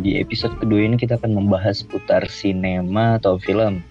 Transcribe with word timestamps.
di 0.00 0.16
episode 0.16 0.56
kedua 0.56 0.88
ini 0.88 0.96
kita 0.96 1.20
akan 1.20 1.36
membahas 1.36 1.84
putar 1.84 2.24
sinema 2.26 3.20
atau 3.20 3.36
film. 3.36 3.84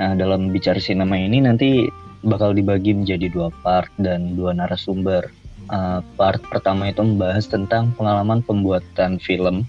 Nah, 0.00 0.12
dalam 0.16 0.50
bicara 0.50 0.80
sinema 0.80 1.14
ini 1.14 1.44
nanti 1.44 1.86
bakal 2.24 2.56
dibagi 2.56 2.96
menjadi 2.96 3.28
dua 3.30 3.52
part 3.62 3.92
dan 4.00 4.34
dua 4.34 4.56
narasumber. 4.56 5.28
Uh, 5.72 6.04
part 6.20 6.44
pertama 6.52 6.92
itu 6.92 7.00
membahas 7.00 7.48
tentang 7.48 7.96
pengalaman 7.96 8.44
pembuatan 8.44 9.16
film 9.16 9.64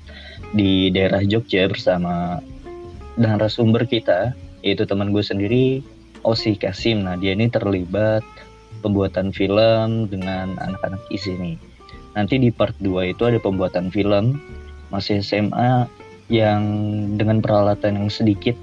di 0.52 0.92
daerah 0.92 1.24
Jogja 1.24 1.72
bersama 1.72 2.44
narasumber 3.16 3.88
kita, 3.88 4.36
yaitu 4.60 4.84
teman 4.84 5.16
gue 5.16 5.24
sendiri, 5.24 5.80
Osi 6.28 6.60
Kasim. 6.60 7.08
Nah, 7.08 7.16
dia 7.16 7.32
ini 7.32 7.48
terlibat 7.48 8.24
pembuatan 8.84 9.32
film 9.32 10.12
dengan 10.12 10.60
anak-anak 10.60 11.00
di 11.08 11.20
sini. 11.20 11.54
Nanti 12.16 12.40
di 12.40 12.48
part 12.52 12.76
2 12.80 13.12
itu 13.12 13.24
ada 13.28 13.40
pembuatan 13.40 13.92
film 13.92 14.40
masih 14.94 15.22
SMA 15.22 15.88
yang 16.30 16.62
dengan 17.18 17.42
peralatan 17.42 18.02
yang 18.02 18.10
sedikit 18.10 18.58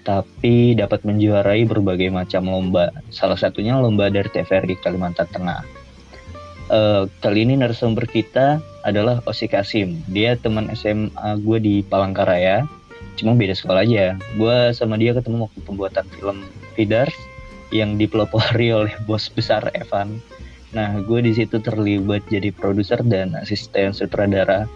tapi 0.00 0.72
dapat 0.72 1.04
menjuarai 1.04 1.68
berbagai 1.68 2.08
macam 2.08 2.48
lomba. 2.48 2.88
Salah 3.12 3.36
satunya 3.36 3.76
lomba 3.76 4.08
dari 4.08 4.26
TVRI 4.32 4.80
Kalimantan 4.80 5.28
Tengah. 5.28 5.60
Uh, 6.70 7.04
kali 7.20 7.44
ini 7.44 7.58
narasumber 7.58 8.06
kita 8.08 8.62
adalah 8.86 9.20
Osi 9.28 9.50
Kasim. 9.50 10.00
Dia 10.08 10.40
teman 10.40 10.72
SMA 10.72 11.36
gue 11.44 11.58
di 11.60 11.74
Palangkaraya. 11.84 12.64
Cuma 13.20 13.36
beda 13.36 13.52
sekolah 13.52 13.84
aja. 13.84 14.16
Gue 14.40 14.72
sama 14.72 14.96
dia 14.96 15.12
ketemu 15.12 15.50
waktu 15.50 15.60
pembuatan 15.68 16.06
film 16.16 16.38
Fidars 16.72 17.14
yang 17.74 18.00
dipelopori 18.00 18.72
oleh 18.78 18.94
bos 19.04 19.28
besar 19.28 19.68
Evan. 19.76 20.22
Nah, 20.70 21.02
gue 21.02 21.18
di 21.20 21.34
situ 21.34 21.58
terlibat 21.58 22.22
jadi 22.30 22.54
produser 22.54 23.02
dan 23.02 23.34
asisten 23.34 23.90
sutradara 23.90 24.70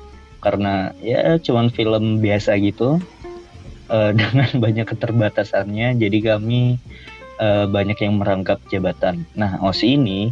karena 0.44 0.92
ya 1.00 1.40
cuman 1.40 1.72
film 1.72 2.20
biasa 2.20 2.60
gitu 2.60 3.00
uh, 3.88 4.10
dengan 4.18 4.52
banyak 4.60 4.84
keterbatasannya 4.84 5.96
jadi 5.96 6.36
kami 6.36 6.76
uh, 7.40 7.64
banyak 7.66 7.96
yang 8.04 8.20
merangkap 8.20 8.60
jabatan. 8.68 9.24
Nah 9.32 9.56
Osi 9.64 9.96
ini 9.96 10.30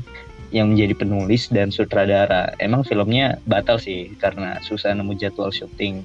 yang 0.53 0.77
menjadi 0.77 0.93
penulis 0.93 1.49
dan 1.49 1.73
sutradara 1.73 2.53
emang 2.61 2.85
filmnya 2.85 3.41
batal 3.49 3.81
sih 3.81 4.13
karena 4.21 4.61
susah 4.61 4.93
nemu 4.93 5.17
jadwal 5.17 5.49
syuting. 5.49 6.05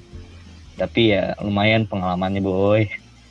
Tapi 0.80 1.12
ya 1.12 1.36
lumayan 1.44 1.84
pengalamannya 1.84 2.40
boy. 2.40 2.88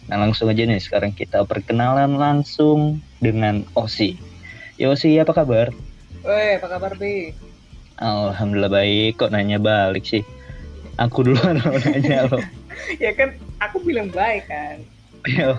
Nah 0.08 0.22
langsung 0.22 0.48
aja 0.48 0.64
nih 0.64 0.80
sekarang 0.80 1.12
kita 1.12 1.42
perkenalan 1.44 2.16
langsung 2.16 3.02
dengan 3.18 3.66
Osi. 3.74 4.14
Ya 4.78 4.94
Osi 4.94 5.18
apa 5.18 5.34
kabar? 5.34 5.74
Woi 6.22 6.62
apa 6.62 6.68
kabar 6.70 6.94
Bi? 7.00 7.34
Alhamdulillah 7.98 8.70
baik. 8.70 9.18
Kok 9.18 9.34
nanya 9.34 9.58
balik 9.58 10.06
sih 10.06 10.22
aku 10.98 11.30
duluan 11.32 11.62
lo 11.62 11.78
nanya 11.82 12.28
lo. 12.30 12.42
Ya 13.04 13.10
kan 13.12 13.34
aku 13.58 13.82
bilang 13.82 14.14
baik 14.14 14.46
kan. 14.48 14.86
Uh, 15.26 15.58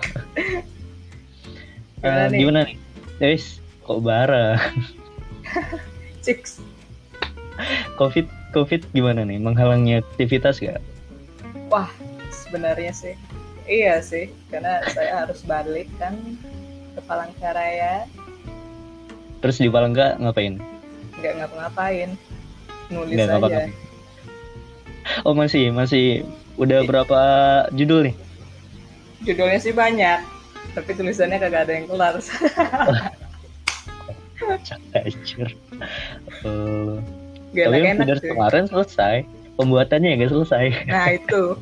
gimana, 1.99 2.23
nih? 2.31 2.39
gimana 2.39 2.59
nih? 2.63 2.77
Guys 3.19 3.59
kok 3.83 3.99
bareng 4.01 4.55
Chicks. 6.23 6.63
covid 7.99 8.23
covid 8.55 8.87
gimana 8.95 9.27
nih? 9.27 9.35
Menghalangi 9.35 9.99
aktivitas 9.99 10.63
gak 10.63 10.79
wah 11.67 11.91
sebenarnya 12.31 12.95
sih. 12.95 13.15
Iya 13.69 13.99
sih 14.01 14.31
karena 14.49 14.81
saya 14.89 15.27
harus 15.27 15.43
balik 15.43 15.91
kan 15.99 16.15
ke 16.95 17.01
Palangkaraya. 17.03 18.07
Terus 19.43 19.59
di 19.59 19.69
Palangka 19.69 20.17
ngapain? 20.23 20.57
Nggak 21.19 21.33
ngapa-ngapain. 21.43 22.09
Nulis 22.89 23.13
Nggak 23.13 23.27
aja. 23.27 23.33
ngapa 23.37 23.47
-ngapain 23.51 23.88
Oh 25.25 25.35
masih 25.35 25.73
masih 25.73 26.23
udah 26.59 26.83
berapa 26.85 27.19
judul 27.73 28.11
nih? 28.11 28.15
Judulnya 29.23 29.59
sih 29.59 29.73
banyak, 29.75 30.19
tapi 30.75 30.93
tulisannya 30.95 31.39
kagak 31.39 31.67
ada 31.67 31.73
yang 31.75 31.87
kelar. 31.91 32.15
Hancur. 34.95 35.51
uh, 36.47 36.95
tapi 37.51 37.75
yang 37.83 37.99
enak 37.99 38.23
kemarin 38.23 38.65
selesai, 38.71 39.27
pembuatannya 39.59 40.15
nggak 40.15 40.31
selesai. 40.31 40.65
Nah 40.87 41.07
itu. 41.13 41.59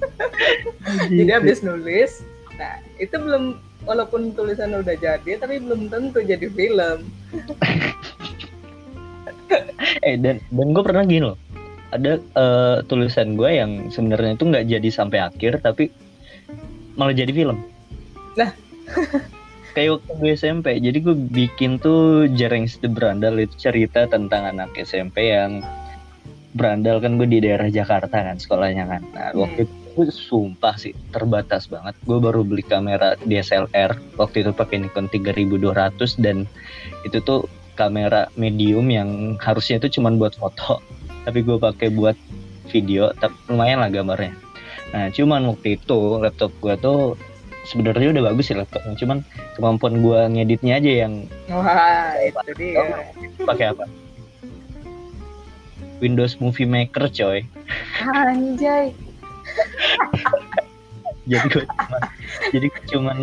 Jadi 1.12 1.28
habis 1.28 1.60
nulis, 1.60 2.24
nah 2.56 2.80
itu 2.96 3.12
belum 3.12 3.60
walaupun 3.84 4.32
tulisan 4.32 4.72
udah 4.72 4.96
jadi, 4.96 5.36
tapi 5.36 5.60
belum 5.60 5.92
tentu 5.92 6.24
jadi 6.24 6.48
film. 6.48 7.04
eh 10.06 10.16
dan 10.16 10.38
dan 10.54 10.66
gue 10.70 10.82
pernah 10.84 11.02
gini 11.02 11.26
loh 11.26 11.36
ada 11.90 12.22
uh, 12.38 12.82
tulisan 12.86 13.34
gue 13.34 13.50
yang 13.50 13.90
sebenarnya 13.90 14.38
itu 14.38 14.44
nggak 14.46 14.66
jadi 14.70 14.88
sampai 14.90 15.18
akhir 15.22 15.62
tapi 15.62 15.90
malah 16.94 17.14
jadi 17.14 17.30
film. 17.34 17.58
Nah, 18.38 18.54
kayak 19.74 19.98
waktu 19.98 20.12
gue 20.18 20.30
SMP, 20.34 20.66
jadi 20.78 20.98
gue 21.02 21.16
bikin 21.16 21.78
tuh 21.82 22.26
Jereng 22.34 22.66
the 22.82 22.90
Brandal 22.90 23.38
itu 23.42 23.54
cerita 23.58 24.06
tentang 24.06 24.46
anak 24.50 24.74
SMP 24.78 25.34
yang 25.34 25.62
berandal 26.50 26.98
kan 26.98 27.14
gue 27.14 27.30
di 27.30 27.38
daerah 27.38 27.70
Jakarta 27.70 28.10
kan 28.10 28.36
sekolahnya 28.38 28.84
kan. 28.86 29.02
Nah 29.14 29.30
hmm. 29.30 29.38
waktu 29.38 29.60
itu 29.66 29.74
gue 29.94 30.06
sumpah 30.10 30.74
sih 30.78 30.94
terbatas 31.14 31.70
banget. 31.70 31.94
Gue 32.02 32.18
baru 32.18 32.42
beli 32.42 32.66
kamera 32.66 33.14
DSLR 33.22 34.18
waktu 34.18 34.46
itu 34.46 34.50
pakai 34.54 34.82
Nikon 34.82 35.06
3200 35.10 36.18
dan 36.18 36.46
itu 37.06 37.18
tuh 37.22 37.46
kamera 37.78 38.28
medium 38.34 38.90
yang 38.90 39.40
harusnya 39.40 39.78
itu 39.80 39.98
cuma 39.98 40.12
buat 40.12 40.36
foto 40.36 40.82
tapi 41.24 41.44
gue 41.44 41.56
pakai 41.60 41.88
buat 41.92 42.16
video 42.70 43.10
tapi 43.18 43.34
lumayan 43.50 43.82
lah 43.82 43.90
gambarnya. 43.90 44.32
Nah 44.94 45.10
cuman 45.10 45.46
waktu 45.50 45.76
itu 45.78 46.18
laptop 46.22 46.50
gue 46.62 46.74
tuh 46.80 47.18
sebenarnya 47.68 48.16
udah 48.16 48.24
bagus 48.32 48.48
sih 48.48 48.56
laptopnya 48.56 48.96
cuman 48.96 49.18
kemampuan 49.54 50.00
gue 50.00 50.20
ngeditnya 50.32 50.80
aja 50.80 50.92
yang 51.06 51.28
wah 51.50 52.16
itu 52.22 52.52
dia. 52.56 53.06
Pakai 53.44 53.74
apa? 53.74 53.84
Windows 56.00 56.40
Movie 56.40 56.64
Maker 56.64 57.12
coy. 57.12 57.44
Anjay. 58.00 58.96
Jadi 61.30 61.46
gue 61.52 61.64
cuman 61.68 62.02
jadi 62.50 62.66
gue 62.66 62.84
cuman 62.90 63.18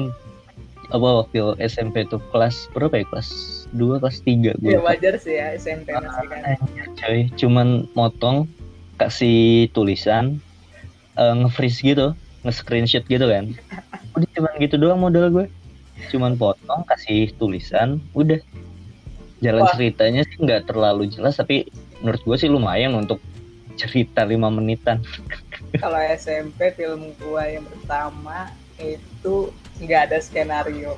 apa 0.96 1.08
waktu 1.26 1.60
SMP 1.60 2.08
tuh 2.08 2.22
kelas 2.32 2.72
berapa 2.72 3.04
ya? 3.04 3.06
Kelas 3.12 3.30
dua 3.76 4.00
kelas 4.00 4.24
tiga 4.24 4.56
gue 4.64 4.76
ya 4.76 4.80
wajar 4.80 5.20
sih 5.20 5.36
ya 5.36 5.52
SMP 5.56 5.92
masih 5.92 6.28
kan. 6.32 6.42
ah, 6.44 6.58
coy. 6.96 7.28
Cuman 7.36 7.90
motong 7.94 8.48
kasih 8.98 9.68
tulisan 9.76 10.40
uh, 11.20 11.36
nge-freeze 11.36 11.84
gitu 11.84 12.16
nge-screenshot 12.48 13.04
gitu 13.06 13.28
kan. 13.28 13.52
Udah 14.16 14.30
cuman 14.34 14.54
gitu 14.62 14.76
doang 14.80 15.02
modal 15.04 15.28
gue 15.30 15.48
cuman 16.14 16.38
potong 16.38 16.86
kasih 16.86 17.34
tulisan 17.36 17.98
udah. 18.14 18.38
Jalan 19.38 19.70
Wah. 19.70 19.74
ceritanya 19.74 20.26
sih 20.26 20.38
nggak 20.42 20.66
terlalu 20.66 21.10
jelas 21.14 21.38
tapi 21.38 21.70
menurut 22.02 22.22
gue 22.26 22.38
sih 22.42 22.50
lumayan 22.50 22.98
untuk 22.98 23.22
cerita 23.78 24.26
lima 24.26 24.50
menitan. 24.50 25.02
Kalau 25.82 26.02
SMP 26.18 26.74
film 26.74 27.14
gue 27.22 27.44
yang 27.46 27.66
pertama 27.66 28.50
itu 28.82 29.54
nggak 29.78 30.10
ada 30.10 30.18
skenario. 30.22 30.98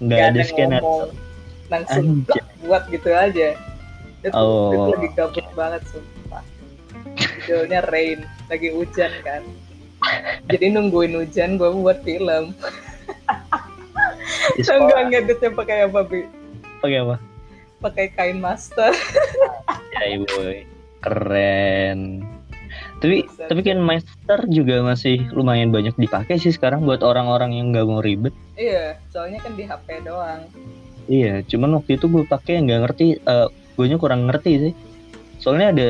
Nggak 0.00 0.20
ada, 0.20 0.28
ada 0.32 0.42
skenario. 0.48 0.80
ngomong. 0.80 1.31
Langsung 1.72 2.28
buat 2.60 2.84
gitu 2.92 3.08
aja. 3.08 3.56
Itu, 4.22 4.36
oh. 4.36 4.70
itu 4.70 4.88
lagi 4.94 5.08
gabut 5.16 5.46
banget 5.56 5.82
sumpah. 5.88 6.44
Judulnya 7.42 7.80
Rain 7.88 8.22
lagi 8.46 8.68
hujan 8.70 9.12
kan. 9.24 9.42
Jadi 10.50 10.66
nungguin 10.74 11.16
hujan 11.16 11.56
gue 11.56 11.70
buat 11.72 11.98
film. 12.04 12.54
Enggak 14.62 15.02
ngeditnya 15.10 15.50
pakai 15.54 15.86
apa 15.88 16.00
bi? 16.06 16.26
Pakai 16.84 16.98
apa? 17.02 17.16
Pakai 17.82 18.06
kain 18.14 18.38
master. 18.38 18.94
Ya 19.92 20.18
ibu 20.18 20.26
keren. 21.02 22.22
Tapi 23.02 23.26
Bisa. 23.26 23.50
tapi 23.50 23.60
kan 23.66 23.82
master 23.82 24.46
juga 24.46 24.78
masih 24.86 25.26
lumayan 25.34 25.74
banyak 25.74 25.98
dipakai 25.98 26.38
sih 26.38 26.54
sekarang 26.54 26.86
buat 26.86 27.02
orang-orang 27.02 27.58
yang 27.58 27.74
nggak 27.74 27.86
mau 27.86 27.98
ribet. 27.98 28.30
Iya 28.54 28.98
soalnya 29.10 29.42
kan 29.42 29.58
di 29.58 29.66
HP 29.66 30.06
doang 30.06 30.46
iya 31.08 31.42
cuman 31.46 31.80
waktu 31.80 31.98
itu 31.98 32.06
gue 32.10 32.24
pakai 32.26 32.62
nggak 32.62 32.80
ngerti 32.86 33.06
uh, 33.26 33.46
eh, 33.46 33.48
gue 33.50 33.86
nya 33.88 33.98
kurang 33.98 34.28
ngerti 34.28 34.52
sih 34.68 34.72
soalnya 35.42 35.68
ada 35.74 35.86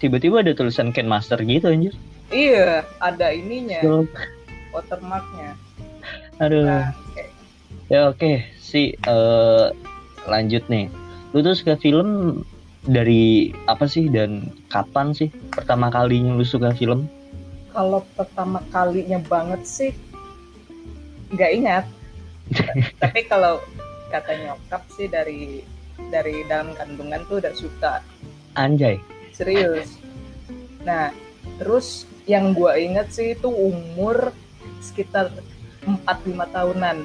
tiba-tiba 0.00 0.44
ada 0.44 0.52
tulisan 0.52 0.92
Ken 0.92 1.08
Master 1.08 1.40
gitu 1.44 1.70
anjir 1.70 1.94
iya 2.32 2.84
ada 3.00 3.32
ininya 3.32 3.80
so, 3.80 4.04
watermarknya 4.74 5.56
aduh 6.40 6.64
nah, 6.64 6.92
okay. 7.12 7.28
ya 7.92 8.08
oke 8.08 8.18
okay. 8.18 8.36
si 8.56 8.96
uh, 9.08 9.72
lanjut 10.28 10.64
nih 10.68 10.88
lu 11.30 11.46
tuh 11.46 11.54
suka 11.54 11.78
film 11.78 12.42
dari 12.88 13.52
apa 13.68 13.84
sih 13.84 14.08
dan 14.08 14.48
kapan 14.72 15.12
sih 15.12 15.28
pertama 15.52 15.92
kalinya 15.92 16.32
lu 16.32 16.46
suka 16.46 16.72
film? 16.72 17.04
Kalau 17.70 18.02
pertama 18.16 18.64
kalinya 18.72 19.20
banget 19.20 19.62
sih 19.62 19.92
nggak 21.30 21.52
ingat. 21.54 21.84
Tapi 23.02 23.20
kalau 23.28 23.60
kata 24.10 24.34
nyokap 24.42 24.82
sih 24.92 25.06
dari 25.06 25.62
dari 26.10 26.42
dalam 26.50 26.74
kandungan 26.74 27.22
tuh 27.30 27.38
udah 27.38 27.54
suka. 27.54 28.02
Anjay. 28.58 28.98
Serius. 29.30 29.96
Nah, 30.82 31.14
terus 31.60 32.10
yang 32.30 32.52
gue 32.54 32.72
inget 32.78 33.08
sih 33.10 33.34
itu 33.34 33.48
umur 33.48 34.30
sekitar 34.80 35.32
4-5 35.84 36.54
tahunan 36.54 37.04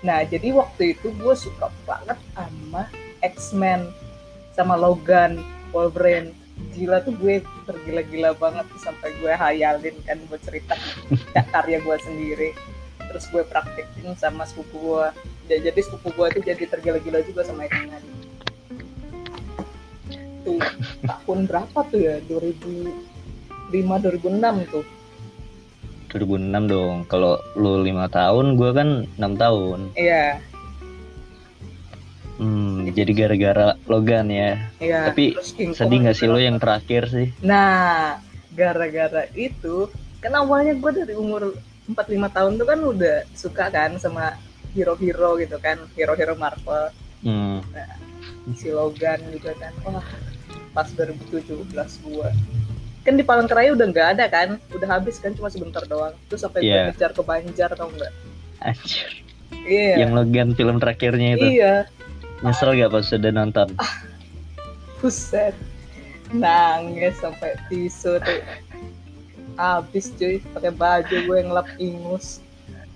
nah 0.00 0.24
jadi 0.24 0.56
waktu 0.56 0.96
itu 0.96 1.12
gue 1.16 1.34
suka 1.36 1.68
banget 1.84 2.16
sama 2.32 2.88
X-Men 3.20 3.92
sama 4.56 4.76
Logan 4.76 5.44
Wolverine 5.76 6.32
gila 6.72 7.04
tuh 7.04 7.16
gue 7.16 7.44
tergila-gila 7.68 8.32
banget 8.36 8.66
sampai 8.80 9.12
gue 9.20 9.32
hayalin 9.32 9.96
kan 10.04 10.20
buat 10.28 10.40
cerita 10.44 10.76
karya 11.52 11.80
gue 11.84 11.96
sendiri 12.00 12.50
terus 13.10 13.28
gue 13.28 13.44
praktekin 13.44 14.16
sama 14.16 14.44
sepupu 14.48 14.76
gue 14.76 15.08
jadi 15.58 15.80
sepupu 15.82 16.14
gue 16.14 16.26
tuh 16.38 16.42
jadi 16.46 16.62
tergila-gila 16.70 17.20
juga 17.26 17.42
sama 17.42 17.66
X-Men 17.66 18.02
tuh 20.46 20.60
tahun 21.02 21.38
berapa 21.50 21.78
tuh 21.90 22.00
ya 22.00 22.16
2005 22.28 23.74
2006 23.74 24.72
tuh 24.72 24.84
2006 26.10 26.72
dong 26.72 26.96
kalau 27.06 27.38
lu 27.58 27.82
lima 27.82 28.06
tahun 28.06 28.54
gue 28.54 28.70
kan 28.70 28.88
enam 29.18 29.32
tahun 29.34 29.80
iya 29.98 30.38
Hmm, 32.40 32.88
jadi 32.96 33.12
gara-gara 33.12 33.76
Logan 33.84 34.32
ya. 34.32 34.56
Iya. 34.80 35.12
Tapi 35.12 35.36
sedih 35.76 36.08
nggak 36.08 36.16
sih 36.16 36.24
lo 36.24 36.40
yang 36.40 36.56
terakhir 36.56 37.12
sih? 37.12 37.28
Nah, 37.44 38.16
gara-gara 38.56 39.28
itu, 39.36 39.92
kan 40.24 40.32
awalnya 40.32 40.72
gue 40.72 41.04
dari 41.04 41.12
umur 41.12 41.52
4-5 41.84 42.32
tahun 42.32 42.52
tuh 42.56 42.64
kan 42.64 42.80
udah 42.80 43.16
suka 43.36 43.68
kan 43.68 44.00
sama 44.00 44.40
hero-hero 44.72 45.38
gitu 45.40 45.56
kan, 45.58 45.78
hero-hero 45.94 46.34
Marvel. 46.38 46.90
Hmm. 47.20 47.60
Nah, 47.74 47.94
si 48.56 48.72
Logan 48.72 49.20
juga 49.30 49.54
kan, 49.58 49.72
wah 49.84 50.06
pas 50.72 50.88
2017 50.94 51.66
gue. 52.06 52.30
Kan 53.00 53.14
di 53.16 53.24
Palangkaraya 53.24 53.72
udah 53.72 53.86
nggak 53.90 54.08
ada 54.18 54.26
kan, 54.28 54.48
udah 54.76 54.88
habis 54.88 55.18
kan 55.18 55.32
cuma 55.34 55.48
sebentar 55.48 55.82
doang. 55.88 56.14
Terus 56.28 56.44
sampai 56.44 56.64
yeah. 56.64 56.88
gue 56.88 56.96
kejar 56.96 57.12
ke 57.16 57.22
Banjar 57.24 57.70
tau 57.74 57.88
nggak? 57.90 58.12
Anjir. 58.60 59.10
Iya. 59.50 60.06
Yang 60.06 60.12
Logan 60.14 60.48
film 60.54 60.76
terakhirnya 60.78 61.28
itu. 61.36 61.46
Iya 61.58 61.90
Nyesel 62.40 62.72
gak 62.72 62.92
pas 62.92 63.04
sudah 63.04 63.32
nonton? 63.36 63.68
Ah, 63.76 64.00
buset. 65.00 65.52
Nangis 66.32 67.20
sampai 67.20 67.52
tisu 67.68 68.16
tuh. 68.16 68.40
Habis 69.60 70.16
cuy, 70.16 70.40
pakai 70.56 70.72
baju 70.72 71.16
gue 71.20 71.38
ngelap 71.44 71.68
ingus. 71.76 72.40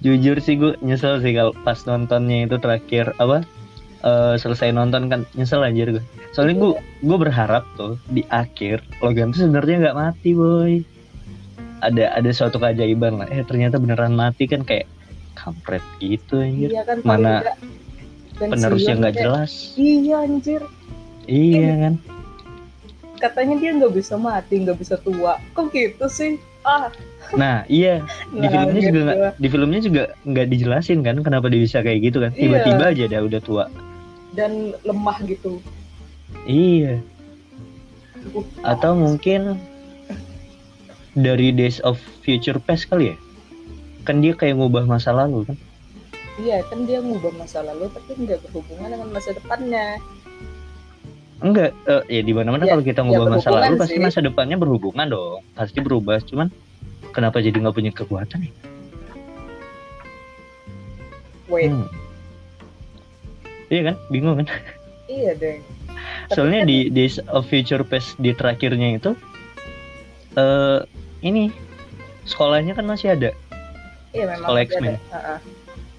Jujur 0.04 0.36
sih 0.38 0.60
gue 0.60 0.76
nyesel 0.84 1.24
sih 1.24 1.32
kalau 1.32 1.56
pas 1.64 1.80
nontonnya 1.88 2.44
itu 2.44 2.60
terakhir 2.60 3.16
apa? 3.16 3.42
Uh, 4.04 4.36
selesai 4.36 4.68
nonton 4.68 5.08
kan 5.08 5.24
nyesel 5.32 5.64
anjir 5.64 5.96
gue. 5.96 6.04
Soalnya 6.36 6.60
gue 6.60 6.72
gue 7.00 7.18
berharap 7.18 7.64
tuh 7.80 7.96
di 8.12 8.20
akhir 8.28 8.84
Logan 9.00 9.32
tuh 9.32 9.48
sebenarnya 9.48 9.88
nggak 9.88 9.96
mati 9.96 10.30
boy. 10.36 10.84
Ada 11.80 12.20
ada 12.20 12.30
suatu 12.36 12.60
keajaiban 12.60 13.24
lah. 13.24 13.28
Eh 13.32 13.40
ternyata 13.48 13.80
beneran 13.80 14.12
mati 14.12 14.44
kan 14.44 14.60
kayak 14.60 14.84
kampret 15.32 15.82
gitu 16.04 16.44
anjir. 16.44 16.68
Iya 16.68 16.82
kan, 16.84 17.00
Mana 17.00 17.40
penerusnya 18.38 18.94
nggak 18.98 19.14
jelas 19.14 19.74
iya 19.78 20.26
anjir 20.26 20.62
iya 21.30 21.72
kan 21.86 21.94
katanya 23.22 23.54
dia 23.62 23.70
nggak 23.78 23.94
bisa 23.94 24.18
mati 24.18 24.54
nggak 24.60 24.78
bisa 24.78 24.98
tua 25.00 25.38
kok 25.54 25.70
gitu 25.70 26.06
sih 26.10 26.36
ah 26.64 26.88
nah 27.36 27.64
iya. 27.68 28.04
Di 28.40 28.48
filmnya 28.48 28.80
juga 28.84 29.00
gak, 29.04 29.32
di 29.40 29.48
filmnya 29.48 29.80
juga 29.80 30.02
nggak 30.28 30.46
dijelasin 30.52 31.00
kan 31.04 31.16
kenapa 31.24 31.48
dia 31.48 31.60
bisa 31.64 31.80
kayak 31.80 32.12
gitu 32.12 32.18
kan. 32.24 32.32
Iya. 32.36 32.40
tiba-tiba 32.40 32.84
iya. 32.84 32.92
aja 32.92 33.04
dia 33.08 33.20
udah 33.24 33.40
tua. 33.40 33.64
Dan 34.34 34.74
lemah 34.82 35.18
gitu. 35.24 35.60
Iya. 36.44 37.00
Atau 38.64 38.96
mungkin 38.96 39.60
dari 41.14 41.54
Days 41.54 41.78
of 41.86 42.00
Future 42.26 42.58
Past 42.58 42.90
kali 42.90 43.14
ya? 43.14 43.16
Kan 44.04 44.20
dia 44.20 44.36
kayak 44.36 44.58
ngubah 44.60 44.84
masa 44.84 45.14
lalu 45.14 45.48
kan? 45.48 45.56
Iya 46.34 46.66
kan 46.66 46.82
dia 46.84 46.98
ngubah 46.98 47.30
masa 47.38 47.62
lalu 47.62 47.86
tapi 47.94 48.26
nggak 48.26 48.42
berhubungan 48.50 48.90
dengan 48.90 49.08
masa 49.14 49.30
depannya 49.32 50.02
enggak 51.44 51.76
uh, 51.84 52.00
ya 52.08 52.24
di 52.24 52.32
mana 52.32 52.56
mana 52.56 52.64
ya, 52.64 52.72
kalau 52.72 52.84
kita 52.84 53.04
ngubah 53.04 53.26
ya, 53.28 53.32
masa 53.36 53.48
lalu 53.52 53.74
pasti 53.76 53.98
masa 54.00 54.18
depannya 54.24 54.56
berhubungan 54.56 55.06
dong. 55.12 55.44
Pasti 55.52 55.78
berubah 55.84 56.24
cuman 56.24 56.48
kenapa 57.12 57.44
jadi 57.44 57.52
nggak 57.60 57.76
punya 57.76 57.92
kekuatan 57.92 58.48
ya? 58.48 58.52
Wait. 61.52 61.68
Hmm. 61.68 61.86
iya 63.68 63.92
kan? 63.92 63.96
Bingung 64.08 64.40
kan? 64.40 64.48
Iya 65.06 65.36
deh. 65.36 65.60
Soalnya 66.34 66.64
kan... 66.64 66.72
di 66.72 67.04
of 67.28 67.44
Future 67.44 67.84
Past 67.84 68.16
di 68.16 68.32
terakhirnya 68.32 68.96
itu 68.96 69.12
uh, 70.40 70.80
ini 71.20 71.52
sekolahnya 72.24 72.72
kan 72.72 72.88
masih 72.88 73.12
ada. 73.12 73.30
Iya 74.16 74.32
memang 74.32 74.48
sekolah 74.48 74.60
X-Men. 74.64 74.96
uh 75.12 75.16
-uh 75.20 75.38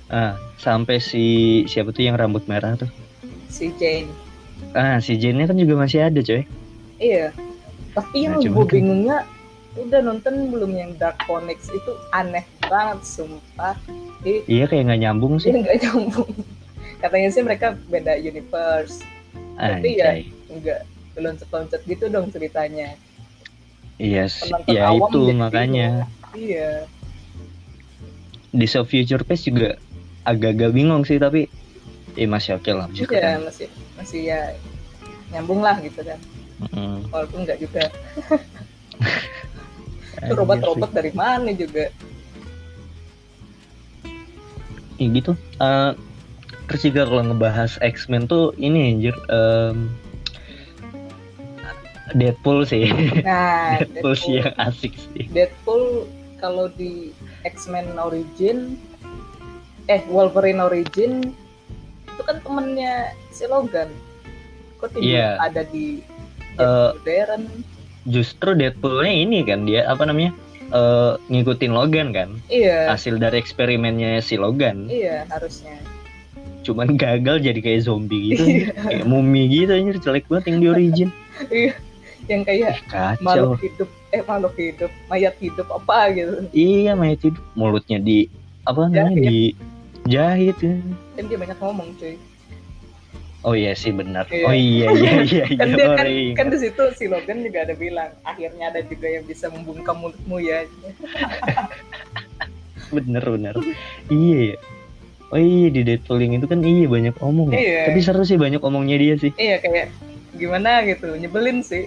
Ah, 0.06 0.38
sampai 0.62 1.02
si 1.02 1.66
siapa 1.66 1.90
tuh 1.90 2.06
yang 2.06 2.14
rambut 2.14 2.46
merah 2.46 2.78
tuh? 2.78 2.90
Si 3.50 3.74
Jane. 3.82 4.25
Ah, 4.76 5.00
si 5.00 5.16
Jane-nya 5.16 5.48
kan 5.48 5.56
juga 5.56 5.80
masih 5.80 6.04
ada, 6.04 6.20
coy. 6.20 6.44
Iya. 7.00 7.32
Tapi 7.96 8.28
yang 8.28 8.36
nah, 8.36 8.44
gue 8.44 8.66
kan... 8.68 8.76
bingungnya 8.76 9.18
udah 9.76 10.00
nonton 10.04 10.52
belum 10.52 10.72
yang 10.76 10.92
Dark 11.00 11.20
Phoenix 11.24 11.72
itu 11.72 11.92
aneh 12.12 12.44
banget 12.68 13.00
sumpah. 13.08 13.76
Jadi, 14.24 14.44
iya 14.52 14.68
kayak 14.68 14.92
nggak 14.92 15.02
nyambung 15.08 15.40
sih. 15.40 15.52
Iya 15.52 15.64
nggak 15.64 15.78
nyambung. 15.88 16.32
Katanya 17.04 17.30
sih 17.32 17.44
mereka 17.44 17.76
beda 17.88 18.20
universe. 18.20 19.00
Anjay. 19.56 19.72
Tapi 19.80 19.90
ya 19.96 20.10
enggak 20.52 20.80
loncat-loncat 21.16 21.82
gitu 21.88 22.12
dong 22.12 22.28
ceritanya. 22.32 23.00
Iya, 23.96 24.28
yes. 24.28 24.44
ya 24.68 24.92
itu 24.92 25.32
makanya. 25.32 26.04
Iya. 26.36 26.84
Di 28.52 28.68
Future 28.68 29.24
Past 29.24 29.48
juga 29.48 29.80
agak-agak 30.28 30.76
bingung 30.76 31.08
sih 31.08 31.16
tapi 31.16 31.48
ya 32.16 32.28
masih 32.32 32.56
oke 32.56 32.64
okay 32.64 32.74
lah 32.74 32.88
masih 32.88 33.06
iya, 33.12 33.32
masih 33.40 33.68
masih 34.00 34.20
ya 34.24 34.40
nyambung 35.36 35.60
lah 35.60 35.76
gitu 35.84 36.02
kan. 36.02 36.20
Mm-hmm. 36.56 37.12
walaupun 37.12 37.40
enggak 37.44 37.60
juga. 37.60 37.84
Itu 40.24 40.34
robot-robot 40.40 40.96
dari 40.96 41.12
mana 41.12 41.52
juga? 41.52 41.92
Ya 44.96 45.08
gitu. 45.12 45.36
Uh, 45.60 45.92
terus 46.72 46.88
juga 46.88 47.04
kalau 47.04 47.28
ngebahas 47.28 47.76
X-Men 47.84 48.32
tuh 48.32 48.56
ini 48.56 48.96
anjir 48.96 49.16
um, 49.28 49.92
Deadpool 52.16 52.64
sih. 52.64 52.88
Nah, 53.28 53.84
Deadpool, 53.84 54.16
Deadpool. 54.16 54.18
sih 54.24 54.34
yang 54.40 54.56
asik 54.56 54.94
sih. 54.96 55.28
Deadpool 55.36 56.08
kalau 56.40 56.72
di 56.72 57.12
X-Men 57.44 58.00
Origin 58.00 58.80
eh 59.92 60.00
Wolverine 60.08 60.64
Origin 60.64 61.36
itu 62.16 62.22
kan 62.24 62.40
temennya 62.40 63.12
si 63.36 63.44
Logan. 63.44 63.92
Kok 64.80 64.96
tidak 64.96 65.04
yeah. 65.04 65.36
ada 65.44 65.68
di 65.68 66.00
uh, 66.56 66.96
modern 66.96 67.44
justru 68.08 68.54
Deadpoolnya 68.54 69.12
ini 69.12 69.42
kan 69.44 69.66
dia 69.66 69.84
apa 69.90 70.06
namanya 70.06 70.32
uh, 70.72 71.20
ngikutin 71.28 71.74
Logan 71.76 72.16
kan? 72.16 72.30
Iya. 72.48 72.94
Hasil 72.94 73.20
dari 73.20 73.42
eksperimennya 73.42 74.24
si 74.24 74.40
Logan. 74.40 74.88
Iya 74.88 75.28
harusnya. 75.28 75.76
Cuman 76.66 76.98
gagal 76.98 77.46
jadi 77.46 77.60
kayak 77.62 77.86
zombie 77.86 78.34
gitu. 78.34 78.46
Iya. 78.46 78.72
kayak 78.80 79.06
mumi 79.06 79.52
gitu 79.52 79.76
anjir 79.76 79.98
jelek 80.00 80.26
banget 80.32 80.56
yang 80.56 80.58
di 80.64 80.68
origin. 80.72 81.10
Iya. 81.52 81.76
Yang 82.26 82.42
kayak 82.48 82.74
Kacau. 82.90 83.22
makhluk 83.22 83.60
hidup 83.62 83.90
eh 84.16 84.24
makhluk 84.24 84.56
hidup 84.56 84.92
mayat 85.12 85.36
hidup 85.38 85.68
apa 85.68 85.98
gitu. 86.16 86.34
Iya 86.56 86.96
mayat 86.96 87.20
hidup. 87.22 87.44
Mulutnya 87.54 88.00
di 88.00 88.32
apa 88.66 88.90
namanya 88.90 89.14
ya, 89.14 89.30
di 89.30 89.40
jahit 90.06 90.58
ya. 90.62 90.78
kan 91.18 91.24
dia 91.26 91.38
banyak 91.38 91.58
ngomong 91.58 91.90
cuy 91.98 92.16
Oh 93.46 93.54
iya 93.54 93.78
sih 93.78 93.94
benar. 93.94 94.26
Iya. 94.34 94.46
Oh 94.50 94.56
iya 94.58 94.88
iya 94.90 95.12
iya. 95.30 95.46
iya. 95.46 95.58
kan 95.62 95.70
dia 95.78 95.86
kan, 95.94 96.08
kan 96.34 96.48
di 96.50 96.58
situ 96.66 96.84
si 96.98 97.06
Logan 97.06 97.46
juga 97.46 97.62
ada 97.62 97.78
bilang 97.78 98.10
akhirnya 98.26 98.74
ada 98.74 98.82
juga 98.82 99.06
yang 99.06 99.22
bisa 99.22 99.54
membungkam 99.54 100.02
mulutmu 100.02 100.42
ya. 100.42 100.66
bener 102.98 103.22
bener. 103.22 103.54
iya 104.10 104.38
ya. 104.50 104.58
Oh 105.30 105.38
iya 105.38 105.70
di 105.70 105.86
Deadpool 105.86 106.26
itu 106.26 106.50
kan 106.50 106.66
iya 106.66 106.90
banyak 106.90 107.14
omong 107.22 107.54
ya. 107.54 107.62
Iya. 107.62 107.82
Tapi 107.94 108.00
seru 108.02 108.26
sih 108.26 108.42
banyak 108.42 108.66
omongnya 108.66 108.98
dia 108.98 109.14
sih. 109.22 109.30
Iya 109.38 109.62
kayak 109.62 109.94
gimana 110.42 110.82
gitu, 110.90 111.14
nyebelin 111.14 111.62
sih. 111.62 111.86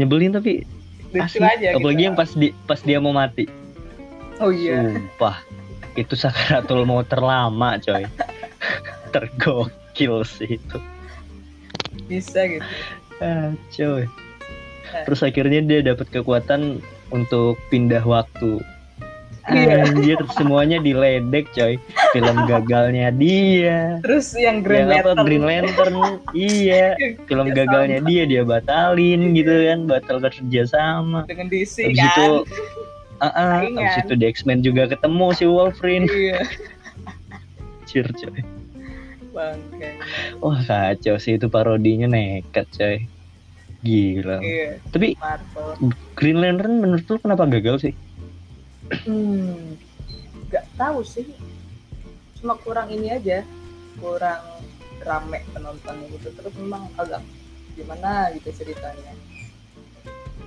Nyebelin 0.00 0.32
tapi 0.32 0.64
asik. 1.12 1.44
Aja, 1.44 1.76
Apalagi 1.76 2.00
gitu. 2.00 2.06
yang 2.08 2.16
pas 2.16 2.30
di 2.32 2.56
pas 2.64 2.80
dia 2.80 2.96
mau 3.04 3.12
mati. 3.12 3.44
Oh 4.40 4.48
iya. 4.48 4.96
Sumpah 4.96 5.59
itu 5.98 6.14
sakaratul 6.14 6.86
mau 6.86 7.02
terlama 7.02 7.78
coy. 7.82 8.06
Tergokil 9.14 10.22
sih 10.22 10.58
itu. 10.58 10.78
Bisa 12.06 12.46
gitu. 12.46 12.66
Ah, 13.22 13.54
coy. 13.74 14.04
Terus 15.06 15.20
akhirnya 15.22 15.60
dia 15.62 15.80
dapat 15.94 16.10
kekuatan 16.10 16.82
untuk 17.14 17.58
pindah 17.70 18.02
waktu. 18.02 18.62
Iya. 19.50 19.88
Anjir, 19.88 20.18
semuanya 20.36 20.78
diledek 20.78 21.50
coy. 21.56 21.74
Film 22.12 22.36
gagalnya 22.50 23.10
dia. 23.14 23.98
Terus 24.04 24.36
yang 24.36 24.62
Green 24.62 24.86
yang 24.90 25.02
apa? 25.02 25.16
Lantern. 25.16 25.26
Green 25.26 25.44
Lantern. 25.44 25.96
Iya. 26.36 26.94
Film 27.28 27.48
Kerja 27.50 27.56
gagalnya 27.64 27.98
dia 28.04 28.22
dia 28.28 28.42
batalin 28.46 29.34
gitu 29.34 29.50
kan. 29.50 29.78
Batal 29.88 30.16
kerja 30.22 30.62
sama. 30.68 31.24
Dengan 31.26 31.48
DC 31.48 31.88
habis 31.88 31.98
kan. 31.98 32.06
itu 32.06 32.28
ah 33.20 33.28
ah, 33.30 33.52
Saingan. 33.60 33.84
habis 33.84 33.96
itu 34.00 34.14
di 34.16 34.24
X-Men 34.26 34.60
juga 34.60 34.88
ketemu 34.88 35.26
si 35.36 35.44
Wolverine 35.44 36.06
Iya, 36.08 36.40
Cir, 37.88 38.06
coy 38.16 38.40
bangke. 39.30 39.90
wah 40.42 40.58
kacau 40.64 41.16
sih 41.16 41.38
itu 41.38 41.46
parodinya 41.46 42.10
nekat 42.10 42.66
coy 42.74 42.96
gila 43.80 44.40
Iya, 44.40 44.80
tapi 44.90 45.14
Marvel. 45.16 45.92
Green 46.18 46.38
Lantern 46.40 46.80
menurut 46.80 47.04
lu 47.06 47.16
kenapa 47.20 47.44
gagal 47.46 47.76
sih 47.88 47.94
Hmm, 49.06 49.78
nggak 50.50 50.66
tahu 50.74 51.06
sih. 51.06 51.22
Cuma 52.42 52.58
kurang 52.58 52.90
ini 52.90 53.14
aja, 53.14 53.46
kurang 54.02 54.42
rame 54.98 55.46
penontonnya 55.54 56.10
gitu. 56.10 56.34
Terus 56.34 56.50
memang 56.58 56.90
agak 56.98 57.22
gimana 57.78 58.34
gitu 58.34 58.50
ceritanya. 58.50 59.14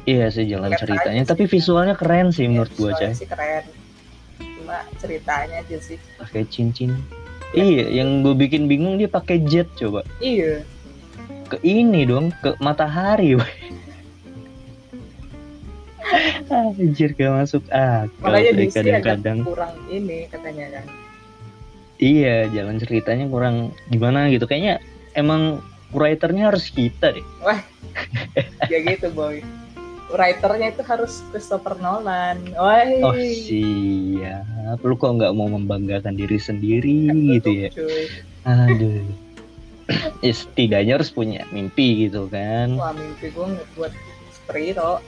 Iya 0.06 0.28
sih 0.28 0.44
jalan 0.44 0.70
Keren 0.70 0.80
ceritanya 0.80 1.22
aja 1.22 1.32
tapi 1.32 1.44
sih. 1.44 1.52
visualnya 1.54 1.96
keren 1.96 2.28
sih 2.30 2.46
menurut 2.46 2.72
gua 2.74 2.92
Visualnya 2.92 3.08
coy 3.08 3.16
sih 3.16 3.28
keren. 3.28 3.64
Cuma 4.40 4.78
ceritanya 4.98 5.58
aja 5.60 5.78
sih. 5.80 5.98
pakai 6.18 6.44
cincin 6.46 6.92
iya 7.54 7.86
yang 7.88 8.22
gue 8.22 8.34
bikin 8.34 8.66
bingung 8.66 8.98
dia 8.98 9.06
pakai 9.06 9.38
jet 9.44 9.70
coba 9.74 10.02
Iya, 10.18 10.66
ke 11.46 11.62
ini 11.62 12.02
dong 12.04 12.34
ke 12.36 12.58
matahari. 12.58 13.38
Anjir 16.50 17.14
gak 17.14 17.32
masuk 17.34 17.64
akal 17.68 18.12
makanya 18.22 18.52
DC 18.54 18.76
kadang-kadang 18.76 19.38
kurang 19.42 19.74
ini 19.88 20.28
katanya 20.28 20.80
kan. 20.80 20.86
iya 21.98 22.46
jalan 22.50 22.78
ceritanya 22.78 23.26
kurang 23.26 23.56
gimana 23.88 24.28
gitu 24.28 24.44
kayaknya 24.44 24.78
emang 25.14 25.64
writernya 25.90 26.52
harus 26.52 26.70
kita 26.70 27.14
deh 27.14 27.26
Ya 28.68 28.80
gitu 28.82 29.10
boy. 29.12 29.42
Writernya 30.12 30.76
itu 30.76 30.84
harus 30.84 31.24
Christopher 31.32 31.80
Nolan. 31.80 32.44
Wah. 32.60 32.84
oh 33.08 33.16
siap 33.16 34.80
lu 34.84 34.96
kok 35.00 35.16
nggak 35.20 35.34
mau 35.36 35.48
membanggakan 35.48 36.16
diri 36.18 36.38
sendiri 36.40 37.08
gitu 37.40 37.50
ya 37.50 37.70
Cuy. 37.72 38.04
aduh 38.44 39.00
ya 40.24 40.34
setidaknya 40.34 40.96
harus 41.00 41.12
punya 41.12 41.44
mimpi 41.52 42.08
gitu 42.08 42.28
kan 42.32 42.76
Wah 42.80 42.96
mimpi 42.96 43.32
gue 43.32 43.48
buat 43.76 43.92
superhero. 44.32 45.00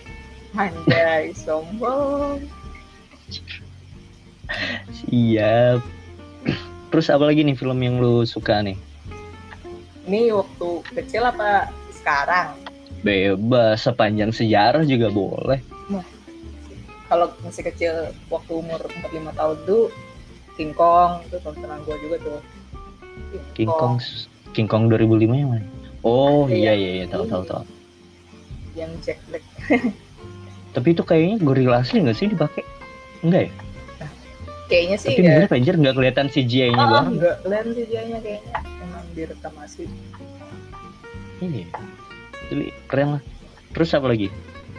Anjay, 0.56 1.36
sombong. 1.44 2.40
siap 4.94 5.82
terus 6.94 7.12
apa 7.12 7.28
lagi 7.28 7.44
nih 7.44 7.58
film 7.58 7.82
yang 7.82 8.00
lu 8.00 8.24
suka 8.24 8.62
nih 8.64 8.78
Ini 10.06 10.30
waktu 10.38 10.70
kecil 10.94 11.26
apa 11.26 11.74
sekarang? 11.90 12.65
Bebas 13.06 13.86
sepanjang 13.86 14.34
sejarah 14.34 14.82
juga 14.84 15.14
boleh 15.14 15.62
Kalau 17.06 17.30
masih 17.46 17.62
kecil 17.62 17.94
waktu 18.34 18.50
umur 18.50 18.82
45 18.82 19.14
tahun 19.38 19.58
tuh 19.70 19.94
King 20.58 20.74
Kong 20.74 21.22
itu 21.22 21.38
tontonan 21.38 21.78
gue 21.86 21.94
juga 22.02 22.18
tuh. 22.18 22.40
King 23.54 23.70
Kong 23.70 24.02
King 24.52 24.66
Kong 24.66 24.90
2005 24.90 25.22
yang 25.38 25.54
mana? 25.54 25.68
Oh 26.02 26.50
iya 26.50 26.74
iya 26.74 26.92
iya 26.98 27.06
tahu 27.06 27.30
tahu 27.30 27.46
tahu. 27.46 27.62
yang 28.74 28.90
Jack 29.06 29.22
Black. 29.30 29.46
Tapi 30.76 30.88
itu 30.92 31.06
kayaknya 31.06 31.38
gorila 31.40 31.86
asli 31.86 32.02
nggak 32.02 32.18
sih 32.18 32.26
dipakai? 32.26 32.66
Enggak 33.22 33.48
ya? 33.48 33.52
Kayaknya 34.66 34.98
sih 34.98 35.10
Tapi 35.14 35.22
mirip 35.22 35.52
anjir 35.54 35.76
nggak 35.78 35.96
kelihatan 35.96 36.26
CGI-nya 36.26 36.74
Ah, 36.82 36.90
banget. 36.90 37.12
enggak, 37.14 37.36
sih 37.70 37.86
kayaknya 37.86 38.18
kayaknya 38.18 38.56
emang 38.82 39.06
direkam 39.14 39.54
asli. 39.62 39.86
Iya. 41.38 41.70
Tapi 42.50 42.74
keren 42.90 43.20
lah. 43.20 43.22
Terus 43.76 43.90
apa 43.96 44.08
lagi? 44.08 44.28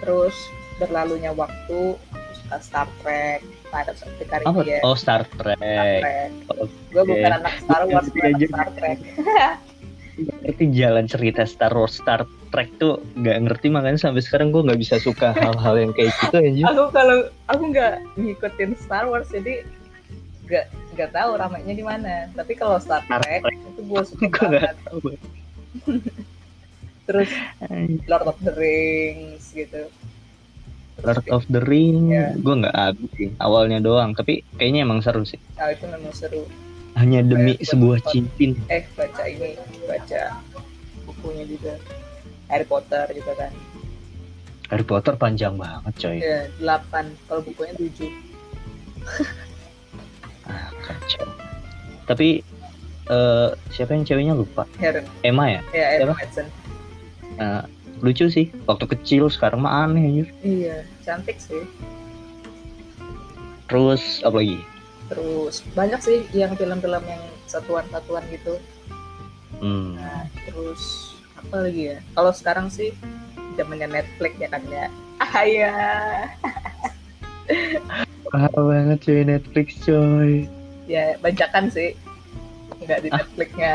Terus 0.01 0.37
berlalunya 0.77 1.33
waktu 1.33 1.97
suka 2.47 2.57
Star 2.63 2.89
Trek, 3.03 3.43
Pirates 3.75 4.07
of 4.07 4.13
the? 4.23 4.25
Caribbean. 4.25 4.81
Oh 4.87 4.95
Star 4.95 5.27
Star 5.27 5.59
Trek. 5.59 5.59
Trek. 5.59 6.31
Oke. 6.47 6.71
Gue 6.95 7.03
bukan 7.03 7.33
anak 7.43 7.55
Star 7.59 7.83
Wars, 7.91 8.07
gue 8.15 8.23
anak. 8.23 8.49
Star 8.49 8.69
Trek. 8.79 8.99
Ngerti 10.17 10.65
jalan 10.73 11.05
cerita 11.05 11.45
Star 11.45 11.77
Wars 11.77 11.99
Star 12.01 12.25
Trek 12.49 12.73
tuh 12.81 13.05
nggak 13.21 13.37
ngerti 13.45 13.69
makanya 13.69 14.01
sampai 14.01 14.25
sekarang 14.25 14.49
gue 14.49 14.65
nggak 14.65 14.81
bisa 14.81 14.97
suka 14.97 15.37
hal-hal 15.37 15.75
yang 15.77 15.93
kayak 15.93 16.09
gitu 16.25 16.41
anjir. 16.41 16.65
aku 16.65 16.89
kalau 16.89 17.19
aku 17.53 17.63
nggak 17.69 18.01
ngikutin 18.17 18.71
Star 18.81 19.05
Wars 19.13 19.29
jadi 19.29 19.61
nggak 20.49 20.67
nggak 20.97 21.11
tahu 21.13 21.31
ramainya 21.37 21.75
di 21.75 21.85
mana. 21.85 22.31
Tapi 22.33 22.57
kalau 22.57 22.81
Star 22.81 23.05
Star 23.05 23.21
Trek 23.21 23.45
Trek. 23.45 23.59
itu 23.61 23.83
gue 23.85 24.03
suka 24.07 24.41
banget. 24.49 24.77
Terus. 27.07 27.31
Lord 28.11 28.27
of 28.27 28.39
the 28.43 28.53
Rings 28.53 29.55
gitu. 29.55 29.87
Terus 30.97 31.07
Lord 31.07 31.29
of 31.29 31.45
the 31.47 31.61
Ring, 31.61 32.09
Iya. 32.11 32.35
gue 32.35 32.55
nggak 32.65 32.75
habis 32.75 33.11
sih. 33.15 33.29
Awalnya 33.37 33.79
doang, 33.79 34.17
tapi 34.17 34.43
kayaknya 34.57 34.89
emang 34.89 35.05
seru 35.05 35.23
sih. 35.23 35.37
Nah, 35.55 35.69
itu 35.71 35.85
memang 35.87 36.13
seru. 36.13 36.43
Hanya 36.97 37.21
demi 37.21 37.53
Buat 37.55 37.69
sebuah 37.69 37.99
cincin. 38.09 38.57
Eh 38.73 38.83
baca 38.97 39.23
ini, 39.29 39.53
baca 39.85 40.41
bukunya 41.05 41.45
juga. 41.45 41.77
Harry 42.49 42.65
Potter 42.65 43.05
juga 43.13 43.33
kan. 43.37 43.53
Harry 44.73 44.83
Potter 44.83 45.15
panjang 45.15 45.55
banget 45.61 45.93
coy. 46.01 46.17
Ya, 46.19 46.49
8. 46.59 47.13
Kalau 47.29 47.43
bukunya 47.45 47.75
7. 47.77 48.09
Ah, 50.47 50.71
kacau. 50.79 51.27
Tapi 52.07 52.39
eh 53.07 53.49
siapa 53.71 53.99
yang 53.99 54.07
ceweknya 54.07 54.35
lupa? 54.35 54.63
Heron. 54.79 55.03
Emma 55.21 55.51
ya? 55.51 55.61
Ya, 55.75 55.99
Emma? 55.99 56.15
Watson. 56.15 56.47
Eh, 57.37 57.63
lucu 58.01 58.27
sih. 58.29 58.53
Waktu 58.65 58.85
kecil 58.97 59.29
sekarang 59.29 59.65
mah 59.65 59.89
aneh 59.89 60.03
anjir. 60.05 60.29
Iya, 60.41 60.77
cantik 61.05 61.37
sih. 61.41 61.65
Terus 63.67 64.23
apa 64.23 64.41
lagi? 64.41 64.59
Terus 65.07 65.63
banyak 65.75 66.01
sih 66.03 66.19
yang 66.35 66.55
film-film 66.59 67.03
yang 67.07 67.23
satuan-satuan 67.47 68.23
gitu. 68.31 68.59
Hmm. 69.63 69.97
Nah, 69.97 70.27
terus 70.47 71.15
apa 71.39 71.67
lagi 71.67 71.95
ya? 71.95 71.99
Kalau 72.15 72.33
sekarang 72.35 72.67
sih 72.69 72.91
zamannya 73.57 73.89
Netflix 73.89 74.33
ya 74.37 74.49
kan 74.51 74.63
ya. 74.69 74.87
Ah 75.17 75.45
ya. 75.47 75.73
Banget 78.31 78.99
coy 79.07 79.23
Netflix 79.25 79.69
coy. 79.87 80.45
Ya, 80.87 81.17
bajakan 81.23 81.71
sih. 81.73 81.95
Enggak 82.83 83.07
di 83.07 83.09
Ah. 83.11 83.23
Netflixnya. 83.23 83.73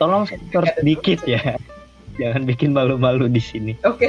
Tolong 0.00 0.24
sensor 0.24 0.64
sedikit 0.78 1.20
ya. 1.26 1.58
Jangan 2.16 2.42
bikin 2.48 2.70
malu-malu 2.72 3.28
di 3.28 3.42
sini. 3.42 3.72
Oke. 3.84 4.08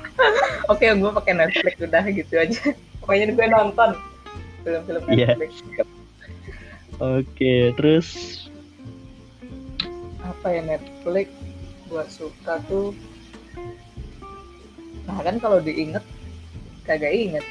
Oke, 0.72 0.84
gue 0.84 1.10
pakai 1.10 1.32
Netflix 1.38 1.74
udah 1.80 2.04
gitu 2.10 2.34
aja. 2.36 2.60
Pokoknya 3.00 3.32
gue 3.32 3.46
nonton 3.48 3.90
film-film 4.66 5.02
Iya. 5.08 5.38
Netflix. 5.38 5.52
Oke, 6.98 7.72
terus 7.78 8.08
Apa 10.22 10.54
ya 10.54 10.62
Netflix? 10.66 11.30
Gue 11.88 12.04
suka 12.12 12.60
tuh. 12.68 12.92
Nah 15.08 15.24
kan 15.24 15.40
kalau 15.40 15.62
diinget 15.62 16.04
kagak 16.84 17.14
inget. 17.16 17.44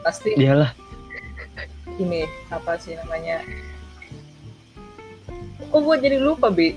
Pasti 0.00 0.32
dialah 0.38 0.72
ini 1.98 2.24
apa 2.48 2.78
sih 2.78 2.94
namanya? 2.94 3.42
Oh 5.74 5.82
gue 5.84 5.96
jadi 6.00 6.16
lupa 6.16 6.48
bi. 6.48 6.72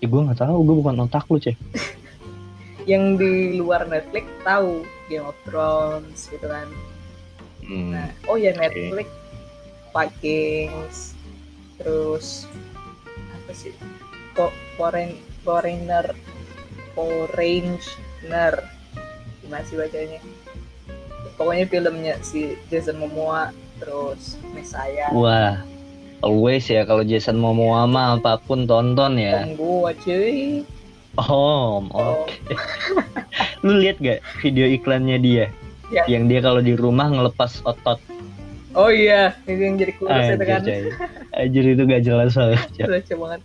Ya 0.00 0.06
gue 0.08 0.20
nggak 0.20 0.40
tahu, 0.40 0.56
gue 0.64 0.76
bukan 0.80 1.04
otak 1.04 1.28
lu 1.28 1.36
cek. 1.36 1.56
Yang 2.90 3.04
di 3.20 3.32
luar 3.60 3.86
Netflix 3.86 4.26
tahu. 4.42 4.82
Game 5.10 5.26
of 5.26 5.34
Thrones 5.42 6.30
gitu 6.30 6.46
kan. 6.46 6.70
Hmm. 7.66 7.90
Nah, 7.92 8.08
oh 8.30 8.38
ya 8.38 8.54
Netflix. 8.54 9.10
Vikings. 9.90 11.18
Terus 11.76 12.46
apa 13.34 13.50
sih? 13.52 13.74
Kok 14.38 14.54
foreign 14.78 15.18
foreigner 15.42 16.14
foreigner. 16.94 18.54
Gimana 19.42 19.66
sih 19.66 19.76
bacanya. 19.76 20.22
Pokoknya 21.34 21.66
filmnya 21.66 22.14
si 22.22 22.54
Jason 22.70 23.02
Momoa 23.02 23.50
terus 23.82 24.38
Messiah. 24.54 25.10
Wah, 25.10 25.58
always 26.20 26.64
ya 26.68 26.84
kalau 26.84 27.02
Jason 27.04 27.40
Momoa 27.40 27.84
mah 27.88 28.20
apa 28.20 28.40
pun 28.44 28.64
tonton 28.64 29.16
ya. 29.20 29.44
gua 29.56 29.92
cuy 30.00 30.64
Oh, 31.18 31.82
oh 31.90 32.22
oke. 32.22 32.34
Lu 33.66 33.82
lihat 33.82 33.98
gak 33.98 34.22
video 34.38 34.62
iklannya 34.70 35.18
dia? 35.18 35.50
Ya. 35.90 36.06
Yang 36.06 36.22
dia 36.30 36.40
kalau 36.46 36.62
di 36.62 36.78
rumah 36.78 37.10
ngelepas 37.10 37.58
otot. 37.66 37.98
oh 38.78 38.86
iya 38.86 39.34
itu 39.50 39.58
yang 39.58 39.74
jadi 39.74 39.92
kurus 39.98 40.26
itu 40.30 40.44
kan. 40.46 40.62
Anjir 41.34 41.64
itu 41.66 41.82
gak 41.82 42.02
jelas 42.06 42.38
banget. 42.38 42.62
coy. 42.78 42.86
lucu 42.86 43.14
banget 43.18 43.40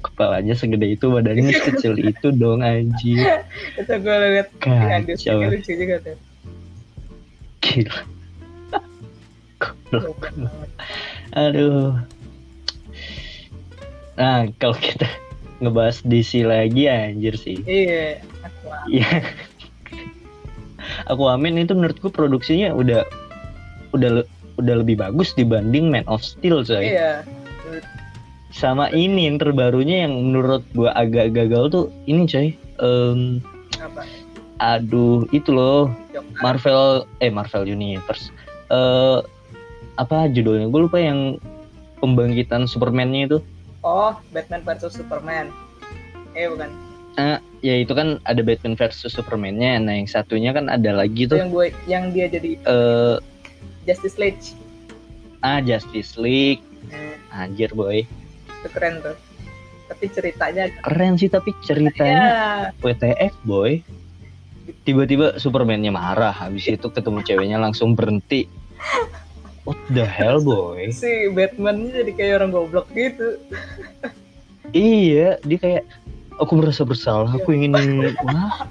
Kepalanya 0.00 0.54
segede 0.56 0.96
itu, 0.96 1.08
badannya 1.08 1.52
sekecil 1.60 1.96
itu 1.96 2.28
dong 2.36 2.60
anjir. 2.60 3.40
itu 3.80 3.92
gue 4.00 4.16
liat 4.36 4.48
di 5.08 5.16
Kacau. 5.16 5.40
lucu 5.40 5.72
juga 5.72 5.96
tuh 6.04 6.16
Gila. 7.64 8.00
Aduh. 11.34 11.94
Nah, 14.18 14.50
kalau 14.58 14.76
kita 14.76 15.06
ngebahas 15.60 16.02
DC 16.02 16.42
lagi 16.42 16.88
anjir 16.90 17.36
sih. 17.36 17.60
Iya, 17.64 18.24
aku 18.42 18.66
Iya. 18.88 19.10
aku 21.10 21.22
amin 21.28 21.60
itu 21.60 21.76
menurutku 21.76 22.08
produksinya 22.08 22.72
udah 22.72 23.04
udah 23.92 24.24
udah 24.60 24.74
lebih 24.84 25.00
bagus 25.00 25.32
dibanding 25.36 25.92
Man 25.92 26.04
of 26.08 26.24
Steel 26.24 26.64
coy. 26.64 26.96
Iya. 26.96 27.24
Sama 28.50 28.90
ini 28.90 29.30
yang 29.30 29.38
terbarunya 29.38 30.08
yang 30.08 30.16
menurut 30.18 30.66
gua 30.74 30.90
agak 30.98 31.32
gagal 31.36 31.70
tuh 31.70 31.84
ini 32.10 32.26
coy. 32.26 32.48
Um, 32.82 33.38
Apa? 33.78 34.04
Aduh, 34.60 35.24
itu 35.32 35.48
loh. 35.56 35.88
Marvel 36.44 37.08
eh 37.24 37.32
Marvel 37.32 37.64
Universe. 37.64 38.28
Eh 38.68 38.76
uh, 38.76 39.18
apa 40.00 40.32
judulnya? 40.32 40.72
Gue 40.72 40.88
lupa 40.88 40.96
yang 40.96 41.36
pembangkitan 42.00 42.64
Superman-nya 42.64 43.28
itu. 43.28 43.38
Oh, 43.84 44.16
Batman 44.32 44.64
versus 44.64 44.96
Superman. 44.96 45.52
Eh 46.32 46.48
bukan. 46.48 46.72
Nah, 47.20 47.36
ya 47.60 47.76
itu 47.76 47.92
kan 47.92 48.16
ada 48.24 48.40
Batman 48.40 48.80
versus 48.80 49.12
Superman-nya. 49.12 49.76
Nah, 49.76 50.00
yang 50.00 50.08
satunya 50.08 50.56
kan 50.56 50.72
ada 50.72 50.96
lagi 50.96 51.28
tuh. 51.28 51.36
Yang 51.36 51.52
gue 51.52 51.66
yang 51.84 52.04
dia 52.16 52.26
jadi 52.32 52.56
uh, 52.64 53.20
Justice 53.84 54.16
League. 54.16 54.40
Ah, 55.44 55.60
Justice 55.60 56.16
League. 56.16 56.64
Hmm. 56.88 57.16
Anjir, 57.32 57.72
boy. 57.76 58.08
Itu 58.48 58.68
keren 58.72 59.04
tuh. 59.04 59.16
Tapi 59.90 60.04
ceritanya 60.14 60.70
keren 60.86 61.18
sih 61.18 61.26
tapi 61.26 61.50
ceritanya 61.66 62.24
ya. 62.24 62.38
WTF, 62.80 63.34
boy. 63.44 63.84
Tiba-tiba 64.86 65.36
Superman-nya 65.36 65.90
marah, 65.92 66.32
habis 66.32 66.64
itu 66.70 66.88
ketemu 66.88 67.20
ceweknya 67.26 67.58
langsung 67.58 67.92
berhenti. 67.92 68.46
What 69.70 69.78
the 69.94 70.02
hell 70.02 70.42
boy? 70.42 70.90
Si 70.90 71.30
Batman 71.30 71.94
jadi 71.94 72.10
kayak 72.10 72.42
orang 72.42 72.50
goblok 72.50 72.90
gitu. 72.90 73.38
iya, 74.74 75.38
dia 75.46 75.58
kayak 75.62 75.86
aku 76.42 76.58
merasa 76.58 76.82
bersalah, 76.82 77.30
aku 77.30 77.54
ingin 77.54 77.78
wah 78.26 78.66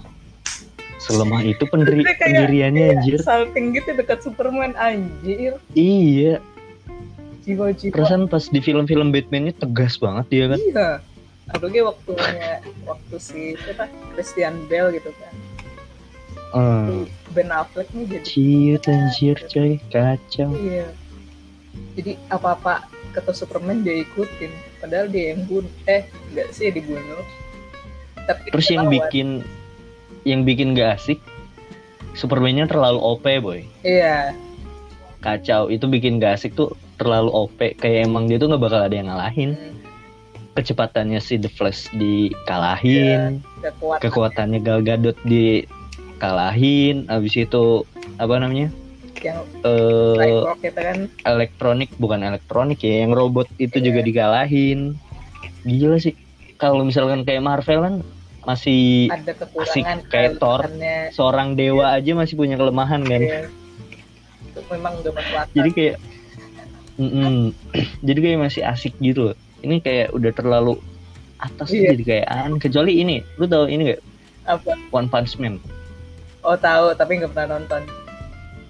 selemah 0.99 1.39
itu 1.47 1.63
pendiri 1.71 2.03
pendiriannya 2.03 2.99
anjir. 2.99 3.23
Salting 3.23 3.71
gitu 3.79 3.95
dekat 3.95 4.27
Superman 4.27 4.75
anjir. 4.75 5.55
Iya. 5.71 6.43
Jiwa-jiwa. 7.47 7.95
Perasaan 7.95 8.27
pas 8.27 8.43
di 8.51 8.59
film-film 8.59 9.15
Batman-nya 9.15 9.55
tegas 9.55 9.95
banget 9.95 10.27
dia 10.27 10.45
kan. 10.51 10.59
Iya. 10.59 10.89
Apalagi 11.55 11.79
waktunya 11.79 12.59
waktu 12.83 13.15
si 13.23 13.55
siapa 13.55 13.87
Christian 14.19 14.67
Bale 14.67 14.99
gitu 14.99 15.15
kan. 15.15 15.31
Hmm. 16.49 17.05
Ben 17.37 17.53
Affleck 17.53 17.89
nih 17.93 18.05
jadi 18.09 18.25
ciut 18.25 18.83
anjir 18.89 19.37
coy. 19.49 19.77
Kacau. 19.93 20.49
Iya. 20.57 20.89
Jadi 21.93 22.17
apa-apa 22.33 22.89
kata 23.13 23.33
Superman 23.33 23.85
dia 23.85 24.01
ikutin 24.01 24.49
padahal 24.81 25.09
dia 25.09 25.33
yang 25.33 25.45
bunuh 25.45 25.69
eh 25.85 26.09
enggak 26.33 26.49
sih 26.53 26.73
dibunuh. 26.73 27.21
Tapi 28.25 28.49
terus 28.49 28.69
yang 28.69 28.89
lawan. 28.89 28.93
bikin 28.97 29.27
yang 30.25 30.41
bikin 30.43 30.77
gak 30.77 30.99
asik 30.99 31.19
Superman-nya 32.17 32.65
terlalu 32.65 32.99
OP 32.99 33.25
boy. 33.39 33.61
Iya. 33.85 34.33
Kacau. 35.21 35.69
Itu 35.69 35.85
bikin 35.85 36.17
gak 36.17 36.41
asik 36.41 36.57
tuh 36.57 36.73
terlalu 36.97 37.29
OP 37.31 37.59
kayak 37.79 38.09
emang 38.09 38.27
dia 38.27 38.41
tuh 38.41 38.51
nggak 38.51 38.63
bakal 38.63 38.81
ada 38.83 38.95
yang 38.95 39.07
ngalahin. 39.07 39.53
Hmm. 39.55 39.77
kecepatannya 40.57 41.23
si 41.23 41.39
The 41.39 41.47
Flash 41.47 41.87
dikalahin. 41.95 43.39
Kekuatan. 43.63 44.01
kekuatannya 44.03 44.59
Gal 44.59 44.83
Gadot 44.83 45.15
di 45.23 45.63
kalahin 46.19 47.07
habis 47.07 47.33
itu 47.39 47.87
apa 48.19 48.35
namanya? 48.37 48.69
Yang 49.19 49.39
uh, 49.67 50.55
gitu 50.63 50.79
kan. 50.79 50.99
elektronik 51.27 51.91
bukan 51.99 52.23
elektronik 52.23 52.79
ya 52.79 53.03
yang 53.03 53.11
robot 53.11 53.47
itu 53.59 53.79
yeah. 53.79 53.85
juga 53.91 53.99
dikalahin 54.03 54.79
gila 55.63 55.97
sih. 55.99 56.15
Kalau 56.59 56.83
misalkan 56.83 57.23
kayak 57.23 57.43
Marvel 57.43 57.79
kan 57.83 57.95
masih 58.43 59.11
ada 59.11 59.35
asik 59.35 59.83
kayak 60.07 60.39
Thor 60.39 60.63
seorang 61.11 61.59
dewa 61.59 61.91
aja 61.95 62.15
masih 62.15 62.35
punya 62.39 62.55
kelemahan 62.55 63.03
kan. 63.03 63.19
Yeah. 63.19 63.47
itu 64.49 64.59
memang 64.71 64.97
udah 65.05 65.13
jadi 65.53 65.69
kayak 65.71 65.95
mm 66.99 67.09
-mm, 67.11 67.35
jadi 68.07 68.19
kayak 68.19 68.39
masih 68.39 68.61
asik 68.67 68.95
gitu 68.99 69.31
loh. 69.31 69.37
Ini 69.59 69.83
kayak 69.83 70.15
udah 70.15 70.31
terlalu 70.31 70.79
atas 71.39 71.71
yeah. 71.71 71.91
jadi 71.95 72.03
kayak 72.03 72.27
an 72.27 72.59
kecuali 72.59 73.03
ini. 73.03 73.23
Lu 73.35 73.47
tau 73.47 73.67
ini 73.67 73.95
gak 73.95 74.01
apa? 74.47 74.71
One 74.95 75.11
Punch 75.11 75.35
Man 75.39 75.59
Oh 76.49 76.57
tahu, 76.57 76.97
tapi 76.97 77.21
nggak 77.21 77.29
pernah 77.37 77.61
nonton. 77.61 77.85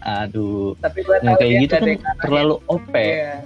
Aduh. 0.04 0.76
Tapi 0.84 1.00
gue 1.00 1.16
nah, 1.24 1.40
kayak 1.40 1.64
gitu 1.64 1.76
kan 1.80 2.16
terlalu 2.28 2.56
OP. 2.68 2.92
Iya. 2.92 3.40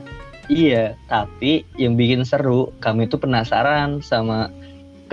iya, 0.49 0.85
tapi 1.05 1.61
yang 1.77 1.93
bikin 1.93 2.25
seru, 2.25 2.73
kami 2.81 3.05
tuh 3.05 3.21
penasaran 3.21 4.01
sama 4.01 4.49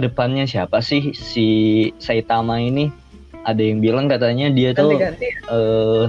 ke 0.00 0.08
depannya 0.08 0.48
siapa 0.48 0.80
sih 0.80 1.12
si 1.12 1.48
Saitama 2.00 2.64
ini? 2.64 2.88
Ada 3.44 3.60
yang 3.60 3.84
bilang 3.84 4.08
katanya 4.08 4.48
dia 4.48 4.72
tuh 4.72 4.96
eh 4.96 5.12
uh, 5.52 6.08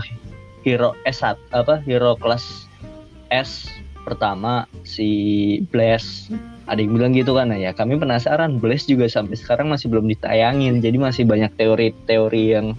hero 0.63 0.95
S1 1.03 1.35
apa 1.51 1.83
hero 1.83 2.15
kelas 2.15 2.67
S 3.31 3.67
pertama 4.03 4.67
si 4.83 5.61
Blaze 5.71 6.27
ada 6.67 6.79
yang 6.79 6.93
bilang 6.97 7.13
gitu 7.15 7.37
kan 7.37 7.53
ya 7.55 7.71
kami 7.71 7.95
penasaran 7.97 8.59
Blaze 8.59 8.89
juga 8.89 9.07
sampai 9.07 9.37
sekarang 9.37 9.71
masih 9.71 9.87
belum 9.87 10.11
ditayangin 10.11 10.83
jadi 10.83 10.97
masih 10.99 11.23
banyak 11.23 11.53
teori-teori 11.55 12.43
yang 12.51 12.75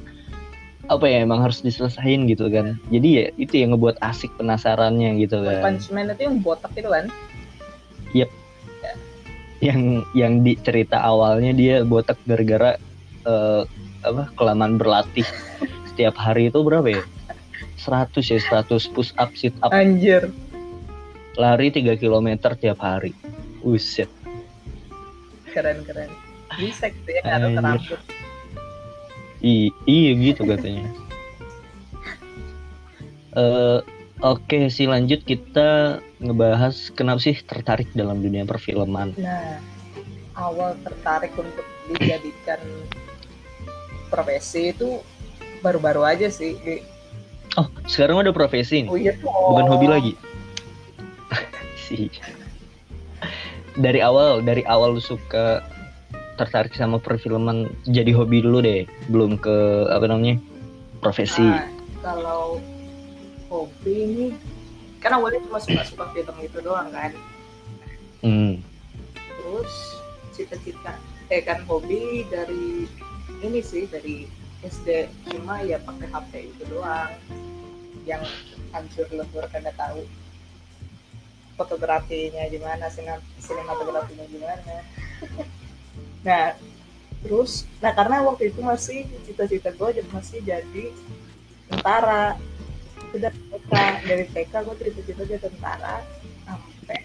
apa 0.90 1.06
ya 1.06 1.22
emang 1.22 1.42
harus 1.42 1.62
diselesain 1.62 2.26
gitu 2.26 2.50
kan. 2.50 2.78
Jadi 2.90 3.08
ya 3.08 3.24
itu 3.38 3.54
yang 3.62 3.74
ngebuat 3.76 4.02
asik 4.02 4.30
penasarannya 4.38 5.18
gitu 5.22 5.42
kan. 5.42 5.62
Punchman 5.62 6.10
itu 6.10 6.22
yang 6.26 6.36
botak 6.42 6.72
itu 6.74 6.88
kan? 6.90 7.06
Yep. 8.12 8.30
Ya. 8.82 8.94
yang 9.62 9.80
yang 10.18 10.32
di 10.42 10.58
cerita 10.58 10.98
awalnya 10.98 11.54
dia 11.54 11.86
botak 11.86 12.18
gara-gara 12.26 12.78
uh, 13.26 13.62
apa 14.02 14.30
kelamaan 14.34 14.76
berlatih. 14.78 15.26
Setiap 15.94 16.18
hari 16.18 16.50
itu 16.50 16.58
berapa 16.64 16.88
ya? 16.88 17.02
100 17.78 18.14
ya 18.22 18.38
100 18.62 18.94
push 18.94 19.14
up 19.18 19.30
sit 19.38 19.54
up. 19.62 19.70
Anjir. 19.70 20.30
Lari 21.38 21.70
3 21.70 21.96
km 21.96 22.28
tiap 22.58 22.82
hari. 22.82 23.14
Uset 23.62 24.10
keren 25.52 25.84
keren. 25.84 26.10
Bisa 26.56 26.88
gitu 26.88 27.10
ya 27.12 27.22
harus 27.28 27.52
rambut 27.56 28.00
I 29.42 29.74
iya 29.90 30.10
gitu 30.14 30.46
katanya. 30.46 30.86
uh, 33.34 33.82
Oke, 34.22 34.54
okay, 34.54 34.64
sih 34.70 34.86
lanjut 34.86 35.26
kita 35.26 35.98
ngebahas 36.22 36.94
kenapa 36.94 37.18
sih 37.18 37.34
tertarik 37.42 37.90
dalam 37.90 38.22
dunia 38.22 38.46
perfilman. 38.46 39.18
Nah, 39.18 39.58
awal 40.38 40.78
tertarik 40.86 41.34
untuk 41.34 41.66
dijadikan 41.90 42.62
profesi 44.14 44.70
itu 44.70 45.02
baru-baru 45.58 46.06
aja 46.06 46.30
sih. 46.30 46.54
Oh, 47.58 47.66
sekarang 47.90 48.22
udah 48.22 48.30
profesi 48.30 48.86
nih? 48.86 48.90
Oh 48.94 48.94
iya 48.94 49.12
tuh. 49.18 49.26
Bukan 49.26 49.66
hobi 49.74 49.86
lagi. 49.90 50.12
sih. 51.90 52.06
Dari 53.74 53.98
awal, 54.06 54.46
dari 54.46 54.62
awal 54.70 54.94
lu 54.94 55.02
suka 55.02 55.66
tertarik 56.36 56.72
sama 56.72 56.96
perfilman 56.96 57.68
jadi 57.84 58.12
hobi 58.16 58.40
dulu 58.44 58.64
deh. 58.64 58.88
Belum 59.08 59.36
ke 59.36 59.88
apa 59.92 60.08
namanya 60.08 60.40
profesi. 61.02 61.44
Nah, 61.44 61.68
kalau 62.00 62.62
hobi 63.52 63.94
ini 63.94 64.26
kan 65.02 65.18
awalnya 65.18 65.42
cuma 65.44 65.58
suka 65.58 65.82
suka 65.84 66.04
film 66.14 66.36
itu 66.40 66.58
doang 66.62 66.88
kan. 66.92 67.12
Hmm. 68.22 68.62
terus 69.18 69.98
cita-cita 70.30 70.94
eh 71.26 71.42
kan 71.42 71.58
hobi 71.66 72.22
dari 72.30 72.86
ini 73.42 73.58
sih 73.58 73.90
dari 73.90 74.30
SD 74.62 75.10
cuma 75.26 75.58
ya 75.66 75.82
pakai 75.82 76.06
HP 76.06 76.32
itu 76.54 76.62
doang. 76.70 77.10
Yang 78.06 78.30
hancur 78.70 79.06
lebur 79.10 79.44
karena 79.50 79.74
tahu 79.74 80.06
fotografinya 81.58 82.48
gimana 82.48 82.88
sinematografinya 83.38 84.24
gimana 84.26 84.76
nah 86.22 86.54
terus 87.22 87.66
nah 87.78 87.94
karena 87.94 88.22
waktu 88.26 88.50
itu 88.50 88.62
masih 88.62 89.06
cita-cita 89.26 89.70
gue 89.74 90.02
masih 90.10 90.38
jadi 90.42 90.84
tentara. 91.72 92.36
Sudah 93.12 93.32
TK 93.32 93.72
dari 94.08 94.24
TK 94.32 94.52
gue 94.64 94.74
cita-cita 94.76 95.22
jadi 95.24 95.40
tentara 95.40 96.04
sampai 96.44 96.98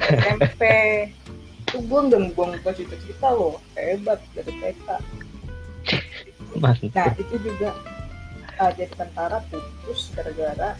SMP. 0.00 0.62
Itu 1.64 1.84
gue 1.84 2.00
buang 2.12 2.32
buang 2.36 2.52
cita-cita 2.76 3.28
loh 3.32 3.60
hebat 3.76 4.20
dari 4.36 4.52
TK. 4.52 4.88
Nah 6.92 7.08
itu 7.16 7.34
juga 7.40 7.76
uh, 8.60 8.72
jadi 8.76 8.92
tentara 8.92 9.40
putus 9.48 10.12
gara-gara 10.12 10.76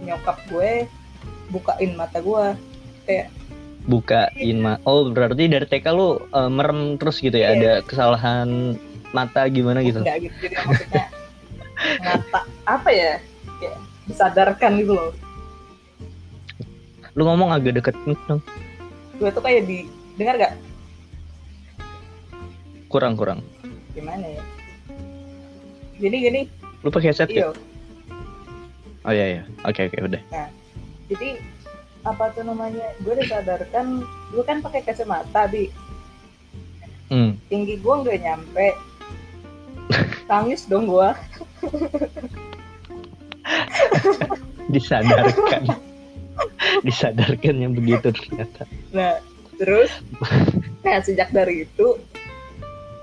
nyokap 0.00 0.38
gue 0.48 0.86
bukain 1.50 1.92
mata 1.98 2.22
gue 2.22 2.44
kayak 3.04 3.28
bukain 3.88 4.58
ma 4.60 4.76
oh 4.84 5.08
berarti 5.08 5.48
dari 5.48 5.64
TK 5.64 5.86
lu 5.96 6.20
uh, 6.36 6.50
merem 6.52 7.00
terus 7.00 7.20
gitu 7.20 7.36
ya? 7.36 7.52
Yeah. 7.52 7.56
ada 7.56 7.72
kesalahan 7.88 8.76
mata 9.16 9.48
gimana 9.48 9.80
gitu? 9.80 10.04
Enggak 10.04 10.28
gitu 10.28 10.36
jadi 10.44 10.54
maksudnya 10.64 11.06
ngata 12.04 12.40
apa 12.68 12.90
ya? 12.92 13.12
Kayak 13.60 13.76
disadarkan 14.08 14.72
gitu 14.80 14.92
loh. 14.96 15.10
Lu 17.16 17.22
ngomong 17.26 17.50
agak 17.50 17.80
deket 17.80 17.96
dong. 18.06 18.40
Gue 19.18 19.28
tuh 19.32 19.42
kayak 19.42 19.68
di 19.68 19.88
dengar 20.16 20.36
gak 20.36 20.54
kurang 22.90 23.14
kurang. 23.14 23.40
Gimana 23.94 24.24
ya? 24.24 24.42
Jadi 26.00 26.16
gini. 26.16 26.40
Lu 26.80 26.88
pakai 26.88 27.12
headset 27.12 27.28
iyo. 27.28 27.52
Oh 29.04 29.12
iya 29.12 29.40
iya. 29.40 29.42
Oke 29.64 29.88
oke 29.88 29.96
udah. 30.00 30.22
Jadi 31.10 31.28
apa 32.00 32.32
tuh 32.32 32.48
namanya 32.48 32.96
gue 33.04 33.14
disadarkan 33.20 34.00
gue 34.32 34.42
kan 34.44 34.64
pakai 34.64 34.80
kacamata 34.84 35.44
bi. 35.50 35.68
Hmm. 37.10 37.34
tinggi 37.50 37.74
gue 37.74 37.94
nggak 38.06 38.22
nyampe. 38.22 38.68
Tangis 40.30 40.64
dong 40.70 40.86
gue 40.86 41.08
disadarkan. 44.74 45.62
Disadarkan 46.86 47.54
yang 47.58 47.72
begitu 47.74 48.14
ternyata. 48.14 48.62
Nah 48.94 49.18
terus 49.60 49.90
nah 50.80 50.96
sejak 51.04 51.28
dari 51.36 51.68
itu 51.68 52.00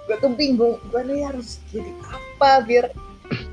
gue 0.08 0.16
tuh 0.18 0.32
bingung 0.34 0.80
gue 0.90 1.02
nih 1.06 1.28
harus 1.28 1.62
jadi 1.70 1.92
apa 2.10 2.66
biar 2.66 2.86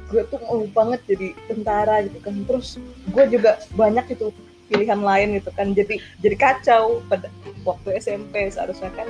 gue 0.09 0.23
tuh 0.31 0.39
mau 0.47 0.63
banget 0.71 1.03
jadi 1.11 1.29
tentara 1.51 2.07
gitu 2.07 2.19
kan. 2.23 2.35
Terus 2.47 2.79
gue 3.11 3.25
juga 3.27 3.59
banyak 3.75 4.07
itu 4.15 4.31
pilihan 4.69 5.01
lain 5.01 5.39
gitu 5.39 5.51
kan. 5.53 5.73
Jadi 5.73 6.01
jadi 6.21 6.37
kacau 6.37 7.01
pada 7.09 7.29
waktu 7.65 7.99
SMP 8.01 8.49
seharusnya 8.53 8.91
kan 8.95 9.09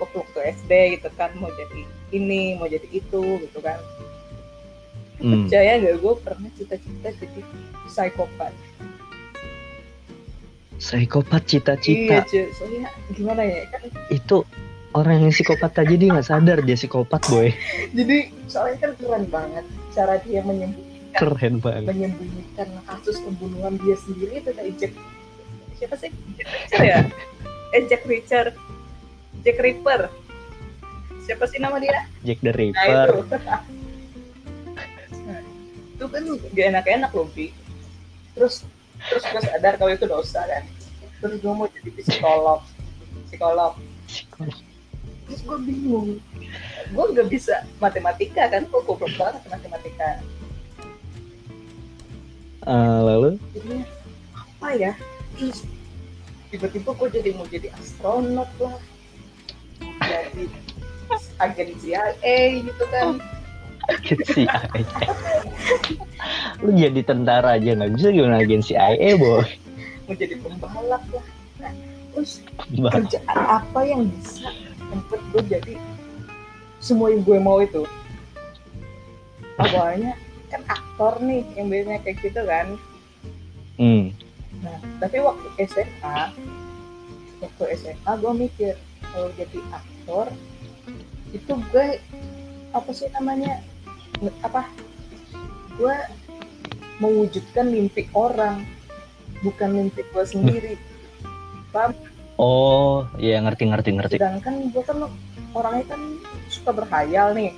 waktu 0.00 0.16
waktu 0.20 0.38
SD 0.60 0.72
gitu 1.00 1.08
kan 1.16 1.32
mau 1.40 1.48
jadi 1.52 1.80
ini 2.12 2.56
mau 2.60 2.68
jadi 2.68 2.86
itu 2.92 3.22
gitu 3.42 3.58
kan. 3.60 3.80
Hmm. 5.16 5.48
percaya 5.48 5.80
gak 5.80 5.96
gue 6.04 6.14
pernah 6.20 6.50
cita-cita 6.60 7.08
jadi 7.08 7.40
psikopat. 7.88 8.52
Psikopat 10.76 11.42
cita-cita? 11.48 12.20
Iya 12.28 12.52
soalnya 12.52 12.92
gimana 13.16 13.40
ya 13.48 13.64
kan? 13.72 13.88
Itu 14.12 14.44
orang 14.92 15.24
yang 15.24 15.32
psikopat 15.32 15.72
aja 15.72 15.94
dia 15.96 16.08
nggak 16.12 16.28
sadar 16.28 16.58
dia 16.60 16.76
psikopat 16.76 17.20
boy. 17.32 17.48
Jadi 17.98 18.32
soalnya 18.44 18.76
kan 18.84 18.92
keren 19.00 19.24
banget 19.32 19.64
cara 19.96 20.20
dia 20.20 20.44
menyembunyikan 20.44 20.85
keren 21.18 21.54
banget. 21.60 21.88
menyembunyikan 21.92 22.68
kasus 22.84 23.16
pembunuhan 23.24 23.74
dia 23.80 23.96
sendiri 24.00 24.34
itu 24.40 24.50
kayak 24.52 24.72
Jack 24.76 24.92
siapa 25.76 25.94
sih? 26.00 26.10
Jack 26.40 26.48
Richard 26.52 26.84
ya? 26.84 27.00
Eh 27.74 27.82
Jack 27.88 28.02
Richard 28.08 28.54
Jack 29.44 29.58
Ripper 29.60 30.08
siapa 31.26 31.44
sih 31.50 31.58
nama 31.58 31.76
dia? 31.82 32.06
Jack 32.22 32.38
the 32.40 32.52
Ripper. 32.54 33.26
nah, 33.26 33.62
itu. 35.42 35.98
itu 35.98 36.04
kan 36.06 36.22
gak 36.54 36.66
enak-enak 36.70 37.10
loh 37.10 37.26
Bi 37.34 37.50
terus 38.36 38.68
terus 39.08 39.24
gue 39.24 39.42
sadar 39.42 39.80
kalau 39.80 39.92
itu 39.92 40.06
dosa 40.06 40.44
kan. 40.44 40.64
Terus 41.20 41.40
gue 41.40 41.52
mau 41.52 41.66
jadi 41.72 41.90
psikolog. 41.96 42.60
Psikolog. 43.28 43.72
Terus 45.26 45.40
gue 45.42 45.58
bingung. 45.64 46.20
Gue 46.92 47.04
nggak 47.16 47.28
bisa 47.32 47.64
matematika 47.80 48.46
kan. 48.52 48.68
Kok 48.68 48.84
goblok 48.84 49.12
banget 49.16 49.42
matematika 49.48 50.20
uh, 52.66 53.00
lalu? 53.06 53.30
Apa 54.34 54.68
ya? 54.76 54.92
Tiba-tiba 56.50 56.90
gue 56.94 57.08
jadi 57.10 57.30
mau 57.34 57.46
jadi 57.48 57.72
astronot 57.74 58.50
lah. 58.60 58.76
Jadi 60.02 60.50
agen 61.38 61.70
CIA 61.80 62.36
gitu 62.66 62.84
kan. 62.90 63.22
Agen 63.86 64.20
CIA 64.26 64.58
lu 66.64 66.72
jadi 66.72 67.00
tentara 67.04 67.60
aja 67.60 67.76
nggak 67.76 67.92
bisa 67.96 68.08
gimana 68.10 68.40
agen 68.40 68.62
CIA 68.64 69.10
boy? 69.18 69.44
Mau 70.08 70.14
jadi 70.16 70.34
pembalap 70.40 71.04
lah. 71.12 71.26
Nah, 71.60 71.72
terus 72.14 72.40
kerjaan 72.70 73.36
apa 73.36 73.80
yang 73.84 74.08
bisa 74.08 74.48
tempat 74.80 75.20
gue 75.32 75.42
jadi 75.46 75.74
semua 76.80 77.12
yang 77.12 77.22
gue 77.26 77.38
mau 77.40 77.60
itu? 77.60 77.84
Awalnya 79.56 80.16
kan 80.52 80.62
aktor 80.96 81.20
nih 81.20 81.44
yang 81.60 81.68
biasanya 81.68 82.00
kayak 82.08 82.16
gitu 82.24 82.40
kan. 82.48 82.66
Hmm. 83.76 84.08
nah 84.64 84.80
tapi 85.04 85.20
waktu 85.20 85.68
SMA 85.68 86.32
waktu 87.44 87.64
SMA 87.76 88.12
gue 88.16 88.32
mikir 88.32 88.72
kalau 89.12 89.28
jadi 89.36 89.60
aktor 89.68 90.32
itu 91.36 91.52
gue 91.68 92.00
apa 92.72 92.90
sih 92.96 93.12
namanya 93.12 93.60
apa 94.40 94.64
gue 95.76 95.92
mewujudkan 97.04 97.68
mimpi 97.68 98.08
orang 98.16 98.64
bukan 99.44 99.76
mimpi 99.76 100.00
gue 100.00 100.24
sendiri. 100.24 100.74
Paham? 101.68 101.92
Oh 102.40 103.04
iya 103.20 103.44
ngerti 103.44 103.68
ngerti 103.68 103.90
ngerti. 103.92 104.14
Sedangkan 104.16 104.72
gue 104.72 104.80
kan 104.80 105.04
orangnya 105.52 105.84
kan 105.92 106.00
suka 106.48 106.72
berhayal 106.72 107.36
nih 107.36 107.52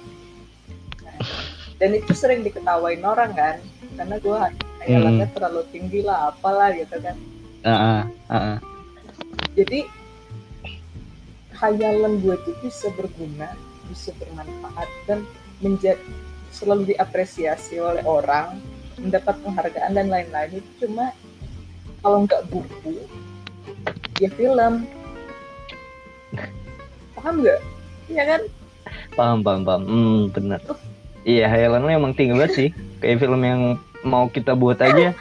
dan 1.79 1.95
itu 1.95 2.11
sering 2.11 2.43
diketawain 2.43 3.03
orang 3.07 3.31
kan? 3.35 3.57
Karena 3.95 4.19
gue 4.19 4.39
hayalannya 4.83 5.27
hmm. 5.31 5.35
terlalu 5.35 5.63
tinggi 5.71 6.01
lah 6.03 6.35
apalah 6.35 6.75
gitu 6.75 6.99
kan. 6.99 7.17
Uh 7.63 7.71
-uh, 7.71 8.01
uh 8.31 8.59
jadi 9.59 9.91
hayalan 11.59 12.23
gue 12.23 12.39
itu 12.39 12.53
bisa 12.63 12.87
berguna 12.95 13.51
bisa 13.91 14.15
bermanfaat 14.23 14.87
dan 15.11 15.27
menjadi 15.59 15.99
selalu 16.55 16.95
diapresiasi 16.95 17.83
oleh 17.83 18.07
orang 18.07 18.63
mendapat 18.99 19.35
penghargaan 19.43 19.95
dan 19.95 20.07
lain-lain. 20.11 20.63
Itu 20.63 20.87
cuma 20.87 21.11
kalau 22.03 22.27
nggak 22.27 22.47
buku 22.51 23.03
ya 24.23 24.31
film. 24.35 24.87
Paham 27.19 27.43
nggak? 27.43 27.61
Iya 28.07 28.23
kan? 28.27 28.43
Paham 29.19 29.39
paham 29.43 29.63
paham. 29.67 29.83
Hmm, 29.87 30.21
benar 30.31 30.63
iya 31.25 31.47
hayalan 31.51 31.87
lo 31.87 31.91
emang 31.91 32.13
tinggi 32.15 32.35
banget 32.37 32.53
sih. 32.55 32.69
Kayak 33.03 33.27
film 33.27 33.43
yang 33.43 33.61
mau 34.05 34.27
kita 34.31 34.55
buat 34.55 34.79
aja. 34.83 35.15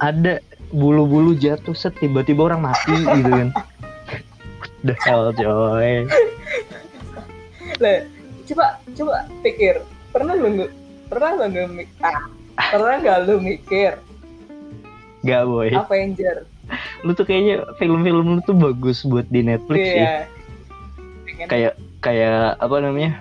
Ada 0.00 0.44
bulu-bulu 0.72 1.36
jatuh 1.36 1.72
set 1.72 1.96
tiba-tiba 2.00 2.52
orang 2.52 2.66
mati 2.68 2.96
gitu 2.96 3.30
kan. 3.30 3.48
The 4.84 4.94
hell 5.04 5.32
coy. 5.32 6.04
Le, 7.80 7.94
coba 8.52 8.80
coba 8.92 9.14
pikir. 9.40 9.80
Pernah 10.12 10.34
lu 10.36 10.68
pernah 11.06 11.30
lu 11.36 11.44
nggak 11.48 11.88
ah, 12.02 12.18
pernah 12.72 12.94
nggak 13.00 13.18
lu 13.28 13.34
mikir? 13.40 13.92
Gak 15.26 15.42
boy. 15.48 15.74
Avenger. 15.74 16.46
Lu 17.02 17.14
tuh 17.14 17.26
kayaknya 17.26 17.66
film-film 17.78 18.38
lu 18.38 18.40
tuh 18.46 18.54
bagus 18.54 19.02
buat 19.02 19.26
di 19.30 19.42
Netflix 19.42 19.82
yeah. 19.82 19.96
sih 19.96 20.36
kayak 21.44 21.74
kayak 22.00 22.56
apa 22.56 22.76
namanya 22.80 23.20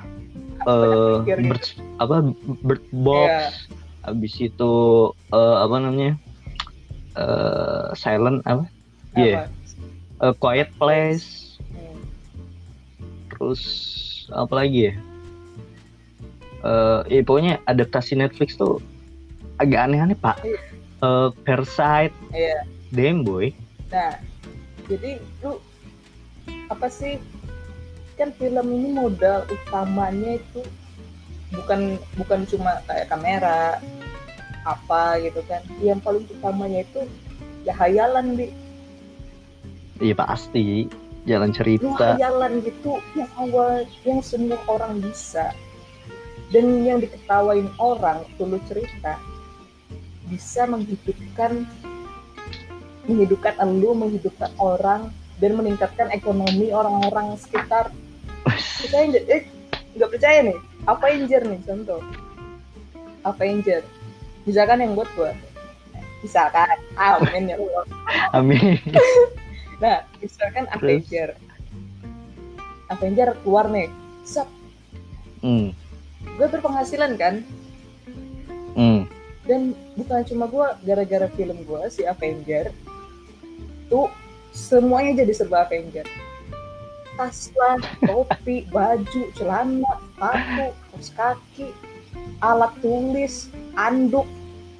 uh, 0.65 1.21
bird, 1.23 1.63
apa 2.01 2.15
bird 2.61 2.85
box 2.91 3.29
yeah. 3.29 3.49
habis 4.05 4.33
itu 4.41 4.73
uh, 5.33 5.55
apa 5.65 5.75
namanya 5.81 6.13
uh, 7.17 7.93
silent 7.93 8.41
apa 8.45 8.65
iya 9.15 9.45
yeah. 9.45 10.25
uh, 10.25 10.33
quiet 10.35 10.69
place 10.77 11.57
hmm. 11.71 12.01
terus 13.33 13.61
apa 14.33 14.53
lagi 14.65 14.91
ya 14.91 14.93
uh, 16.65 17.01
ya 17.07 17.21
pokoknya 17.21 17.61
adaptasi 17.69 18.17
Netflix 18.17 18.57
tuh 18.57 18.81
agak 19.61 19.87
aneh-aneh 19.87 20.17
pak 20.17 20.41
yeah. 20.41 20.59
uh, 21.05 21.29
Parasite 21.45 22.15
yeah. 22.33 22.65
damn 22.91 23.21
boy 23.23 23.53
nah 23.93 24.17
jadi 24.89 25.21
lu 25.41 25.61
apa 26.69 26.89
sih 26.89 27.21
kan 28.15 28.31
film 28.39 28.67
ini 28.71 28.89
modal 28.95 29.43
utamanya 29.47 30.39
itu 30.39 30.63
bukan 31.51 31.99
bukan 32.15 32.39
cuma 32.47 32.79
kayak 32.87 33.11
kamera 33.11 33.79
apa 34.65 35.21
gitu 35.21 35.43
kan. 35.45 35.61
Yang 35.79 35.99
paling 36.01 36.25
utamanya 36.31 36.81
itu 36.83 37.01
ya 37.67 37.73
hayalan 37.75 38.39
di 38.39 38.47
iya 40.01 40.15
pasti. 40.15 40.89
Jalan 41.25 41.49
cerita. 41.49 41.89
Lu 41.89 41.97
hayalan 41.97 42.61
gitu 42.61 43.01
yang 43.17 43.31
awal 43.41 43.81
yang 44.05 44.21
semua 44.21 44.61
orang 44.69 45.01
bisa. 45.01 45.53
Dan 46.53 46.85
yang 46.85 47.01
diketawain 47.01 47.65
orang 47.81 48.21
dulu 48.37 48.61
cerita 48.69 49.17
bisa 50.29 50.69
menghidupkan 50.69 51.65
menghidupkan 53.05 53.53
elu 53.61 53.97
menghidupkan 53.97 54.53
orang 54.61 55.09
dan 55.41 55.57
meningkatkan 55.57 56.09
ekonomi 56.13 56.69
orang-orang 56.73 57.37
sekitar 57.37 57.89
percaya 58.53 59.05
eh 59.27 59.43
nggak 59.97 60.11
percaya 60.11 60.39
nih. 60.45 60.57
Apa 60.85 61.05
injer 61.11 61.41
nih 61.45 61.59
contoh? 61.65 62.01
Apa 63.25 63.41
injer 63.45 63.81
misalkan 64.45 64.81
yang 64.85 64.93
buat 64.93 65.09
gua. 65.17 65.33
Misalkan. 66.21 66.77
Amin 66.97 67.51
ya 67.51 67.57
Allah. 67.57 67.85
Amin. 68.33 68.77
Nah 69.75 70.07
misalkan 70.23 70.71
Avenger. 70.71 71.35
Avenger 72.87 73.35
keluar 73.43 73.67
nih. 73.67 73.91
Sep. 74.23 74.47
Hmm. 75.43 75.75
gue 76.25 76.47
berpenghasilan 76.49 77.19
kan? 77.21 77.43
Hmm. 78.75 79.05
dan 79.45 79.77
bukan 79.93 80.25
cuma 80.25 80.49
gue 80.49 80.67
gara-gara 80.83 81.29
film 81.37 81.61
gue 81.63 81.81
si 81.93 82.01
Avenger 82.01 82.73
tuh 83.87 84.09
semuanya 84.51 85.21
jadi 85.21 85.33
serba 85.37 85.69
Avenger 85.69 86.03
tas 87.15 87.51
lah 87.55 87.79
topi 88.03 88.67
baju 88.69 89.21
celana 89.35 89.91
sepatu 90.15 90.65
kaos 90.91 91.09
kaki 91.15 91.67
alat 92.43 92.73
tulis 92.83 93.51
anduk. 93.75 94.27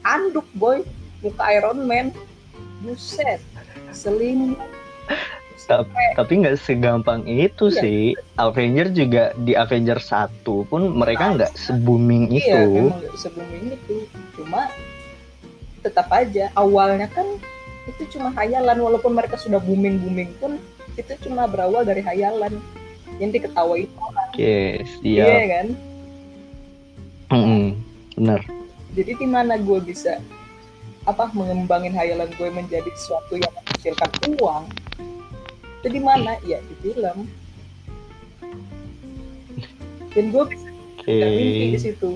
Anduk 0.05 0.45
boy. 0.57 0.85
Muka 1.23 1.43
Iron 1.57 1.89
Man. 1.89 2.13
Buset. 2.83 3.41
Selimut. 3.89 4.59
Tapi 6.13 6.45
nggak 6.45 6.61
segampang 6.61 7.25
itu 7.25 7.73
iya. 7.73 7.81
sih. 7.81 8.01
Avenger 8.37 8.93
juga 8.93 9.33
di 9.41 9.57
Avenger 9.57 9.97
1 9.97 10.45
pun 10.45 10.93
mereka 10.93 11.33
nggak 11.33 11.51
nah, 11.55 11.57
se-booming 11.57 12.29
iya, 12.29 12.69
itu. 12.69 12.91
memang 12.93 13.17
se-booming 13.17 13.65
itu. 13.73 13.95
Cuma 14.37 14.69
tetap 15.81 16.05
aja 16.13 16.53
awalnya 16.53 17.09
kan 17.09 17.25
itu 17.89 18.05
cuma 18.13 18.29
hayalan. 18.37 18.77
Walaupun 18.77 19.17
mereka 19.17 19.41
sudah 19.41 19.57
booming 19.57 19.97
booming 20.05 20.29
pun 20.37 20.61
itu 20.95 21.13
cuma 21.27 21.47
berawal 21.47 21.83
dari 21.83 22.01
hayalan 22.01 22.59
yang 23.19 23.31
diketahui. 23.31 23.87
Orang 23.99 24.27
oke 24.31 24.83
iya 25.03 25.25
kan? 25.47 25.67
Mm 27.31 27.43
-hmm, 27.43 27.63
benar. 28.19 28.39
Jadi 28.95 29.11
di 29.19 29.27
mana 29.27 29.59
gue 29.59 29.79
bisa 29.83 30.19
apa 31.05 31.29
mengembangin 31.35 31.93
hayalan 31.93 32.31
gue 32.33 32.49
menjadi 32.49 32.89
sesuatu 32.95 33.37
yang 33.37 33.51
menghasilkan 33.51 34.11
uang? 34.39 34.63
Itu 35.83 35.87
di 35.91 36.01
mana? 36.01 36.39
Ya 36.47 36.63
di 36.63 36.75
film. 36.81 37.27
Dan 40.15 40.25
gue 40.31 40.43
bisa 40.47 40.67
okay. 41.03 41.27
mimpi 41.27 41.65
di 41.75 41.79
situ. 41.79 42.09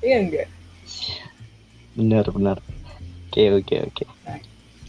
Iya 0.00 0.16
enggak 0.22 0.48
benar 1.96 2.24
benar. 2.28 2.56
Oke 3.32 3.40
okay, 3.40 3.46
oke 3.50 3.64
okay, 3.64 3.78
oke. 3.80 4.04
Okay. 4.04 4.08
nah. 4.28 4.38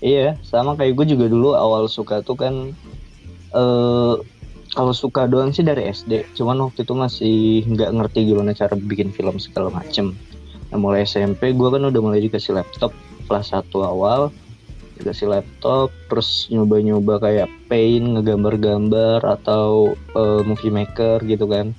iya 0.04 0.36
sama 0.44 0.76
kayak 0.76 0.94
gue 0.94 1.16
juga 1.16 1.26
dulu 1.32 1.56
awal 1.56 1.88
suka 1.88 2.20
tuh 2.22 2.36
kan 2.36 2.76
uh, 3.58 4.22
kalau 4.78 4.94
suka 4.94 5.26
doang 5.26 5.50
sih 5.50 5.66
dari 5.66 5.90
SD 5.90 6.38
cuman 6.38 6.70
waktu 6.70 6.86
itu 6.86 6.94
masih 6.94 7.38
nggak 7.66 7.90
ngerti 7.98 8.30
gimana 8.30 8.54
cara 8.54 8.78
bikin 8.78 9.10
film 9.10 9.42
segala 9.42 9.74
macem. 9.74 10.14
Nah 10.70 10.78
mulai 10.78 11.08
SMP 11.08 11.58
gue 11.58 11.70
kan 11.74 11.82
udah 11.82 12.02
mulai 12.04 12.22
dikasih 12.22 12.54
laptop 12.54 12.94
kelas 13.26 13.52
1 13.52 13.74
awal 13.82 14.30
dikasih 14.98 15.30
laptop 15.30 15.94
terus 16.10 16.50
nyoba-nyoba 16.50 17.22
kayak 17.22 17.50
paint 17.70 18.18
ngegambar-gambar 18.18 19.22
atau 19.22 19.94
uh, 20.14 20.42
movie 20.46 20.74
maker 20.74 21.22
gitu 21.26 21.50
kan. 21.50 21.74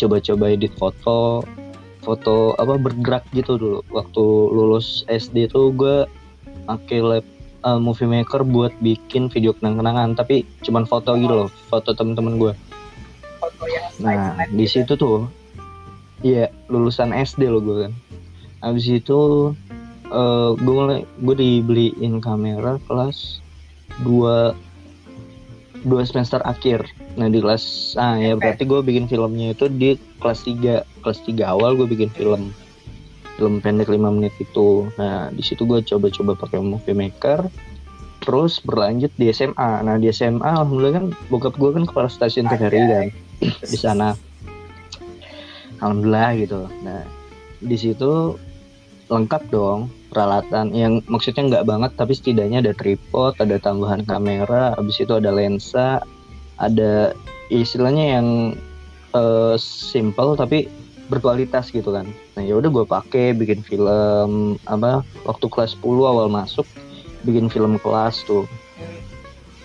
Coba-coba 0.00 0.54
edit 0.54 0.72
foto 0.78 1.44
foto 2.00 2.56
apa 2.56 2.80
bergerak 2.80 3.28
gitu 3.36 3.60
dulu. 3.60 3.80
Waktu 3.92 4.24
lulus 4.54 5.04
SD 5.12 5.52
tuh 5.52 5.76
gue 5.76 6.08
pakai 6.64 7.00
lab 7.04 7.26
uh, 7.62 7.80
movie 7.80 8.10
maker 8.10 8.44
buat 8.44 8.74
bikin 8.82 9.30
video 9.32 9.54
kenang-kenangan 9.56 10.14
tapi 10.18 10.46
cuman 10.66 10.84
foto 10.84 11.14
gitu 11.16 11.46
loh 11.46 11.50
foto 11.70 11.94
temen-temen 11.94 12.38
gue 12.38 12.52
nah 13.98 14.38
di 14.46 14.66
situ 14.66 14.94
tuh 14.94 15.26
iya 16.22 16.50
lulusan 16.70 17.14
SD 17.14 17.46
loh 17.48 17.62
gue 17.62 17.76
kan. 17.88 17.92
Habis 18.62 18.86
itu 18.90 19.52
uh, 20.10 20.50
gue 20.58 20.74
mulai 20.74 21.02
gue 21.22 21.34
dibeliin 21.38 22.18
kamera 22.18 22.82
kelas 22.90 23.42
dua 24.02 24.54
dua 25.86 26.02
semester 26.02 26.42
akhir. 26.42 26.82
Nah 27.14 27.30
di 27.30 27.38
kelas 27.38 27.94
ah 27.98 28.18
ya 28.18 28.34
berarti 28.34 28.66
gue 28.66 28.80
bikin 28.82 29.06
filmnya 29.06 29.54
itu 29.54 29.70
di 29.70 29.94
kelas 30.18 30.42
3 30.42 31.02
kelas 31.02 31.18
3 31.22 31.38
awal 31.46 31.78
gue 31.78 31.86
bikin 31.86 32.10
film 32.10 32.50
film 33.38 33.62
pendek 33.62 33.86
5 33.86 34.02
menit 34.10 34.34
itu. 34.42 34.90
Nah 34.98 35.30
di 35.30 35.40
situ 35.46 35.62
gue 35.62 35.78
coba-coba 35.86 36.34
pakai 36.34 36.58
movie 36.58 36.92
maker 36.92 37.46
terus 38.18 38.58
berlanjut 38.58 39.14
di 39.14 39.30
SMA 39.30 39.86
nah 39.86 39.94
di 39.94 40.10
SMA 40.10 40.42
alhamdulillah 40.42 41.00
kan 41.00 41.06
bokap 41.30 41.54
gue 41.54 41.70
kan 41.70 41.86
kepala 41.86 42.10
stasiun 42.10 42.50
TVRI 42.50 42.82
kan 42.90 43.06
di 43.62 43.78
sana. 43.78 44.18
Alhamdulillah 45.78 46.34
gitu. 46.34 46.66
Nah 46.82 47.06
di 47.62 47.76
situ 47.78 48.34
lengkap 49.06 49.42
dong 49.54 49.88
peralatan. 50.10 50.74
Yang 50.74 51.06
maksudnya 51.06 51.42
nggak 51.46 51.66
banget 51.70 51.90
tapi 51.94 52.12
setidaknya 52.18 52.58
ada 52.66 52.74
tripod 52.74 53.38
ada 53.38 53.56
tambahan 53.62 54.02
kamera 54.02 54.74
habis 54.74 54.98
itu 54.98 55.14
ada 55.14 55.30
lensa 55.30 56.02
ada 56.58 57.14
istilahnya 57.48 58.18
yang 58.18 58.28
uh, 59.14 59.54
simple 59.56 60.34
tapi 60.34 60.66
berkualitas 61.08 61.72
gitu 61.72 61.90
kan. 61.90 62.06
Nah 62.36 62.42
ya 62.44 62.56
udah 62.60 62.68
gue 62.68 62.84
pakai 62.84 63.32
bikin 63.32 63.64
film 63.64 64.56
apa 64.68 65.02
waktu 65.24 65.46
kelas 65.48 65.76
10 65.80 66.04
awal 66.04 66.28
masuk 66.28 66.64
bikin 67.24 67.48
film 67.48 67.80
kelas 67.80 68.22
tuh. 68.28 68.44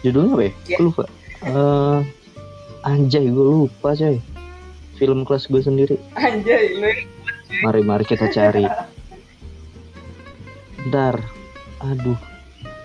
Judulnya 0.04 0.36
apa 0.36 0.44
ya? 0.44 0.52
Yeah. 0.68 0.80
Gue 0.80 0.86
lupa. 0.92 1.06
Uh, 1.44 2.00
anjay 2.88 3.28
gue 3.28 3.46
lupa 3.46 3.96
coy. 3.96 4.18
Film 4.98 5.28
kelas 5.28 5.48
gue 5.52 5.62
sendiri. 5.62 5.96
Anjay 6.16 6.80
mari 7.62 7.82
mari 7.86 8.04
kita 8.08 8.32
cari. 8.32 8.66
Bentar. 10.84 11.20
Aduh 11.84 12.18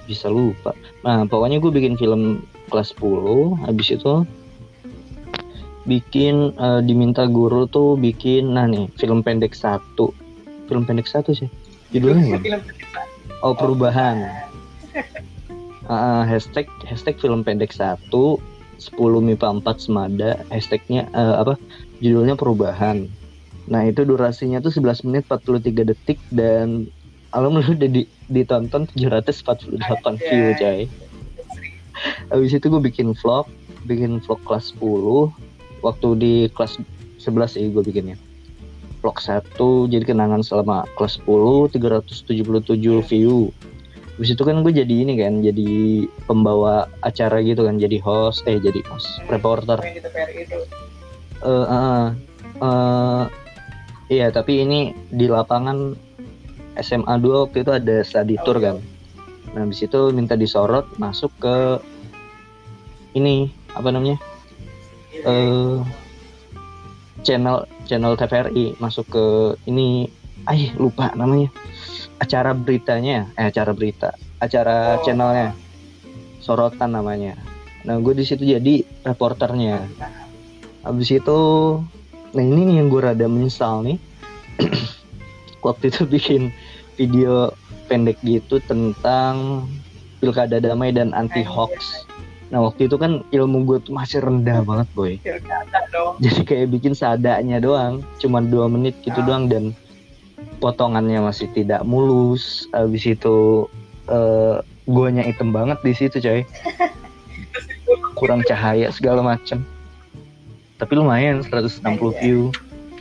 bisa 0.08 0.32
lupa. 0.32 0.72
Nah 1.04 1.28
pokoknya 1.28 1.60
gue 1.60 1.68
bikin 1.68 2.00
film 2.00 2.42
kelas 2.72 2.96
10 2.96 3.68
habis 3.68 3.88
itu 3.92 4.24
bikin 5.88 6.52
uh, 6.60 6.84
diminta 6.84 7.24
guru 7.24 7.64
tuh 7.64 7.96
bikin 7.96 8.52
nah 8.52 8.68
nih 8.68 8.92
film 9.00 9.24
pendek 9.24 9.56
satu. 9.56 10.12
Film 10.68 10.84
pendek 10.84 11.08
satu 11.08 11.32
sih? 11.32 11.48
Judulnya 11.88 12.36
apa? 12.36 12.60
oh 13.40 13.56
perubahan. 13.56 14.28
Uh, 15.88 16.22
hashtag 16.30 16.68
hashtag 16.84 17.16
film 17.16 17.40
pendek 17.40 17.72
satu 17.72 18.36
10 18.76 18.94
MIPA 19.24 19.64
4 19.64 19.80
semada 19.80 20.30
hashtagnya 20.52 21.08
uh, 21.16 21.40
apa 21.40 21.56
judulnya 22.04 22.36
perubahan. 22.36 23.08
Nah 23.66 23.88
itu 23.88 24.04
durasinya 24.04 24.60
tuh 24.60 24.76
11 24.76 25.08
menit 25.08 25.24
43 25.24 25.88
detik 25.88 26.20
dan 26.28 26.92
alhamdulillah 27.32 27.76
udah 27.80 27.90
di, 27.90 28.02
ditonton 28.28 28.84
748 28.92 29.80
view 30.20 30.52
coy. 30.60 30.80
Habis 32.28 32.52
itu 32.54 32.66
gue 32.68 32.82
bikin 32.84 33.16
vlog 33.16 33.48
bikin 33.88 34.20
vlog 34.20 34.40
kelas 34.44 34.76
10 34.76 35.47
waktu 35.82 36.08
di 36.18 36.32
kelas 36.52 36.78
11 37.20 37.54
sih 37.54 37.68
gue 37.70 37.82
bikinnya. 37.82 38.16
Vlog 38.98 39.18
1 39.22 39.54
jadi 39.92 40.04
kenangan 40.04 40.42
selama 40.42 40.86
kelas 40.98 41.22
10 41.22 41.74
377 41.74 43.04
view. 43.06 43.54
Habis 44.18 44.34
itu 44.34 44.42
kan 44.42 44.66
gue 44.66 44.74
jadi 44.74 44.94
ini 45.06 45.14
kan, 45.14 45.38
jadi 45.38 45.70
pembawa 46.26 46.90
acara 47.06 47.38
gitu 47.38 47.70
kan, 47.70 47.78
jadi 47.78 48.02
host, 48.02 48.42
eh 48.50 48.58
jadi 48.58 48.82
host, 48.90 49.06
reporter. 49.30 49.78
Uh, 51.38 51.46
uh, 51.46 52.04
uh, 52.58 53.22
iya, 54.10 54.34
tapi 54.34 54.66
ini 54.66 54.90
di 55.14 55.30
lapangan 55.30 55.94
SMA 56.82 57.14
2 57.22 57.46
waktu 57.46 57.62
itu 57.62 57.70
ada 57.70 58.02
study 58.02 58.34
tour 58.42 58.58
kan. 58.58 58.82
Nah 59.54 59.64
di 59.70 59.74
situ 59.74 60.10
minta 60.10 60.34
disorot 60.34 60.86
masuk 60.98 61.30
ke 61.38 61.56
ini 63.14 63.50
apa 63.74 63.88
namanya 63.94 64.18
uh, 65.24 65.82
channel 67.22 67.66
channel 67.88 68.14
TVRI 68.14 68.78
masuk 68.78 69.06
ke 69.10 69.24
ini. 69.66 70.10
Ay 70.46 70.72
lupa 70.78 71.12
namanya. 71.12 71.50
Acara 72.22 72.54
beritanya 72.56 73.28
eh 73.34 73.50
acara 73.50 73.74
berita. 73.74 74.14
Acara 74.38 74.96
oh. 74.96 75.04
channelnya. 75.04 75.52
Sorotan 76.38 76.94
namanya. 76.94 77.36
Nah 77.84 77.98
gue 78.00 78.14
di 78.16 78.24
situ 78.24 78.46
jadi 78.46 78.86
reporternya. 79.04 79.84
Habis 80.86 81.08
itu 81.20 81.38
nah 82.28 82.44
ini 82.44 82.68
nih 82.68 82.76
yang 82.80 82.88
gue 82.88 83.02
rada 83.02 83.26
menyesal 83.28 83.84
nih. 83.84 83.98
Waktu 85.66 85.90
itu 85.90 86.06
bikin 86.06 86.42
video 86.96 87.52
pendek 87.90 88.18
gitu 88.22 88.62
tentang 88.64 89.66
pilkada 90.18 90.58
damai 90.58 90.90
dan 90.90 91.14
anti 91.14 91.46
hoax. 91.46 92.07
Nah 92.48 92.64
waktu 92.64 92.88
itu 92.88 92.96
kan 92.96 93.20
ilmu 93.28 93.68
gue 93.68 93.78
tuh 93.84 93.92
masih 93.92 94.24
rendah 94.24 94.64
banget 94.64 94.88
boy. 94.96 95.12
Jadi 96.24 96.40
kayak 96.48 96.66
bikin 96.72 96.96
seadanya 96.96 97.60
doang, 97.60 98.00
cuman 98.20 98.48
dua 98.48 98.66
menit 98.72 98.96
gitu 99.04 99.20
doang 99.20 99.52
dan 99.52 99.76
potongannya 100.58 101.20
masih 101.20 101.48
tidak 101.52 101.84
mulus. 101.84 102.64
Abis 102.72 103.04
itu 103.04 103.68
uh, 104.08 104.64
guanya 104.88 105.24
hitam 105.24 105.52
banget 105.52 105.78
di 105.84 105.92
situ 105.92 106.16
coy. 106.24 106.42
Kurang 108.18 108.40
cahaya 108.48 108.88
segala 108.90 109.20
macem. 109.20 109.64
Tapi 110.80 110.92
lumayan 110.96 111.44
160 111.44 111.84
view. 112.22 112.48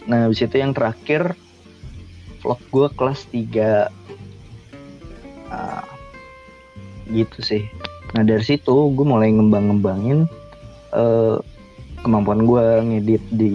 Nah 0.07 0.27
abis 0.27 0.43
itu 0.43 0.59
yang 0.59 0.75
terakhir 0.75 1.37
vlog 2.41 2.61
gue 2.71 2.87
kelas 2.95 3.21
3 3.33 3.91
nah, 5.49 5.83
gitu 7.11 7.39
sih 7.41 7.63
nah 8.15 8.23
dari 8.23 8.43
situ 8.43 8.93
gue 8.95 9.05
mulai 9.05 9.33
ngembang-ngembangin 9.35 10.29
uh, 10.95 11.41
kemampuan 12.03 12.47
gue 12.47 12.65
ngedit 12.87 13.23
di 13.35 13.53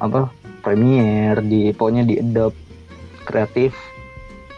apa 0.00 0.28
Premiere 0.60 1.40
di 1.40 1.72
pokoknya 1.72 2.04
di 2.04 2.20
Adobe 2.20 2.56
kreatif 3.24 3.72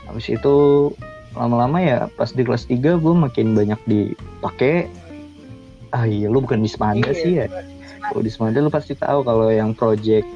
habis 0.07 0.27
itu 0.27 0.91
lama-lama 1.39 1.79
ya 1.79 1.99
pas 2.19 2.35
di 2.35 2.43
kelas 2.43 2.67
3 2.67 2.99
gue 2.99 3.15
makin 3.15 3.55
banyak 3.55 3.81
dipakai 3.87 4.91
ah 5.95 6.05
iya 6.09 6.27
lu 6.29 6.43
bukan 6.43 6.61
di 6.65 6.69
Semada 6.69 7.13
Iya, 7.13 7.17
sih 7.17 7.33
ya? 7.39 7.47
kalau 8.11 8.23
di 8.25 8.31
Semada 8.33 8.59
lu 8.59 8.69
pasti 8.73 8.99
tahu 8.99 9.23
kalau 9.23 9.49
yang 9.49 9.73
project 9.73 10.27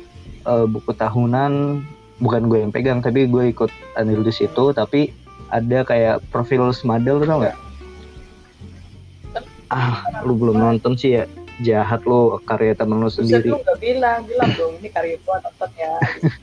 eh, 0.46 0.66
buku 0.70 0.94
tahunan 0.94 1.82
bukan 2.22 2.48
gue 2.48 2.58
yang 2.62 2.72
pegang 2.72 2.98
tapi 3.02 3.26
gue 3.28 3.52
ikut 3.52 3.68
andil 3.98 4.22
di 4.24 4.32
situ 4.32 4.72
tapi 4.72 5.12
ada 5.52 5.82
kayak 5.84 6.24
profil 6.32 6.70
Semada 6.72 7.10
lu 7.12 7.26
tau 7.26 7.42
nggak 7.42 7.56
ah 9.72 10.04
lu 10.22 10.38
belum 10.38 10.56
nonton 10.58 10.94
sih 10.94 11.18
ya 11.18 11.24
jahat 11.64 12.04
lu 12.04 12.36
karya 12.44 12.76
temen 12.76 13.00
lu 13.00 13.08
Buset 13.08 13.24
sendiri. 13.24 13.48
lu 13.48 13.60
gak 13.64 13.80
bilang, 13.80 14.20
bilang 14.28 14.50
dong 14.54 14.76
ini 14.78 14.88
karya 14.92 15.16
gua 15.24 15.40
nonton 15.40 15.70
ya. 15.76 15.94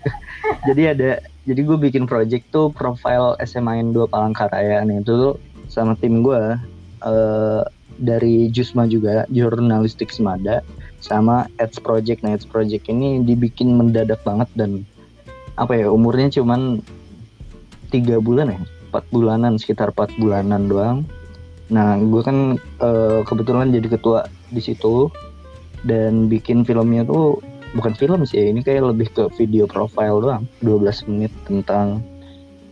jadi 0.67 0.81
ada 0.97 1.11
jadi 1.45 1.61
gue 1.61 1.77
bikin 1.77 2.09
project 2.09 2.49
tuh 2.49 2.73
profile 2.73 3.37
SMA 3.45 3.83
2 3.93 3.93
Palangkaraya 4.09 4.81
nih 4.87 5.03
itu 5.03 5.13
tuh 5.13 5.33
sama 5.69 5.93
tim 5.99 6.25
gue 6.25 6.57
eh 7.05 7.63
dari 8.01 8.49
Jusma 8.49 8.89
juga 8.89 9.29
jurnalistik 9.29 10.09
Semada 10.09 10.65
sama 11.03 11.45
Ads 11.61 11.77
Project. 11.83 12.25
Nah 12.25 12.33
Ads 12.33 12.49
Project 12.49 12.89
ini 12.89 13.21
dibikin 13.21 13.75
mendadak 13.77 14.23
banget 14.25 14.49
dan 14.57 14.81
apa 15.59 15.77
ya 15.77 15.93
umurnya 15.93 16.33
cuman 16.41 16.81
tiga 17.93 18.17
bulan 18.17 18.49
ya 18.49 18.61
empat 18.89 19.05
bulanan 19.13 19.61
sekitar 19.61 19.93
empat 19.93 20.09
bulanan 20.17 20.65
doang 20.65 21.05
nah 21.73 21.97
gue 21.97 22.21
kan 22.21 22.61
eh, 22.61 23.19
kebetulan 23.25 23.73
jadi 23.73 23.97
ketua 23.97 24.29
di 24.53 24.61
situ 24.61 25.09
dan 25.83 26.29
bikin 26.29 26.61
filmnya 26.63 27.03
tuh 27.03 27.41
bukan 27.73 27.93
film 27.97 28.21
sih 28.23 28.53
ini 28.53 28.61
kayak 28.61 28.93
lebih 28.93 29.09
ke 29.11 29.23
video 29.35 29.65
profile 29.65 30.21
doang. 30.21 30.45
12 30.61 31.09
menit 31.09 31.33
tentang 31.49 32.05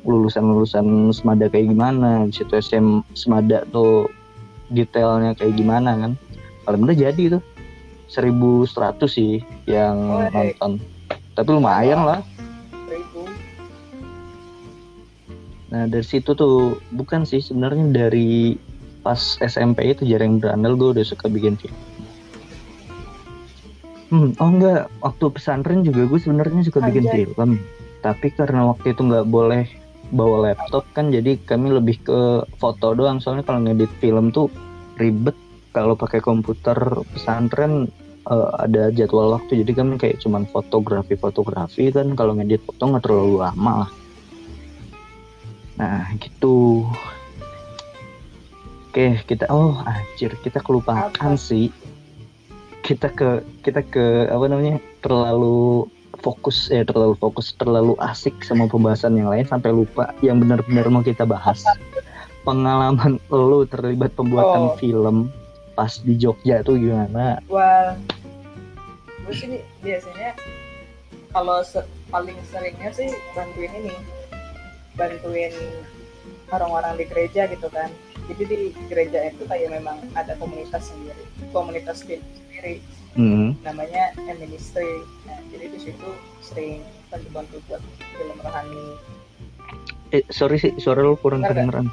lulusan-lulusan 0.05 1.13
semada 1.13 1.45
kayak 1.49 1.73
gimana 1.73 2.25
di 2.25 2.33
situ 2.33 2.57
SM 2.57 3.05
semada 3.13 3.65
tuh 3.69 4.09
detailnya 4.69 5.33
kayak 5.35 5.57
gimana 5.57 5.97
kan. 5.97 6.11
Alhamdulillah 6.69 7.11
jadi 7.11 7.37
tuh 7.37 7.43
1100 8.09 9.01
sih 9.09 9.33
yang 9.65 9.97
Woi. 9.97 10.53
nonton. 10.57 10.71
Tapi 11.33 11.49
lumayan 11.49 12.01
lah. 12.05 12.21
Nah 15.71 15.83
dari 15.87 16.03
situ 16.03 16.35
tuh 16.35 16.77
bukan 16.91 17.23
sih 17.23 17.39
sebenarnya 17.39 17.89
dari 17.89 18.59
pas 19.01 19.17
SMP 19.41 19.93
itu 19.93 20.05
jarang 20.05 20.37
berandal 20.37 20.77
gue 20.77 20.89
udah 20.97 21.05
suka 21.05 21.25
bikin 21.25 21.57
film 21.57 21.73
Hmm, 24.11 24.35
oh 24.43 24.49
enggak, 24.51 24.91
waktu 24.99 25.25
pesantren 25.31 25.87
juga 25.87 26.03
gue 26.03 26.19
sebenarnya 26.19 26.67
suka 26.67 26.83
bikin 26.83 27.07
Anjay. 27.07 27.31
film. 27.31 27.63
Tapi 28.03 28.27
karena 28.35 28.67
waktu 28.67 28.91
itu 28.91 29.07
nggak 29.07 29.23
boleh 29.31 29.63
bawa 30.11 30.51
laptop 30.51 30.83
kan, 30.91 31.15
jadi 31.15 31.39
kami 31.47 31.71
lebih 31.71 32.03
ke 32.03 32.43
foto 32.59 32.91
doang. 32.91 33.23
Soalnya 33.23 33.47
kalau 33.47 33.63
ngedit 33.63 33.87
film 34.03 34.35
tuh 34.35 34.51
ribet. 34.99 35.33
Kalau 35.71 35.95
pakai 35.95 36.19
komputer 36.19 36.75
pesantren 37.15 37.87
eh, 38.27 38.49
ada 38.59 38.91
jadwal 38.91 39.31
waktu, 39.39 39.63
jadi 39.63 39.79
kami 39.79 39.95
kayak 39.95 40.19
cuman 40.19 40.43
fotografi 40.51 41.15
fotografi 41.15 41.87
kan. 41.95 42.11
Kalau 42.11 42.35
ngedit 42.35 42.59
foto 42.67 42.91
nggak 42.91 43.07
terlalu 43.07 43.39
lama 43.39 43.87
lah. 43.87 43.91
Nah 45.79 46.11
gitu. 46.19 46.83
Oke 48.91 49.23
kita 49.23 49.47
oh 49.47 49.79
anjir 49.87 50.35
kita 50.43 50.59
kelupaan 50.59 51.15
Apa? 51.15 51.39
sih 51.39 51.71
kita 52.83 53.07
ke 53.07 53.39
kita 53.63 53.79
ke 53.81 54.27
apa 54.27 54.51
namanya 54.51 54.83
terlalu 54.99 55.87
fokus 56.19 56.67
ya 56.67 56.83
terlalu 56.83 57.15
fokus 57.15 57.55
terlalu 57.55 57.95
asik 58.03 58.35
sama 58.43 58.67
pembahasan 58.67 59.15
yang 59.15 59.31
lain 59.31 59.47
sampai 59.47 59.71
lupa 59.71 60.11
yang 60.19 60.43
benar-benar 60.43 60.91
mau 60.91 60.99
kita 60.99 61.23
bahas 61.23 61.63
pengalaman 62.43 63.15
lo 63.31 63.63
terlibat 63.63 64.11
pembuatan 64.11 64.73
Oh. 64.73 64.75
film 64.75 65.31
pas 65.71 65.95
di 65.95 66.19
Jogja 66.19 66.59
tuh 66.59 66.75
gimana 66.75 67.39
Wah, 67.47 67.95
gue 69.23 69.31
sih 69.31 69.55
biasanya 69.79 70.35
kalau 71.31 71.63
se- 71.63 71.87
paling 72.11 72.35
seringnya 72.43 72.91
sih 72.91 73.07
bantuin 73.31 73.71
ini, 73.71 73.95
bantuin 74.93 75.55
orang-orang 76.51 76.99
di 76.99 77.07
gereja 77.07 77.47
gitu 77.47 77.71
kan. 77.71 77.87
Jadi 78.27 78.43
di 78.45 78.57
gereja 78.85 79.19
itu 79.27 79.43
kayak 79.43 79.69
memang 79.71 79.97
ada 80.13 80.33
komunitas 80.35 80.89
sendiri, 80.89 81.23
komunitas 81.49 82.01
sendiri, 82.01 82.81
Hmm. 83.11 83.51
namanya 83.59 84.15
M 84.17 84.39
Ministry. 84.39 84.87
Nah, 85.23 85.35
jadi 85.51 85.67
di 85.67 85.79
situ 85.81 86.09
sering 86.39 86.79
bantu-bantu 87.07 87.59
buat 87.65 87.83
film 88.15 88.37
rohani. 88.39 88.85
eh 90.11 90.23
sorry 90.27 90.55
sih 90.55 90.75
suara 90.75 90.99
lo 91.01 91.15
kurang 91.15 91.39
nggak? 91.39 91.55
kedengeran 91.55 91.87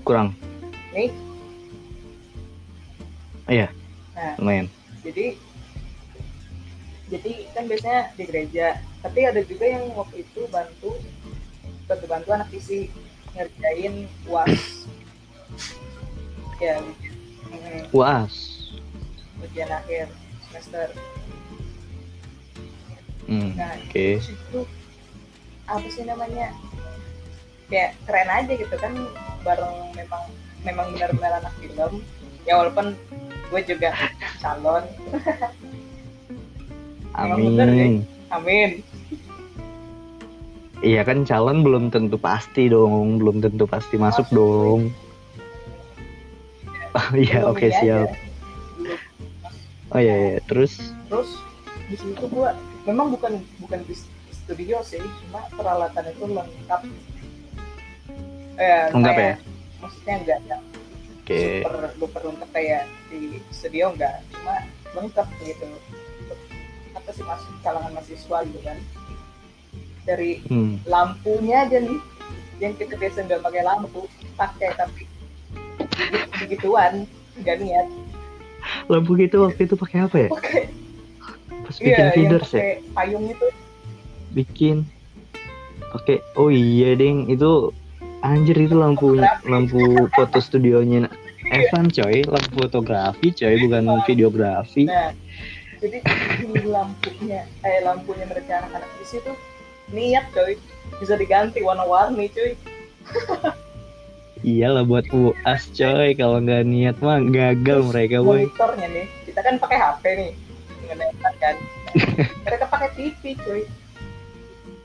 kurang 0.00 0.32
Nih, 0.92 1.12
iya 3.46 3.68
Nah. 4.14 4.32
lumayan 4.38 4.68
jadi 5.02 5.36
jadi 7.10 7.32
kan 7.52 7.64
biasanya 7.66 8.00
di 8.14 8.24
gereja 8.24 8.66
tapi 9.00 9.20
ada 9.24 9.40
juga 9.42 9.64
yang 9.66 9.92
waktu 9.92 10.24
itu 10.24 10.40
bantu 10.48 10.96
bantu 11.84 12.04
bantu 12.06 12.28
anak 12.32 12.48
visi 12.48 12.88
ngerjain 13.34 14.06
uas. 14.30 14.86
Ya 16.62 16.78
mm, 16.80 17.90
uas. 17.90 18.34
ujian 19.42 19.68
akhir 19.68 20.08
semester. 20.48 20.88
Hmm. 23.28 23.52
nah 23.56 23.76
oke. 23.76 24.06
itu 24.22 24.60
apa 25.68 25.86
sih 25.92 26.04
namanya? 26.08 26.54
Kayak 27.68 27.98
keren 28.08 28.30
aja 28.30 28.52
gitu 28.54 28.76
kan 28.80 28.92
bareng 29.44 29.76
memang 29.92 30.22
memang 30.64 30.86
benar-benar 30.96 31.44
anak 31.44 31.54
film 31.60 32.00
ya 32.48 32.56
walaupun 32.56 32.96
gue 33.52 33.60
juga 33.66 33.92
calon. 34.40 34.84
Emang 37.14 37.46
bener 37.46 37.68
ya? 37.70 37.74
amin. 37.74 37.92
Amin 38.32 38.70
Iya 40.84 41.00
kan 41.00 41.24
calon 41.24 41.64
belum 41.64 41.88
tentu 41.88 42.20
pasti 42.20 42.68
dong, 42.68 43.16
belum 43.16 43.40
tentu 43.40 43.64
pasti 43.64 43.96
masuk 43.96 44.28
Masuk, 44.28 44.36
dong. 44.36 44.80
Oh 46.94 47.08
iya, 47.16 47.40
oke 47.42 47.64
aja. 47.64 47.78
siap. 47.80 48.08
Belum. 48.76 49.00
Oh 49.90 49.98
iya, 49.98 50.14
iya. 50.14 50.38
terus 50.44 50.92
terus 51.08 51.30
di 51.86 51.96
situ 51.96 52.24
gua 52.28 52.52
memang 52.84 53.10
bukan 53.10 53.40
bukan 53.58 53.80
di 53.82 53.94
studio 54.34 54.78
sih 54.82 55.00
cuma 55.00 55.40
peralatan 55.50 56.04
itu 56.06 56.24
lengkap 56.26 56.80
eh, 58.56 58.84
Lengkap 58.92 59.14
kayak- 59.14 59.40
maksudnya 59.80 60.14
enggak 60.18 60.38
yang 60.44 60.62
oke. 61.16 61.38
super 61.38 61.74
super 61.96 62.20
lengkap 62.26 62.50
kayak 62.52 62.82
di 63.08 63.20
studio 63.48 63.84
enggak 63.90 64.14
cuma 64.30 64.54
lengkap 64.92 65.26
gitu 65.40 65.66
apa 66.92 67.10
sih 67.10 67.24
masuk 67.24 67.52
kalangan 67.60 67.92
mahasiswa 67.92 68.38
gitu 68.44 68.60
kan 68.60 68.78
dari 70.04 70.40
Hmm. 70.46 70.76
lampunya 70.84 71.64
aja 71.64 71.80
nih 71.80 71.98
yang 72.58 72.72
kita 72.76 72.94
biasa 72.94 73.24
nggak 73.24 73.40
pakai 73.40 73.62
lampu 73.62 74.00
pakai 74.34 74.68
tapi 74.74 75.02
begituan 76.38 77.08
nggak 77.36 77.56
niat 77.58 77.88
Lampu 78.86 79.12
gitu 79.14 79.44
waktu 79.44 79.60
itu 79.62 79.76
pakai 79.76 79.98
apa 80.00 80.16
ya? 80.18 80.28
pakai 80.30 80.72
Pas 81.62 81.76
bikin 81.76 81.92
yang 81.98 82.12
feeders 82.12 82.48
ya? 82.48 82.60
pakai 82.60 82.74
payung 82.90 83.26
itu 83.26 83.46
Bikin. 84.32 84.76
Oke, 85.92 86.18
oh 86.34 86.48
iya 86.48 86.92
ding, 86.92 87.28
itu 87.28 87.70
anjir 88.20 88.56
itu 88.58 88.74
lampu 88.74 89.14
Fotografi. 89.14 89.46
lampu 89.46 89.80
foto 90.10 90.38
studionya 90.40 91.06
Evan 91.46 91.86
coy, 91.86 92.24
lampu 92.24 92.50
fotografi 92.58 93.30
coy, 93.30 93.54
bukan 93.60 93.86
videografi. 94.02 94.88
Nah, 94.88 95.14
jadi 95.78 96.02
ini 96.40 96.66
lampunya, 96.66 97.46
eh 97.62 97.78
lampunya 97.80 98.24
mereka 98.26 98.64
anak-anak 98.64 98.90
di 98.96 99.06
situ 99.06 99.30
niat 99.92 100.26
coy, 100.32 100.56
bisa 101.02 101.18
diganti 101.18 101.60
warna-warni 101.60 102.30
coy. 102.32 102.52
Iyalah 104.44 104.84
buat 104.84 105.08
UAS 105.08 105.72
coy, 105.72 106.12
kalau 106.16 106.40
nggak 106.40 106.68
niat 106.68 106.96
mah 107.00 107.20
gagal 107.32 107.84
Terus 107.84 107.90
mereka 107.92 108.16
boy. 108.20 108.44
Monitornya 108.44 108.88
nih, 108.92 109.06
kita 109.28 109.40
kan 109.40 109.54
pakai 109.56 109.78
HP 109.80 110.04
nih, 110.16 110.32
ngedekat 110.88 111.34
kan. 111.40 111.56
mereka 112.44 112.64
pakai 112.68 112.88
TV 112.98 113.38
coy, 113.40 113.62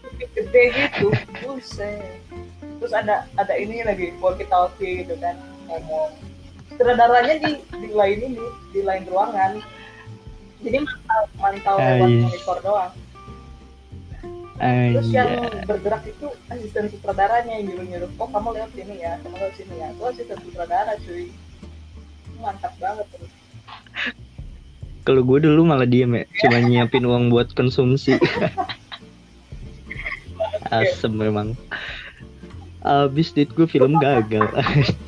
TV 0.04 0.20
gede 0.38 0.64
gitu, 0.72 1.10
buset. 1.43 2.22
Terus 2.80 2.93
ada 2.95 3.28
ada 3.36 3.54
ini 3.60 3.84
lagi 3.84 4.16
walkie 4.24 4.47
talkie 4.47 5.04
gitu 5.04 5.20
kan 5.20 5.36
ngomong. 5.68 6.16
Sutradaranya 6.72 7.43
di 7.43 7.60
di 7.84 7.89
lain 7.91 8.20
ini, 8.32 8.45
di 8.72 8.82
lain 8.86 9.04
ruangan. 9.10 9.60
Jadi 10.64 10.78
mantau 10.80 11.24
mantau 11.39 11.76
lewat 11.80 12.10
monitor 12.24 12.58
doang. 12.64 12.91
Terus 14.60 15.10
yang 15.16 15.32
bergerak 15.64 16.03
itu 16.03 16.28
asisten 16.51 16.91
sutradaranya 16.91 17.60
yang 17.60 17.72
nyuruh-nyuruh, 17.72 18.12
oh 18.20 18.28
kamu 18.28 18.49
lewat 18.60 18.72
sini 18.76 18.95
ya, 18.99 19.16
kamu 19.24 19.36
lewat 19.39 19.55
sini 19.55 19.76
ya. 19.80 19.88
Itu 19.95 20.03
asisten 20.03 20.38
sutradara 20.43 20.93
cuy. 20.99 21.32
Mantap 22.43 22.74
banget 22.80 23.07
terus. 23.16 23.32
Kalau 25.07 25.24
gue 25.24 25.39
dulu 25.41 25.64
malah 25.64 25.88
diem 25.88 26.12
ya, 26.12 26.24
cuma 26.43 26.60
nyiapin 26.60 27.07
uang 27.07 27.32
buat 27.32 27.55
konsumsi. 27.55 28.20
asem 30.70 31.14
memang 31.14 31.57
abis 32.80 33.36
dit 33.36 33.49
gue 33.51 33.68
film 33.68 33.99
gagal 33.99 34.47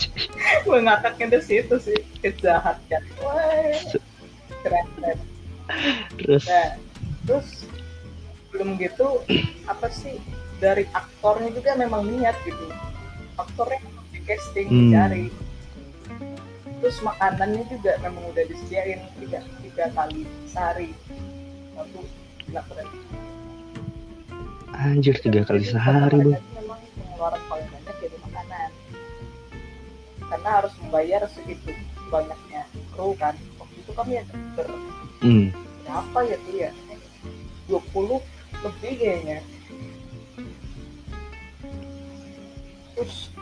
gue 0.65 0.79
ngakaknya 0.83 1.37
di 1.37 1.39
situ 1.39 1.75
sih 1.79 1.99
kejahat 2.19 2.77
kan 2.91 3.03
keren 4.61 4.85
keren 4.97 5.17
terus 6.19 6.45
nah, 6.49 6.75
terus 7.23 7.60
belum 8.61 8.77
gitu 8.77 9.25
apa 9.65 9.89
sih 9.89 10.21
dari 10.61 10.85
aktornya 10.93 11.49
juga 11.49 11.73
memang 11.73 12.05
niat 12.05 12.37
gitu. 12.45 12.69
Aktornya 13.33 13.81
di 14.13 14.21
casting 14.21 14.69
Hmm. 14.69 14.77
dicari. 14.93 15.25
Terus 16.77 16.97
makanannya 17.01 17.65
juga 17.73 17.97
memang 18.05 18.21
udah 18.29 18.45
disediain 18.45 19.01
tiga 19.17 19.41
tiga 19.65 19.89
kali 19.97 20.29
sehari. 20.45 20.93
Satu 21.73 22.05
gila 22.45 22.61
keren 22.69 22.87
anjir 24.77 25.17
tiga 25.17 25.41
kali 25.41 25.65
Jadi 25.65 25.73
sehari 25.73 26.21
bang 26.21 26.37
tuh 26.37 26.53
memang 26.61 26.79
pengeluaran 27.01 27.41
paling 27.49 27.69
banyak 27.73 27.95
dari 27.97 28.17
makanan. 28.29 28.69
Karena 30.29 30.49
harus 30.61 30.73
membayar 30.85 31.21
segitu 31.33 31.73
banyaknya 32.13 32.61
kru 32.93 33.17
kan. 33.17 33.33
Waktu 33.57 33.77
itu 33.81 33.91
kami 33.97 34.21
ya 34.21 34.23
ber 34.53 34.69
hmm. 35.25 35.49
berapa 35.81 36.19
ya 36.29 36.37
tuh 36.45 36.53
ya? 36.53 36.71
20 37.69 38.21
lebih 38.61 38.93
kayaknya. 38.97 39.39
Terus 42.95 43.33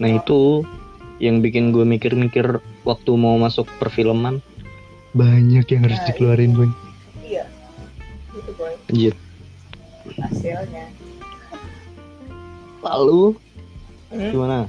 nah 0.00 0.08
itu 0.08 0.64
yang 1.20 1.44
bikin 1.44 1.76
gue 1.76 1.84
mikir-mikir 1.84 2.64
waktu 2.88 3.10
mau 3.16 3.36
masuk 3.36 3.68
perfilman. 3.76 4.40
Banyak 5.12 5.66
yang 5.68 5.82
harus 5.84 6.00
Nah, 6.00 6.06
dikeluarin 6.08 6.52
boy. 6.54 6.70
Iya. 7.20 7.44
Itu 8.32 8.50
boy. 8.56 8.72
Anjir. 8.88 9.14
Hasilnya. 10.16 10.86
Lalu 12.80 13.36
Hmm, 14.10 14.34
gimana? 14.34 14.66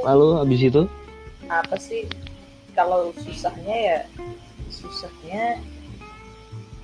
Lalu 0.00 0.26
habis 0.40 0.60
itu? 0.64 0.82
Apa 1.44 1.76
sih? 1.76 2.08
Kalau 2.72 3.12
susahnya 3.20 3.76
ya 3.76 3.98
susahnya 4.72 5.60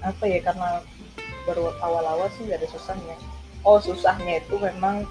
apa 0.01 0.25
ya 0.25 0.39
karena 0.41 0.81
baru 1.45 1.73
awal-awal 1.81 2.29
sih 2.35 2.47
nggak 2.47 2.61
ada 2.61 2.69
susahnya. 2.69 3.17
Oh 3.61 3.77
susahnya 3.77 4.41
itu 4.41 4.57
memang 4.57 5.05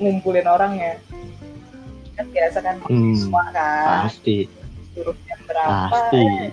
ngumpulin 0.00 0.48
orangnya 0.48 0.98
kan 2.14 2.26
biasa 2.30 2.58
kan 2.62 2.76
Hmm, 2.86 3.14
semua 3.14 3.44
kan. 3.50 4.06
Pasti. 4.06 4.46
Suruh 4.94 5.16
jam 5.26 5.40
berapa 5.44 5.90
Pasti. 5.90 6.22
eh, 6.22 6.50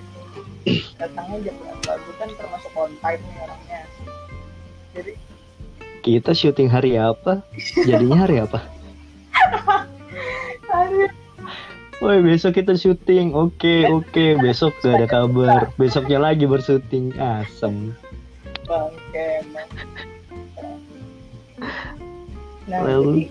datangnya 0.99 1.37
jam 1.45 1.55
berapa 1.57 1.91
gue 1.97 2.15
kan 2.17 2.29
termasuk 2.33 2.71
on 2.75 2.91
time 2.99 3.21
nih 3.21 3.37
orangnya. 3.39 3.81
Jadi 4.91 5.11
kita 6.01 6.33
syuting 6.33 6.65
hari 6.65 6.97
apa? 6.97 7.45
Jadinya 7.85 8.25
hari 8.25 8.41
apa? 8.41 8.59
Aduh, 10.71 11.09
Woi 12.01 12.17
besok 12.25 12.57
kita 12.57 12.73
syuting. 12.73 13.37
Oke 13.37 13.85
oke 13.85 14.41
besok 14.41 14.73
gak 14.81 15.05
ada 15.05 15.05
kabar. 15.05 15.69
Besoknya 15.77 16.17
lagi 16.17 16.49
bersyuting. 16.49 17.13
Asem. 17.21 17.93
Emang 19.13 19.69
nah 22.65 22.79
Lalu? 22.87 23.05
jadi 23.05 23.23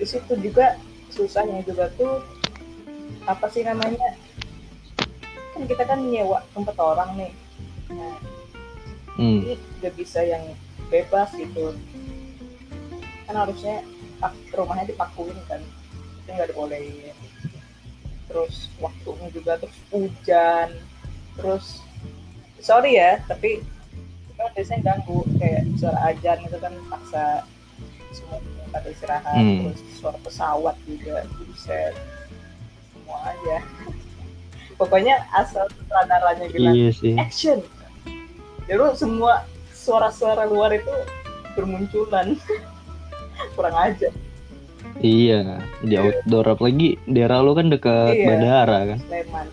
di 0.00 0.06
situ 0.06 0.32
juga 0.40 0.80
susahnya 1.12 1.60
juga 1.68 1.92
tuh 1.92 2.24
apa 3.28 3.44
sih 3.52 3.60
namanya? 3.60 4.16
Kan 5.52 5.68
kita 5.68 5.84
kan 5.84 6.00
nyewa 6.08 6.40
tempat 6.56 6.76
orang 6.80 7.20
nih. 7.20 7.32
Nah 7.92 8.16
hmm. 9.20 9.44
ini 9.44 9.54
udah 9.84 9.92
bisa 9.92 10.24
yang 10.24 10.56
bebas 10.88 11.36
gitu. 11.36 11.76
Kan 13.28 13.36
harusnya 13.36 13.84
rumahnya 14.56 14.88
dipakuin 14.88 15.36
kan. 15.44 15.60
Itu 16.24 16.32
nggak 16.32 16.48
dibolehin 16.56 17.12
terus 18.28 18.68
waktunya 18.78 19.28
juga 19.32 19.52
terus 19.56 19.78
hujan 19.88 20.68
terus 21.34 21.64
sorry 22.60 23.00
ya 23.00 23.18
tapi 23.24 23.64
itu 23.64 24.32
kan 24.36 24.48
biasanya 24.52 24.80
ganggu 24.84 25.24
kayak 25.40 25.64
suara 25.80 25.98
ajan 26.12 26.38
itu 26.44 26.58
kan 26.60 26.74
paksa 26.92 27.24
semua 28.12 28.38
pada 28.68 28.88
istirahat 28.92 29.36
Hmm. 29.40 29.72
terus 29.72 29.80
suara 29.96 30.18
pesawat 30.20 30.76
juga 30.84 31.24
buset 31.40 31.96
semua 32.92 33.18
aja. 33.24 33.56
Pokoknya 34.76 35.24
asal 35.32 35.64
sutradaranya 35.72 36.46
bilang 36.52 36.76
iya 36.76 36.92
sih. 36.92 37.16
Action! 37.16 37.64
Jadi 38.68 38.78
semua 39.00 39.48
suara-suara 39.72 40.44
luar 40.44 40.76
itu 40.76 40.92
bermunculan. 41.56 42.36
Kurang 43.56 43.74
aja 43.74 44.12
iya 44.98 45.58
di 45.80 45.94
outdoor 45.94 46.46
apalagi 46.48 46.98
daerah 47.04 47.38
lo 47.40 47.52
kan 47.52 47.68
dekat 47.68 48.14
Iya. 48.14 48.26
bandara 48.26 48.78
kan? 48.86 48.98
Sleman. 49.00 49.46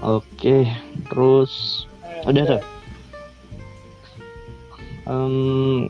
Oke 0.00 0.64
terus 1.06 1.84
Hmm, 2.20 2.32
Udah, 2.32 2.44
udah. 2.44 2.62
em, 5.06 5.88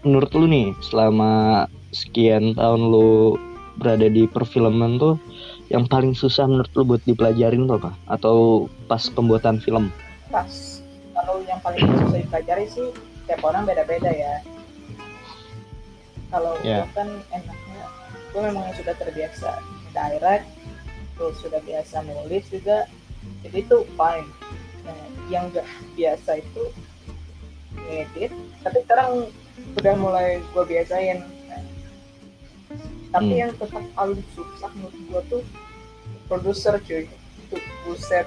menurut 0.00 0.30
lu 0.32 0.46
nih 0.46 0.72
selama 0.80 1.64
sekian 1.90 2.54
tahun 2.54 2.80
lu 2.86 3.36
berada 3.76 4.06
di 4.06 4.24
perfilman 4.24 4.96
tuh 4.96 5.20
yang 5.68 5.84
paling 5.84 6.12
susah 6.12 6.44
menurut 6.44 6.72
lu 6.72 6.82
buat 6.86 7.02
dipelajarin 7.02 7.64
tuh 7.64 7.76
apa? 7.76 7.92
Atau 8.08 8.36
pas 8.86 9.04
pembuatan 9.06 9.58
film? 9.58 9.92
Pas. 10.28 10.80
Kalau 11.12 11.44
yang 11.44 11.60
paling 11.60 11.84
susah 11.84 12.18
dipelajari 12.18 12.64
sih 12.66 12.88
tiap 13.24 13.40
orang 13.42 13.64
beda-beda 13.64 14.08
ya 14.08 14.40
kalau 16.30 16.54
Ya. 16.62 16.82
gue 16.82 16.94
kan 16.94 17.08
enaknya 17.30 17.84
gue 18.30 18.40
memang 18.40 18.64
sudah 18.74 18.94
terbiasa 18.94 19.58
direct 19.90 20.46
terus 21.14 21.36
sudah 21.38 21.60
biasa 21.60 22.00
nulis 22.02 22.46
juga. 22.48 22.86
Jadi 23.44 23.56
itu 23.60 23.76
fine. 23.92 24.28
Nah, 24.80 24.96
yang 25.28 25.50
gak 25.50 25.66
biasa 25.92 26.40
itu 26.40 26.62
ngedit. 27.76 28.32
Tapi 28.62 28.78
sekarang 28.80 29.10
udah 29.76 29.94
mulai 29.94 30.40
gue 30.40 30.64
biasain. 30.64 31.20
Nah, 31.20 31.62
tapi 33.10 33.32
Hmm. 33.34 33.40
yang 33.42 33.52
tetap 33.52 33.84
paling 33.92 34.22
susah 34.32 34.70
menurut 34.72 34.96
gue 34.96 35.22
tuh 35.28 35.42
produser 36.24 36.80
cuy. 36.80 37.04
Itu 37.44 37.56
buset. 37.84 38.24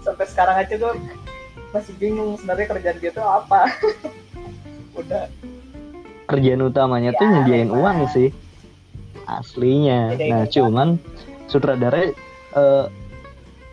Sampai 0.00 0.28
sekarang 0.28 0.56
aja 0.56 0.74
gue 0.76 0.92
masih 1.70 1.94
bingung 1.96 2.34
sebenarnya 2.36 2.66
kerjaan 2.68 2.98
dia 2.98 3.10
tuh 3.10 3.24
apa. 3.24 3.66
Udah 5.00 5.26
kerjaan 6.30 6.62
utamanya 6.62 7.10
tuh 7.12 7.26
Ya, 7.26 7.32
nyediain 7.38 7.68
memang. 7.68 7.80
uang 7.82 7.98
sih. 8.14 8.28
Aslinya. 9.26 10.14
Nyediain 10.14 10.30
nah 10.30 10.44
cuman 10.46 10.88
sutradara 11.46 12.10
eh, 12.54 12.84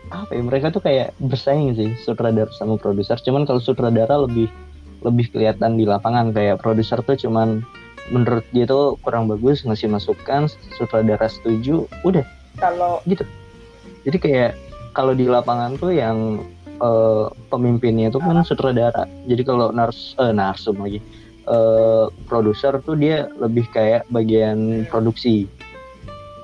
apa 0.08 0.30
ya 0.32 0.40
mereka 0.40 0.72
tuh 0.72 0.80
kayak 0.80 1.12
bersaing 1.20 1.76
sih 1.76 1.92
sutradara 2.02 2.48
sama 2.56 2.74
produser. 2.76 3.18
Cuman 3.20 3.44
kalau 3.44 3.60
sutradara 3.60 4.18
lebih 4.18 4.48
lebih 5.04 5.30
kelihatan 5.30 5.78
di 5.78 5.84
lapangan. 5.86 6.34
Kayak 6.34 6.58
produser 6.58 6.98
tuh 7.02 7.14
cuman 7.14 7.62
menurut 8.08 8.44
dia 8.56 8.64
tuh 8.64 8.96
kurang 9.04 9.28
bagus 9.28 9.62
ngasih 9.62 9.86
masukan 9.86 10.48
sutradara 10.74 11.28
setuju 11.28 11.84
udah. 12.02 12.24
Kalau 12.58 13.04
jadi 14.02 14.16
kayak 14.18 14.52
kalau 14.96 15.12
di 15.12 15.28
lapangan 15.28 15.76
tuh 15.76 15.92
yang 15.92 16.40
eh, 16.80 17.26
pemimpinnya 17.52 18.08
itu 18.08 18.18
kan 18.18 18.40
sutradara. 18.42 19.04
Jadi 19.28 19.42
kalau 19.44 19.70
nars 19.70 20.16
eh, 20.16 20.32
narsum 20.32 20.80
lagi 20.80 20.98
eh, 21.48 22.06
produser 22.28 22.78
tuh 22.84 22.94
dia 22.94 23.26
lebih 23.40 23.66
kayak 23.72 24.04
bagian 24.12 24.84
produksi. 24.86 25.48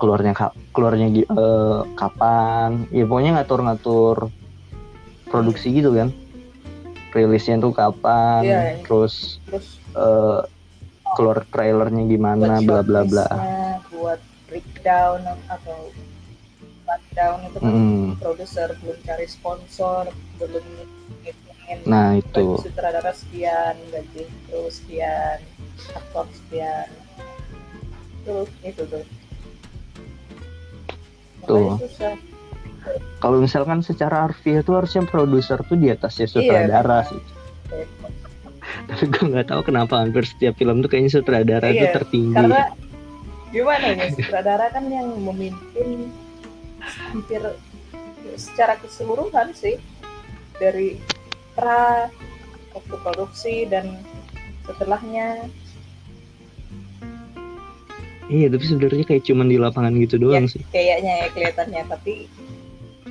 Keluarnya 0.01 0.33
keluarnya 0.73 1.09
eh, 1.13 1.81
kapan. 1.95 2.89
Ya 2.91 3.05
pokoknya 3.05 3.41
ngatur-ngatur 3.41 4.33
produksi 5.29 5.71
gitu 5.77 5.93
kan. 5.93 6.09
Rilisnya 7.15 7.63
tuh 7.63 7.71
kapan 7.71 8.43
Iya, 8.43 8.61
iya. 8.75 8.83
terus 8.83 9.39
terus 9.47 9.79
eh, 9.95 10.41
keluar 11.15 11.47
trailernya 11.47 12.11
gimana 12.11 12.59
bla 12.59 12.83
bla 12.83 13.07
bla. 13.07 13.29
buat 13.95 14.19
breakdown 14.51 15.23
atau 15.47 15.95
breakdown 16.85 17.39
itu 17.47 17.59
kan 17.63 17.71
Mm, 17.71 18.19
produser 18.19 18.69
belum 18.83 18.99
cari 19.07 19.27
sponsor 19.31 20.11
belum 20.43 20.67
nah 21.85 22.13
itu. 22.15 22.61
sutradara 22.61 23.13
sekian 23.13 23.77
gaji 23.89 24.29
kru 24.47 24.69
sekian 24.69 25.39
aktor 25.93 26.27
sekian. 26.33 26.89
Terus 28.25 28.51
itu 28.65 28.83
tuh. 28.89 29.05
Tuh. 31.45 31.77
Kalau 33.21 33.41
misalkan 33.41 33.81
secara 33.81 34.29
harfiah 34.29 34.61
tuh 34.61 34.77
harusnya 34.81 35.09
produser 35.09 35.57
tuh 35.65 35.77
di 35.77 35.89
atasnya 35.89 36.29
sutradara 36.29 37.05
Iya. 37.05 37.09
sih. 37.09 37.21
Tapi 38.85 39.05
gue 39.09 39.25
nggak 39.33 39.49
tahu 39.49 39.61
kenapa 39.65 40.05
hampir 40.05 40.25
setiap 40.25 40.57
film 40.57 40.85
tuh 40.85 40.89
kayaknya 40.93 41.13
sutradara 41.13 41.69
tuh 41.73 41.85
Iya, 41.89 41.93
tertinggi. 41.97 42.37
karena 42.37 42.63
gimana 43.49 43.87
ya 43.97 44.07
sutradara 44.13 44.67
kan 44.69 44.85
yang 44.91 45.09
memimpin 45.17 46.11
hampir 46.85 47.41
secara 48.37 48.77
keseluruhan 48.83 49.55
sih 49.55 49.79
dari 50.59 51.01
pra 51.55 52.11
waktu 52.75 52.95
produksi 53.01 53.55
dan 53.71 54.03
setelahnya 54.67 55.47
Iya, 58.25 58.49
tapi 58.49 58.65
sebenarnya 58.65 59.05
kayak 59.05 59.25
cuman 59.29 59.53
di 59.53 59.61
lapangan 59.61 59.93
gitu 60.01 60.17
doang 60.17 60.49
ya, 60.49 60.57
sih. 60.57 60.63
Kayaknya 60.73 61.13
ya 61.13 61.27
kelihatannya, 61.37 61.83
tapi 61.93 62.15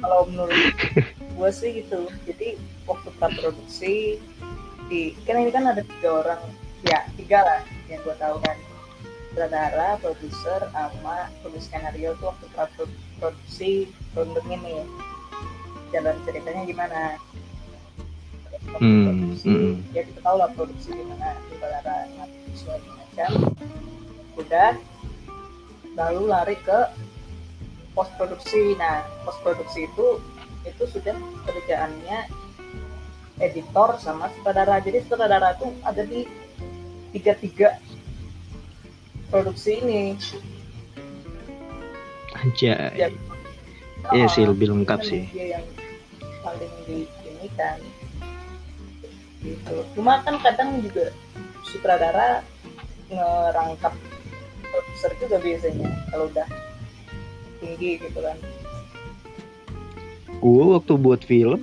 kalau 0.02 0.26
menurut 0.26 0.58
gue 1.38 1.50
sih 1.54 1.86
gitu. 1.86 2.10
Jadi 2.26 2.58
waktu 2.90 3.10
produksi 3.22 4.18
di 4.90 5.14
kan 5.30 5.38
ini 5.38 5.54
kan 5.54 5.70
ada 5.70 5.86
tiga 5.86 6.10
orang, 6.26 6.42
ya 6.90 7.06
tiga 7.14 7.46
lah 7.46 7.62
yang 7.94 8.02
gue 8.02 8.16
tahu 8.18 8.42
kan. 8.42 8.58
Sutradara, 9.30 10.02
produser, 10.02 10.62
sama 10.74 11.30
penulis 11.42 11.66
skenario 11.70 12.18
tuh 12.18 12.34
waktu 12.34 12.86
produksi 13.22 13.90
film 14.18 14.34
ini. 14.50 14.82
Jalan 15.94 16.18
ceritanya 16.26 16.66
gimana? 16.66 17.22
Hmm, 18.80 19.06
produksi, 19.06 19.48
hmm. 19.48 19.74
ya 19.94 20.02
kita 20.08 20.20
tahu 20.24 20.36
lah 20.40 20.50
produksi 20.56 20.90
gimana, 20.96 21.38
sutradara, 21.52 21.96
visual 22.50 22.80
macam. 22.90 23.32
Udah, 24.34 24.72
lalu 25.94 26.22
lari 26.26 26.58
ke 26.64 26.80
post 27.94 28.10
produksi 28.18 28.74
nah 28.82 29.06
post 29.22 29.38
produksi 29.46 29.86
itu 29.86 30.18
itu 30.66 30.84
sudah 30.90 31.14
kerjaannya 31.46 32.26
editor 33.38 34.00
sama 34.02 34.34
sutradara. 34.34 34.82
Jadi 34.82 35.06
sutradara 35.06 35.54
itu 35.58 35.68
ada 35.86 36.02
di 36.02 36.26
tiga 37.14 37.34
tiga 37.38 37.70
produksi 39.30 39.82
ini. 39.82 40.18
Aja 42.34 42.92
ya, 42.98 43.08
iya 44.12 44.26
sih 44.28 44.44
lebih 44.44 44.74
lengkap 44.74 45.00
sih. 45.06 45.30
dia 45.32 45.62
yang 45.62 45.66
paling 46.42 46.74
di 46.84 47.08
ini 47.08 47.48
kan 47.56 47.80
gitu. 49.44 49.76
Cuma 49.94 50.24
kan 50.24 50.40
kadang 50.40 50.80
juga 50.80 51.12
sutradara 51.68 52.42
ngerangkap 53.12 53.94
produser 54.64 55.12
juga 55.22 55.38
biasanya 55.44 55.90
kalau 56.10 56.26
udah 56.32 56.48
tinggi 57.62 58.02
gitu 58.02 58.20
kan. 58.24 58.38
Gue 60.44 60.64
waktu 60.76 60.94
buat 61.00 61.22
film 61.24 61.62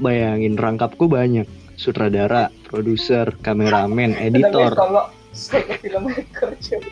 bayangin 0.00 0.56
rangkapku 0.56 1.06
banyak. 1.08 1.46
Sutradara 1.76 2.52
produser 2.68 3.32
kameramen 3.40 4.16
editor. 4.26 4.76
kalau 4.76 5.08
filmmaker 5.80 6.52
coy. 6.60 6.84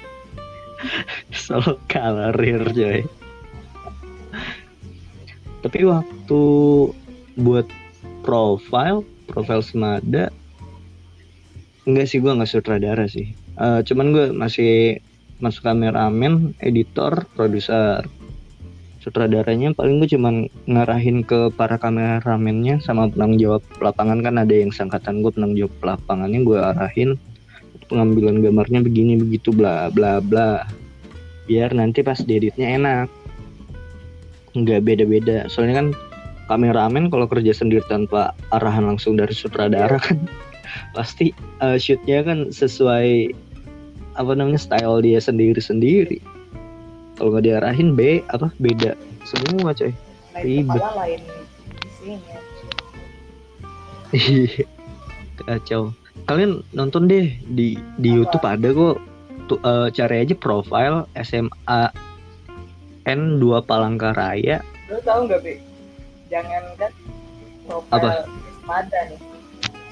Solo 1.36 1.76
karir 1.88 2.64
coy. 2.72 3.04
Tapi 5.60 5.80
waktu 5.84 6.42
buat 7.36 7.68
profile 8.24 9.04
profile 9.30 9.62
semada 9.62 10.34
enggak 11.88 12.06
sih 12.10 12.18
gue 12.20 12.32
nggak 12.32 12.50
sutradara 12.50 13.06
sih. 13.08 13.32
Uh, 13.56 13.80
cuman 13.84 14.06
gue 14.12 14.26
masih 14.32 15.00
masuk 15.40 15.64
kameramen 15.64 16.52
editor 16.60 17.24
produser. 17.34 18.04
Sutradaranya 19.00 19.72
paling 19.72 19.96
gue 19.96 20.12
cuman 20.12 20.52
ngarahin 20.68 21.24
ke 21.24 21.48
para 21.56 21.80
kameramennya 21.80 22.84
sama 22.84 23.08
penanggung 23.08 23.40
jawab 23.40 23.62
lapangan. 23.80 24.20
Kan 24.20 24.36
ada 24.36 24.52
yang 24.52 24.70
sangkatan 24.70 25.24
gue 25.24 25.32
penanggung 25.32 25.66
jawab 25.66 25.96
lapangannya 25.96 26.40
gue 26.44 26.58
arahin. 26.60 27.10
Pengambilan 27.88 28.44
gambarnya 28.44 28.84
begini 28.84 29.18
begitu 29.18 29.50
bla 29.50 29.88
bla 29.90 30.20
bla. 30.20 30.68
Biar 31.48 31.72
nanti 31.72 32.04
pas 32.04 32.20
dieditnya 32.20 32.76
enak. 32.76 33.08
Nggak 34.52 34.80
beda-beda. 34.84 35.48
Soalnya 35.48 35.74
kan 35.80 35.88
kameramen 36.50 37.06
kalau 37.14 37.30
kerja 37.30 37.54
sendiri 37.54 37.86
tanpa 37.86 38.34
arahan 38.50 38.90
langsung 38.90 39.14
dari 39.14 39.30
sutradara 39.30 40.02
kan 40.02 40.18
pasti 40.98 41.30
uh, 41.62 41.78
shootnya 41.78 42.26
kan 42.26 42.50
sesuai 42.50 43.30
apa 44.18 44.32
namanya 44.34 44.58
style 44.58 44.98
dia 44.98 45.22
sendiri 45.22 45.62
sendiri 45.62 46.18
kalau 47.20 47.36
nggak 47.36 47.46
diarahin 47.46 47.94
B 47.94 48.24
apa 48.34 48.50
beda 48.58 48.98
semua 49.28 49.76
coy. 49.76 49.92
Ribet. 50.40 50.80
lain 50.96 51.20
iya. 54.16 54.64
Kacau. 55.44 55.92
Kalian 56.24 56.64
nonton 56.72 57.04
deh 57.04 57.36
di 57.52 57.76
di 58.00 58.08
apa? 58.12 58.16
YouTube 58.24 58.46
ada 58.48 58.68
kok. 58.72 58.96
Tuh 59.52 59.60
uh, 59.66 59.92
cari 59.92 60.16
aja 60.24 60.34
profile 60.38 61.04
SMA 61.20 61.82
N 63.04 63.36
2 63.36 63.68
Palangkaraya. 63.68 64.64
Lo 64.88 64.96
tau 65.04 65.28
nggak 65.28 65.42
jangan 66.30 66.62
kan 66.78 66.92
profile 67.66 68.24
apa? 68.64 68.80
ada 68.86 68.98
nih 69.10 69.20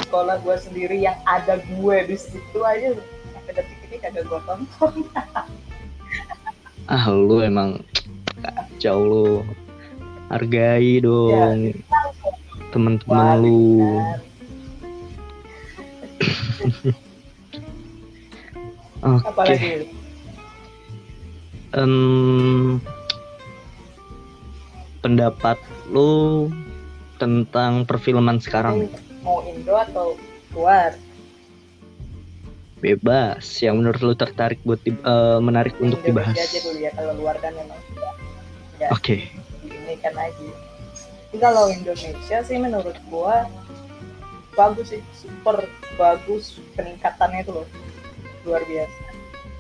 sekolah 0.07 0.36
gue 0.41 0.57
sendiri 0.57 0.97
yang 1.03 1.18
ada 1.26 1.59
gue 1.61 1.97
di 2.07 2.16
situ 2.16 2.59
aja 2.62 2.95
ini 2.95 3.97
kagak 4.01 4.24
gue 4.24 4.41
tonton 4.47 4.95
ah 6.95 7.05
lu 7.12 7.45
emang 7.45 7.82
kacau 8.41 8.99
lu 9.03 9.28
hargai 10.30 11.03
dong 11.03 11.74
ya, 11.74 11.76
temen-temen 12.70 13.28
lu 13.43 13.93
Oke. 18.99 19.30
Okay. 19.30 19.86
Um, 21.70 22.82
pendapat 25.09 25.56
lu 25.88 26.52
tentang 27.16 27.88
perfilman 27.88 28.36
sekarang? 28.44 28.92
Mau 29.24 29.40
Indo 29.48 29.72
atau 29.72 30.12
luar? 30.52 30.92
bebas 32.78 33.42
yang 33.59 33.82
menurut 33.82 33.98
lu 33.98 34.14
tertarik 34.14 34.62
buat 34.62 34.78
di, 34.86 34.94
uh, 35.02 35.42
menarik 35.42 35.74
di 35.78 35.90
untuk 35.90 35.98
dibahas 36.06 36.38
aja 36.38 36.62
dulu 36.62 36.78
ya 36.78 36.90
kalau 36.94 37.12
luar 37.18 37.34
kan 37.42 37.50
memang 37.50 37.80
ya, 38.78 38.88
oke 38.94 39.02
okay. 39.02 39.20
ini 39.66 39.98
kan 39.98 40.14
lagi 40.14 40.48
Tapi 41.28 41.44
kalau 41.44 41.68
Indonesia 41.68 42.38
sih 42.40 42.56
menurut 42.56 42.96
gua 43.11 43.44
bagus 44.54 44.94
sih 44.94 45.02
super 45.12 45.66
bagus 45.98 46.62
peningkatannya 46.78 47.44
itu 47.44 47.52
loh 47.52 47.66
luar 48.46 48.62
biasa 48.64 49.02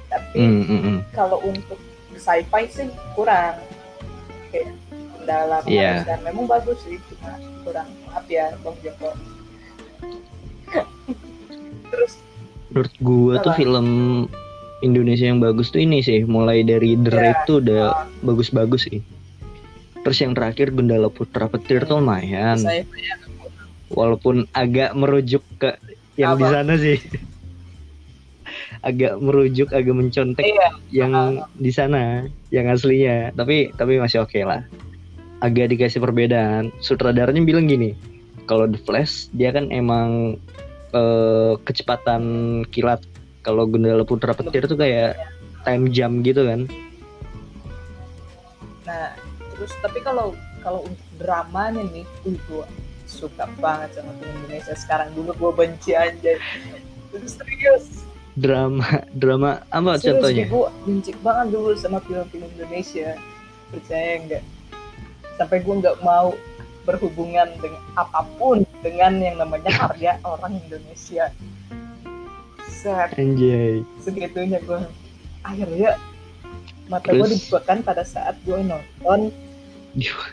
tapi 0.08 0.38
mm, 0.38 0.64
mm, 0.64 0.80
mm. 0.80 0.98
kalau 1.12 1.42
untuk 1.44 1.76
sci-fi 2.16 2.70
sih 2.72 2.88
kurang 3.12 3.60
kayak 4.54 4.72
dalam 5.28 5.62
yeah. 5.68 6.08
dan 6.08 6.24
memang 6.24 6.48
bagus 6.48 6.80
sih 6.88 6.96
cuma 7.12 7.36
kurang 7.68 7.88
maaf 8.08 8.24
ya 8.32 8.56
bang 8.64 8.76
Joko 8.80 9.10
terus 11.92 12.12
menurut 12.72 12.94
gue 12.96 13.34
tuh 13.44 13.54
film 13.60 13.88
Indonesia 14.80 15.28
yang 15.28 15.44
bagus 15.44 15.68
tuh 15.68 15.84
ini 15.84 16.00
sih 16.00 16.24
mulai 16.24 16.64
dari 16.64 16.96
The 16.96 17.10
Raid 17.12 17.36
yeah. 17.36 17.46
tuh 17.48 17.56
udah 17.60 17.84
bagus-bagus 18.24 18.88
sih 18.88 19.04
terus 20.00 20.18
yang 20.24 20.32
terakhir 20.32 20.72
Gundala 20.72 21.12
Putra 21.12 21.52
Petir 21.52 21.84
tuh 21.84 22.00
lumayan 22.00 22.56
walaupun 23.92 24.48
agak 24.56 24.96
merujuk 24.96 25.44
ke 25.60 25.76
yang 26.16 26.36
Apa? 26.36 26.40
di 26.40 26.46
sana 26.48 26.72
sih 26.80 26.98
agak 28.82 29.18
merujuk 29.18 29.68
agak 29.74 29.94
mencontek 29.94 30.44
iya. 30.46 30.70
yang 30.94 31.12
uh. 31.12 31.46
di 31.58 31.70
sana 31.74 32.26
yang 32.54 32.70
aslinya 32.70 33.34
tapi 33.34 33.74
tapi 33.74 33.98
masih 33.98 34.22
oke 34.22 34.32
okay 34.32 34.46
lah 34.46 34.62
agak 35.44 35.74
dikasih 35.74 36.02
perbedaan. 36.02 36.74
Sutradaranya 36.82 37.42
bilang 37.42 37.70
gini 37.70 37.94
kalau 38.48 38.64
The 38.64 38.80
Flash 38.80 39.28
dia 39.36 39.52
kan 39.52 39.68
emang 39.68 40.40
uh, 40.96 41.60
kecepatan 41.68 42.22
kilat. 42.72 43.04
Kalau 43.44 43.68
Gundala 43.68 44.02
Putra 44.02 44.34
Petir 44.34 44.66
tuh 44.66 44.80
kayak 44.80 45.14
time 45.62 45.92
jam 45.92 46.24
gitu 46.24 46.48
kan. 46.48 46.64
Nah 48.88 49.12
terus 49.54 49.72
tapi 49.84 50.00
kalau 50.00 50.32
kalau 50.64 50.88
untuk 50.88 51.08
dramanya 51.20 51.84
nih 51.92 52.04
uh, 52.24 52.34
gue 52.34 52.66
suka 53.08 53.46
banget 53.62 54.00
sama 54.00 54.16
film 54.16 54.34
Indonesia 54.42 54.74
sekarang. 54.74 55.12
Dulu 55.12 55.30
gue 55.36 55.52
benci 55.54 55.92
aja. 55.92 56.40
Itu 57.12 57.28
serius. 57.28 58.04
Drama 58.38 59.02
drama 59.12 59.66
apa 59.74 59.98
serius, 59.98 60.22
contohnya? 60.22 60.44
gue 60.46 60.68
benci 60.86 61.12
banget 61.20 61.46
dulu 61.52 61.70
sama 61.76 61.98
film-film 62.04 62.48
Indonesia. 62.58 63.16
Percaya 63.68 64.12
enggak 64.24 64.44
sampai 65.38 65.62
gue 65.62 65.74
nggak 65.78 66.02
mau 66.02 66.34
berhubungan 66.82 67.48
dengan 67.60 67.82
apa 67.94 68.24
pun 68.40 68.64
dengan 68.80 69.20
yang 69.20 69.36
namanya 69.38 69.70
harga 69.70 70.16
orang 70.24 70.56
Indonesia. 70.66 71.30
Set. 72.68 73.12
Anjay. 73.16 73.84
Segitunya 74.02 74.58
gue 74.64 74.80
akhirnya 75.44 76.00
mata 76.88 77.12
gue 77.12 77.28
dibukakan 77.28 77.84
pada 77.84 78.02
saat 78.02 78.40
gue 78.48 78.56
nonton 78.64 79.28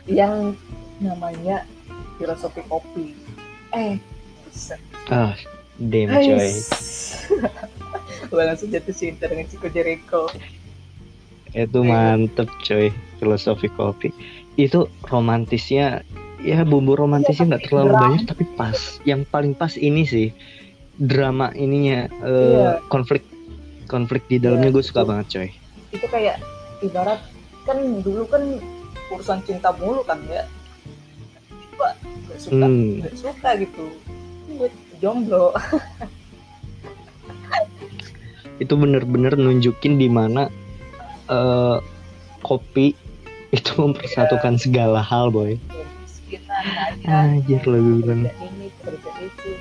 yang 0.08 0.56
namanya 0.98 1.68
filosofi 2.16 2.64
kopi. 2.64 3.12
Eh, 3.76 4.00
set. 4.48 4.80
Ah, 5.12 5.36
damn 5.76 6.08
coy. 6.16 6.50
gue 8.32 8.42
langsung 8.42 8.72
jatuh 8.72 8.96
cinta 8.96 9.28
dengan 9.28 9.44
Chico 9.44 9.68
Jericho. 9.68 10.32
Itu 11.52 11.84
mantep 11.84 12.48
coy, 12.64 12.88
filosofi 13.20 13.68
kopi. 13.68 14.08
Itu 14.56 14.90
romantisnya 15.06 16.02
ya 16.46 16.62
bumbu 16.62 16.94
romantisnya 16.94 17.56
nggak 17.56 17.64
terlalu 17.66 17.92
drama. 17.92 18.02
banyak 18.06 18.22
tapi 18.28 18.44
pas 18.54 18.78
yang 19.02 19.26
paling 19.26 19.52
pas 19.56 19.74
ini 19.74 20.06
sih 20.06 20.28
drama 20.96 21.50
ininya 21.58 22.06
uh, 22.22 22.30
iya. 22.30 22.70
konflik 22.86 23.26
konflik 23.90 24.22
di 24.30 24.38
dalamnya 24.38 24.70
iya, 24.70 24.76
gue 24.78 24.84
suka 24.84 25.02
banget 25.02 25.26
coy 25.32 25.48
itu 25.90 26.06
kayak 26.06 26.38
ibarat 26.86 27.20
kan 27.66 27.78
dulu 28.00 28.22
kan 28.30 28.42
urusan 29.10 29.42
cinta 29.42 29.74
mulu 29.76 30.06
kan 30.06 30.22
ya 30.30 30.46
gue 31.76 31.90
gak 32.30 32.40
suka 32.40 32.66
hmm. 32.66 33.04
gak 33.04 33.16
suka 33.18 33.48
gitu 33.60 33.84
gue 34.54 34.70
jomblo 35.02 35.52
itu 38.62 38.72
bener-bener 38.72 39.36
nunjukin 39.36 40.00
di 40.00 40.08
mana 40.08 40.48
uh, 41.28 41.82
kopi 42.40 42.96
itu 43.54 43.70
mempersatukan 43.78 44.58
segala 44.58 45.02
hal 45.02 45.30
boy. 45.30 45.58
Anjir 47.06 47.62
lo 47.66 47.78
gue 47.78 47.96
bilang 48.02 48.26
ini. 48.26 48.68
Kerja 48.82 49.10
itu 49.22 49.52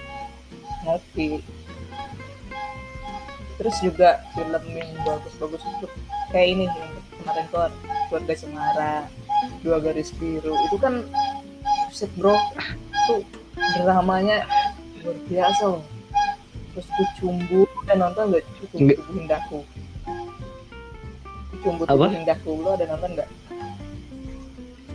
terus 3.56 3.78
juga 3.80 4.22
film 4.36 4.64
yang 4.76 4.92
bagus-bagus 5.08 5.64
itu 5.64 5.88
kayak 6.30 6.48
ini 6.54 6.66
yang 6.68 6.92
kemarin 7.24 7.46
keluar 7.50 7.72
keluarga 8.12 8.34
Semara 8.36 8.96
dua 9.66 9.78
garis 9.82 10.14
biru. 10.18 10.54
Itu 10.70 10.78
kan 10.78 11.06
set 11.90 12.12
bro. 12.18 12.38
Tuh 13.10 13.22
dramanya 13.80 14.46
luar 15.02 15.18
biasa 15.30 15.64
loh. 15.78 15.84
Terus 16.76 16.88
tuh 16.92 17.10
cumbu 17.22 17.64
dan 17.86 18.02
nonton 18.02 18.34
gak 18.34 18.44
cumbu 18.74 18.94
tubuh 18.98 19.16
indahku 19.16 19.60
cumbu 21.64 21.82
tubuh 21.86 22.12
indahku 22.12 22.52
lo 22.60 22.76
ada 22.76 22.86
nonton 22.90 23.16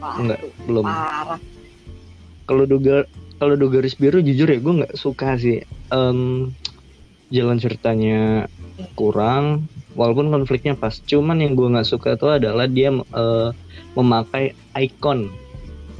nggak 0.00 0.16
Enggak, 0.20 0.40
belum. 0.64 0.84
Parah. 0.88 1.40
Kalau 2.48 2.64
duga 2.66 3.06
kalau 3.40 3.54
dua 3.56 3.80
garis 3.80 3.96
biru 3.96 4.20
jujur 4.20 4.48
ya 4.48 4.58
gue 4.58 4.74
nggak 4.84 4.96
suka 4.96 5.36
sih. 5.36 5.64
Um, 5.92 6.52
jalan 7.30 7.62
ceritanya 7.62 8.50
kurang 8.98 9.70
walaupun 9.94 10.32
konfliknya 10.32 10.74
pas. 10.74 10.98
Cuman 11.04 11.40
yang 11.40 11.54
gue 11.54 11.68
nggak 11.68 11.88
suka 11.88 12.16
tuh 12.18 12.36
adalah 12.36 12.66
dia 12.66 12.90
uh, 12.92 13.52
memakai 13.94 14.56
ikon. 14.76 15.30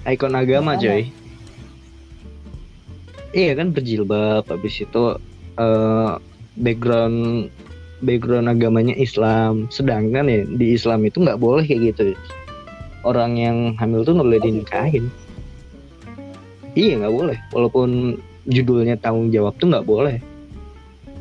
Ikon 0.08 0.34
agama 0.34 0.76
coy. 0.80 1.08
iya 3.30 3.54
kan 3.54 3.70
berjilbab 3.70 4.42
habis 4.50 4.82
itu 4.82 5.14
uh, 5.54 6.18
background 6.58 7.46
background 8.02 8.50
agamanya 8.50 8.96
Islam. 8.98 9.70
Sedangkan 9.70 10.26
ya 10.26 10.42
di 10.44 10.74
Islam 10.74 11.06
itu 11.06 11.22
nggak 11.22 11.38
boleh 11.38 11.62
kayak 11.62 11.94
gitu 11.94 12.18
orang 13.06 13.36
yang 13.36 13.56
hamil 13.80 14.04
tuh 14.04 14.16
nggak 14.16 14.28
boleh 14.28 14.42
dinikahin 14.42 15.06
iya 16.78 16.98
nggak 16.98 17.14
boleh. 17.14 17.38
Walaupun 17.54 18.18
judulnya 18.46 18.98
tanggung 19.00 19.30
jawab 19.34 19.56
tuh 19.58 19.70
nggak 19.70 19.86
boleh. 19.86 20.18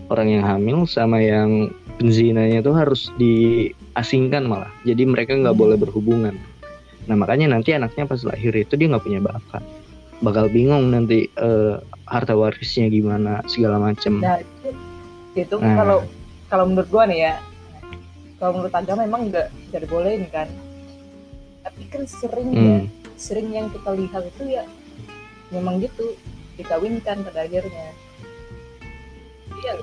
Orang 0.09 0.27
yang 0.30 0.43
hamil 0.45 0.89
sama 0.89 1.21
yang 1.21 1.69
penzinanya 2.01 2.65
tuh 2.65 2.73
harus 2.73 3.13
diasingkan 3.21 4.49
malah. 4.49 4.71
Jadi 4.86 5.05
mereka 5.05 5.38
nggak 5.38 5.57
boleh 5.57 5.77
berhubungan. 5.77 6.38
Nah 7.05 7.15
makanya 7.17 7.53
nanti 7.53 7.73
anaknya 7.73 8.05
pas 8.09 8.21
lahir 8.25 8.53
itu 8.53 8.73
dia 8.77 8.89
nggak 8.89 9.05
punya 9.05 9.21
bakat. 9.21 9.63
Bakal 10.19 10.51
bingung 10.51 10.91
nanti 10.91 11.32
uh, 11.39 11.80
harta 12.09 12.36
warisnya 12.36 12.91
gimana 12.91 13.45
segala 13.47 13.80
macem. 13.80 14.19
Nah 14.19 14.41
itu, 14.41 14.69
itu 15.38 15.55
nah. 15.61 15.77
kalau 15.77 15.97
kalau 16.49 16.65
menurut 16.67 16.89
gua 16.89 17.05
nih 17.05 17.19
ya 17.30 17.34
kalau 18.41 18.59
menurut 18.59 18.73
agama 18.73 19.05
memang 19.05 19.21
nggak 19.30 19.47
jadi 19.71 19.86
bolehin 19.86 20.25
kan 20.34 20.49
tapi 21.70 21.86
kan 21.93 22.03
sering 22.09 22.49
hmm. 22.49 22.57
ya 22.65 22.78
sering 23.22 23.47
yang 23.53 23.70
kita 23.70 23.93
lihat 23.93 24.24
itu 24.26 24.43
ya 24.57 24.63
memang 25.53 25.78
gitu 25.86 26.17
dikawinkan 26.57 27.22
pada 27.22 27.45
akhirnya 27.45 27.93
iya 29.61 29.74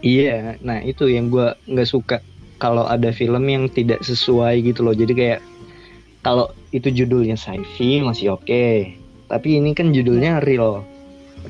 Iya, 0.00 0.56
nah 0.64 0.80
itu 0.80 1.12
yang 1.12 1.28
gue 1.28 1.52
nggak 1.68 1.88
suka 1.88 2.24
kalau 2.56 2.88
ada 2.88 3.12
film 3.12 3.44
yang 3.44 3.68
tidak 3.68 4.00
sesuai 4.00 4.64
gitu 4.64 4.80
loh. 4.80 4.96
Jadi 4.96 5.12
kayak 5.12 5.40
kalau 6.24 6.48
itu 6.72 6.88
judulnya 6.88 7.36
sci-fi 7.36 8.00
masih 8.00 8.32
oke, 8.32 8.48
okay. 8.48 8.96
tapi 9.28 9.60
ini 9.60 9.76
kan 9.76 9.92
judulnya 9.92 10.40
real, 10.48 10.80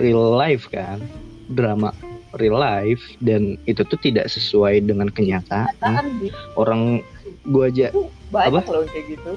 real 0.03 0.35
life 0.35 0.67
kan, 0.67 0.99
drama 1.55 1.95
real 2.39 2.59
life 2.59 3.03
dan 3.23 3.59
itu 3.67 3.83
tuh 3.87 3.99
tidak 4.03 4.31
sesuai 4.31 4.87
dengan 4.87 5.11
kenyataan. 5.11 6.23
Orang 6.55 7.03
gue 7.47 7.65
aja 7.67 7.91
Banyak 8.31 8.67
apa? 8.67 8.71
loh 8.71 8.87
kayak 8.87 9.19
gitu. 9.19 9.33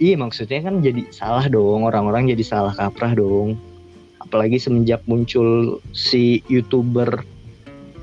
Iya 0.00 0.16
maksudnya 0.16 0.64
kan 0.64 0.80
jadi 0.80 1.04
salah 1.12 1.44
dong 1.52 1.84
orang-orang 1.84 2.32
jadi 2.32 2.40
salah 2.40 2.72
kaprah 2.72 3.12
dong. 3.12 3.60
Apalagi 4.24 4.56
semenjak 4.56 5.04
muncul 5.04 5.78
si 5.92 6.40
youtuber 6.48 7.20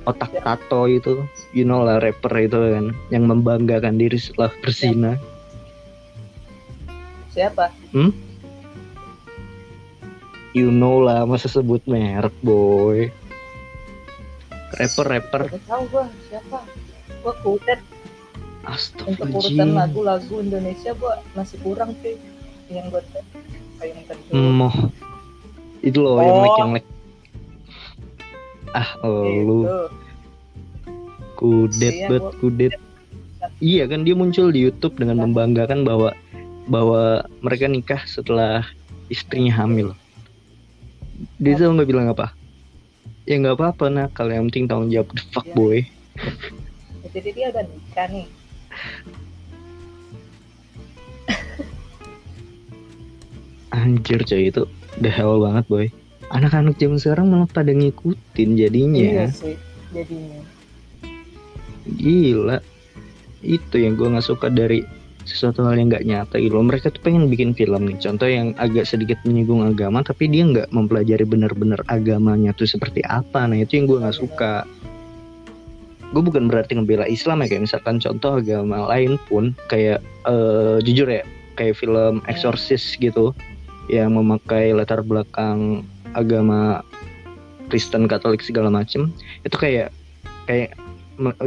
otak 0.07 0.31
tato 0.39 0.87
itu 0.87 1.25
you 1.51 1.67
know 1.67 1.83
lah 1.83 1.99
rapper 1.99 2.31
itu 2.39 2.55
kan 2.55 2.85
yang 3.09 3.25
membanggakan 3.25 3.97
diri 3.97 4.21
setelah 4.21 4.53
berzina. 4.61 5.17
Siapa? 7.33 7.73
Hmm? 7.91 8.13
you 10.57 10.73
know 10.73 11.05
lah 11.05 11.21
masa 11.29 11.45
sebut 11.45 11.85
merek 11.85 12.33
boy. 12.41 13.13
Rapper 14.73 15.05
rapper. 15.05 15.41
Tahu 15.69 15.83
gua 15.93 16.09
siapa? 16.33 16.65
Gua 17.21 17.33
kudet 17.45 17.77
untuk 19.07 19.27
urutan 19.31 19.69
lagu-lagu 19.71 20.35
Indonesia 20.43 20.91
gua 20.99 21.23
masih 21.33 21.57
kurang 21.63 21.95
sih 22.03 22.19
yang 22.67 22.91
gua 22.91 23.01
kayak 23.79 23.95
yang 24.33 24.51
Moh. 24.51 24.75
itu 25.85 25.97
loh 26.01 26.19
oh. 26.19 26.23
yang 26.25 26.37
like 26.41 26.57
yang 26.59 26.71
like 26.75 26.87
ah 28.75 28.89
oh, 29.05 29.23
lu. 29.23 29.57
Kudet 31.37 31.93
iya, 31.93 32.07
bet 32.09 32.25
kudet. 32.41 32.73
Iya 33.61 33.85
kan 33.85 34.01
dia 34.01 34.17
muncul 34.17 34.49
di 34.49 34.65
YouTube 34.65 34.97
dengan 34.97 35.21
membanggakan 35.21 35.85
bahwa 35.85 36.11
bahwa 36.65 37.23
mereka 37.45 37.69
nikah 37.69 38.01
setelah 38.09 38.65
istrinya 39.07 39.53
hamil. 39.53 39.93
Dia 41.37 41.57
tuh 41.57 41.73
nggak 41.73 41.89
bilang 41.89 42.09
apa? 42.09 42.33
Ya 43.29 43.37
nggak 43.37 43.57
apa-apa 43.57 43.85
nah 43.93 44.07
kalau 44.11 44.33
yang 44.33 44.49
penting 44.49 44.65
tanggung 44.65 44.89
jawab. 44.89 45.13
The 45.13 45.23
fuck 45.29 45.47
iya. 45.47 45.55
boy. 45.55 45.79
Jadi 47.13 47.29
dia 47.33 47.45
udah 47.53 47.63
nikah 47.65 48.07
nih 48.13 48.25
anjir 53.77 54.19
coy 54.27 54.51
itu 54.51 54.63
the 54.99 55.11
hell 55.11 55.39
banget 55.39 55.65
boy. 55.69 55.87
Anak-anak 56.27 56.75
zaman 56.75 56.99
sekarang 56.99 57.31
malah 57.31 57.47
pada 57.47 57.71
ngikutin 57.71 58.49
jadinya. 58.59 58.99
Iya 58.99 59.25
sih 59.31 59.55
jadinya. 59.95 60.41
Gila. 61.87 62.57
Itu 63.45 63.75
yang 63.79 63.95
gue 63.95 64.11
nggak 64.11 64.27
suka 64.27 64.51
dari 64.51 64.83
sesuatu 65.27 65.63
hal 65.67 65.75
yang 65.75 65.91
nggak 65.91 66.07
nyata 66.07 66.39
gitu 66.39 66.55
mereka 66.63 66.87
tuh 66.91 66.99
pengen 67.03 67.31
bikin 67.31 67.55
film 67.55 67.87
nih. 67.87 67.95
Contoh 67.99 68.27
yang 68.27 68.51
agak 68.59 68.87
sedikit 68.87 69.19
menyinggung 69.23 69.63
agama 69.63 70.03
tapi 70.03 70.27
dia 70.27 70.43
nggak 70.43 70.71
mempelajari 70.75 71.23
benar-benar 71.23 71.79
agamanya 71.87 72.51
tuh 72.55 72.67
seperti 72.67 72.99
apa. 73.07 73.47
Nah 73.47 73.55
itu 73.59 73.79
yang 73.79 73.87
gue 73.87 74.03
nggak 74.03 74.17
suka 74.19 74.67
gue 76.15 76.23
bukan 76.23 76.47
berarti 76.47 76.79
ngebela 76.79 77.03
Islam 77.07 77.43
ya 77.43 77.51
kayak 77.51 77.63
misalkan 77.67 77.99
contoh 77.99 78.39
agama 78.39 78.87
lain 78.87 79.19
pun 79.27 79.51
kayak 79.67 79.99
uh, 80.23 80.79
jujur 80.79 81.07
ya 81.07 81.23
kayak 81.59 81.75
film 81.75 82.23
Exorcist 82.31 82.95
gitu 83.01 83.35
yang 83.91 84.15
memakai 84.15 84.71
latar 84.71 85.03
belakang 85.03 85.83
agama 86.15 86.83
Kristen 87.67 88.07
Katolik 88.07 88.39
segala 88.39 88.71
macem 88.71 89.11
itu 89.43 89.55
kayak 89.59 89.91
kayak 90.47 90.75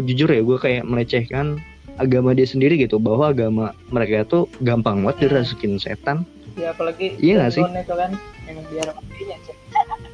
jujur 0.04 0.28
ya 0.28 0.42
gue 0.44 0.58
kayak 0.60 0.84
melecehkan 0.84 1.62
agama 1.96 2.32
dia 2.32 2.48
sendiri 2.48 2.80
gitu 2.80 2.96
bahwa 2.96 3.32
agama 3.32 3.76
mereka 3.92 4.24
tuh 4.24 4.48
gampang 4.64 5.04
banget 5.04 5.28
dirasukin 5.28 5.76
setan. 5.76 6.24
Ya 6.56 6.72
apalagi 6.72 7.16
iya 7.20 7.44
gak 7.44 7.60
sih? 7.60 7.64
Itu 7.64 7.94
kan 7.94 8.16
yang 8.48 8.58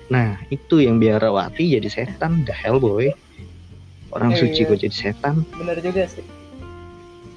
nah 0.07 0.39
itu 0.55 0.79
yang 0.79 1.03
biarawati 1.03 1.79
jadi 1.79 1.89
setan 1.91 2.47
the 2.47 2.55
hell 2.55 2.79
boy 2.79 3.11
orang 4.17 4.33
eh, 4.35 4.39
suci 4.41 4.65
kok 4.65 4.81
jadi 4.81 4.97
setan. 4.97 5.45
Bener 5.57 5.79
juga 5.85 6.09
sih. 6.09 6.25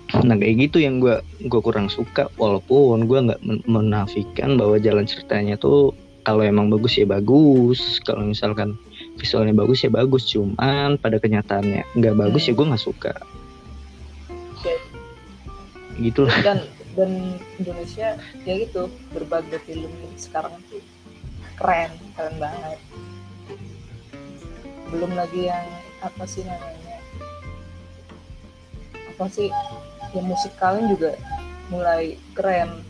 Nah 0.09 0.33
kayak 0.33 0.69
gitu 0.69 0.81
yang 0.81 0.97
gue 0.97 1.21
gue 1.45 1.61
kurang 1.61 1.91
suka. 1.91 2.33
Walaupun 2.39 3.05
gue 3.05 3.19
nggak 3.29 3.41
menafikan 3.69 4.57
bahwa 4.57 4.81
jalan 4.81 5.05
ceritanya 5.05 5.53
tuh 5.59 5.93
kalau 6.25 6.41
emang 6.41 6.73
bagus 6.73 6.97
ya 6.97 7.05
bagus. 7.05 8.01
Kalau 8.01 8.25
misalkan 8.25 8.73
visualnya 9.21 9.53
bagus 9.53 9.85
ya 9.85 9.93
bagus. 9.93 10.25
Cuman 10.33 10.97
pada 10.97 11.21
kenyataannya 11.21 11.85
nggak 11.93 12.15
bagus 12.17 12.49
ya 12.49 12.53
hmm. 12.53 12.57
ya 12.57 12.57
gue 12.57 12.69
nggak 12.73 12.83
suka. 12.83 13.13
Gitu 15.99 16.21
lah. 16.25 16.37
Dan 16.41 16.59
dan 16.97 17.11
Indonesia 17.61 18.17
ya 18.43 18.53
gitu 18.57 18.89
berbagai 19.13 19.61
film 19.69 19.93
sekarang 20.17 20.57
tuh 20.73 20.81
keren 21.61 21.93
keren 22.17 22.35
banget. 22.41 22.79
Belum 24.89 25.13
lagi 25.13 25.53
yang 25.53 25.67
apa 25.99 26.23
sih 26.23 26.43
namanya? 26.47 26.97
Apa 29.15 29.25
sih? 29.31 29.49
Yang 30.15 30.25
musikalnya 30.25 30.85
juga 30.95 31.11
mulai 31.69 32.17
keren. 32.33 32.81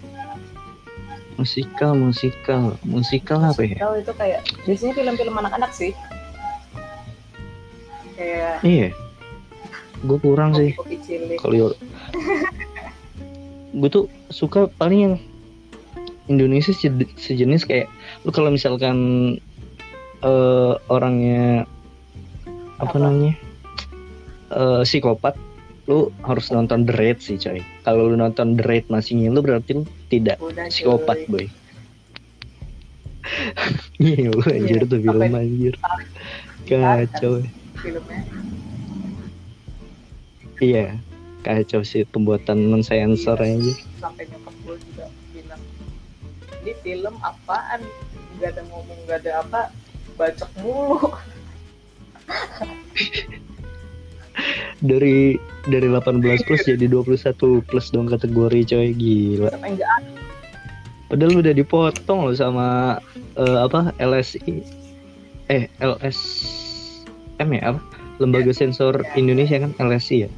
Musikal 1.36 1.96
musikal. 1.96 2.76
Musikal 2.84 3.40
apa 3.44 3.64
ya? 3.64 3.76
Musikal 3.80 3.94
itu 4.00 4.14
kayak 4.16 4.40
biasanya 4.68 4.94
film-film 4.96 5.36
anak-anak 5.40 5.72
sih. 5.72 5.92
Kayak 8.20 8.60
iya. 8.64 8.90
Gue 10.04 10.20
kurang 10.20 10.56
sih. 10.56 10.76
Kopi 10.76 11.00
kalau 11.40 11.76
gue 13.70 13.90
tuh 13.90 14.06
suka 14.34 14.66
paling 14.82 15.00
yang 15.06 15.16
Indonesia 16.30 16.74
sej- 16.74 17.14
sejenis 17.18 17.66
kayak 17.66 17.90
lu 18.26 18.34
kalau 18.34 18.50
misalkan 18.50 18.98
eh 20.20 20.74
orangnya 20.92 21.64
apa, 22.80 22.96
Apa? 22.96 22.98
namanya? 22.98 23.34
Eh 24.50 24.82
psikopat. 24.88 25.36
Lu 25.90 26.14
harus 26.22 26.54
nonton 26.54 26.86
The 26.86 26.94
Raid 26.94 27.18
sih 27.20 27.38
coy. 27.38 27.62
Kalau 27.82 28.14
lu 28.14 28.16
nonton 28.16 28.56
The 28.56 28.64
Raid 28.66 28.88
masih 28.94 29.18
ngilu 29.20 29.42
berarti 29.42 29.78
lu 29.78 29.84
tidak 30.08 30.38
udah 30.42 30.70
psikopat 30.70 31.28
cuy. 31.28 31.30
boy 31.30 31.46
iya. 34.02 34.30
lu 34.32 34.42
anjir 34.48 34.82
tuh 34.90 35.00
film 35.02 35.34
anjir. 35.34 35.76
Kacau. 36.66 37.46
filmnya. 37.78 38.22
Iya 40.60 40.86
kacau 41.40 41.82
sih 41.88 42.04
pembuatan 42.04 42.68
non 42.68 42.84
sensor 42.84 43.40
Iya, 43.40 43.56
aja 43.56 43.74
sampai 44.04 44.24
nyokap 44.28 44.56
gue 44.68 44.76
juga 44.92 45.06
bilang 45.32 45.62
ini 46.64 46.74
film 46.84 47.16
apaan? 47.24 47.82
Nggak 48.38 48.50
ada 48.56 48.62
ngomong 48.68 49.00
nggak 49.08 49.20
ada 49.24 49.32
apa 49.44 49.62
bacok 50.20 50.52
mulu 50.60 51.00
dari 54.80 55.36
dari 55.68 55.88
18 55.92 56.48
plus 56.48 56.64
jadi 56.64 56.86
21 56.88 57.68
plus 57.68 57.88
dong 57.92 58.08
kategori 58.08 58.60
coy. 58.70 58.90
Gila. 58.96 59.52
Padahal 61.10 61.42
udah 61.42 61.54
dipotong 61.54 62.30
loh 62.30 62.36
sama 62.38 62.98
eh, 63.36 63.60
apa 63.60 63.92
LSI 63.98 64.62
eh 65.50 65.66
LSM 65.82 67.50
ya 67.50 67.76
apa? 67.76 67.82
Lembaga 68.20 68.52
sensor 68.52 69.00
Ya. 69.00 69.16
Indonesia 69.18 69.58
kan? 69.58 69.72
LSI 69.80 70.28
ya? 70.28 70.30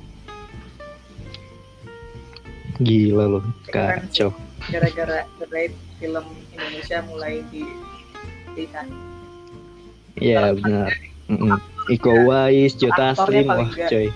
Gila 2.81 3.25
loh 3.37 3.43
kacau. 3.69 4.31
Gara-gara 4.69 5.25
film 6.01 6.25
Indonesia 6.53 6.97
mulai 7.05 7.45
di 7.53 7.65
lihat 8.57 8.89
Iya 10.19 10.53
benar. 10.57 10.91
Mm-mm. 11.31 11.55
Iko 11.87 12.11
Uwais, 12.25 12.75
Joe 12.75 12.91
Aktornya 12.93 13.41
Taslim, 13.41 13.45
paling 13.47 13.67
wah 13.67 13.73
nggak. 13.73 13.89
coy 13.89 14.07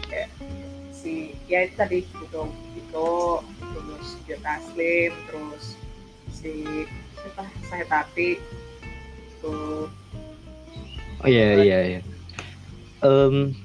si 0.92 1.14
ya 1.46 1.64
itu 1.64 1.74
tadi 1.76 1.98
Iko 2.04 2.42
Iko 2.78 3.10
terus 3.74 4.08
Joe 4.24 4.40
Taslim 4.40 5.12
terus 5.26 5.64
si 6.30 6.52
siapa 7.16 7.44
saya 7.64 7.86
tapi 7.86 8.38
tuh 9.40 9.90
Oh 11.20 11.28
iya 11.28 11.58
iya 11.58 11.80
iya. 11.88 12.02
Em, 13.02 13.56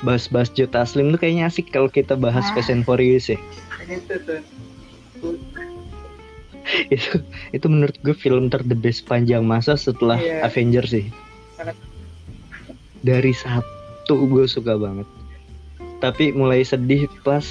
bahas-bahas 0.00 0.48
Joe 0.48 0.64
Taslim 0.64 1.12
tuh 1.12 1.20
kayaknya 1.20 1.46
asik 1.46 1.68
kalau 1.68 1.86
kita 1.86 2.16
bahas 2.16 2.48
Ah. 2.48 2.54
Fast 2.54 2.70
and 2.70 2.82
Furious 2.82 3.28
ya. 3.28 3.36
itu 3.84 4.14
tuh 4.24 4.40
itu 6.94 7.12
itu 7.52 7.66
menurut 7.66 7.98
gue 8.00 8.14
film 8.14 8.48
ter 8.48 8.62
the 8.62 8.72
best 8.72 9.04
panjang 9.04 9.42
masa 9.42 9.76
setelah 9.76 10.16
Iya. 10.16 10.46
Avengers 10.46 10.90
sih. 10.90 11.06
Dari 13.02 13.34
satu 13.34 14.30
gue 14.30 14.46
suka 14.46 14.78
banget. 14.78 15.06
Tapi 16.02 16.34
mulai 16.34 16.66
sedih 16.66 17.06
pas 17.22 17.42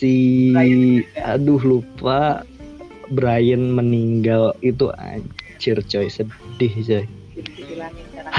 si 0.00 0.48
Brian. 0.56 1.04
aduh 1.36 1.60
lupa 1.60 2.40
Brian 3.12 3.76
meninggal 3.76 4.56
itu 4.64 4.88
anjir 4.96 5.76
coy 5.84 6.08
sedih 6.08 6.72
coy. 6.80 7.04
karena 8.16 8.32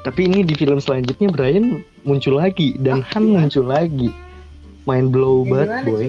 Tapi 0.00 0.20
ini 0.24 0.40
di 0.40 0.56
film 0.56 0.80
selanjutnya 0.80 1.28
Brian 1.28 1.84
muncul 2.08 2.40
lagi 2.40 2.72
dan 2.80 3.04
Han 3.12 3.36
muncul 3.36 3.68
lagi. 3.68 4.08
Main 4.88 5.12
blow 5.12 5.44
Ya, 5.44 5.84
boy. 5.84 6.08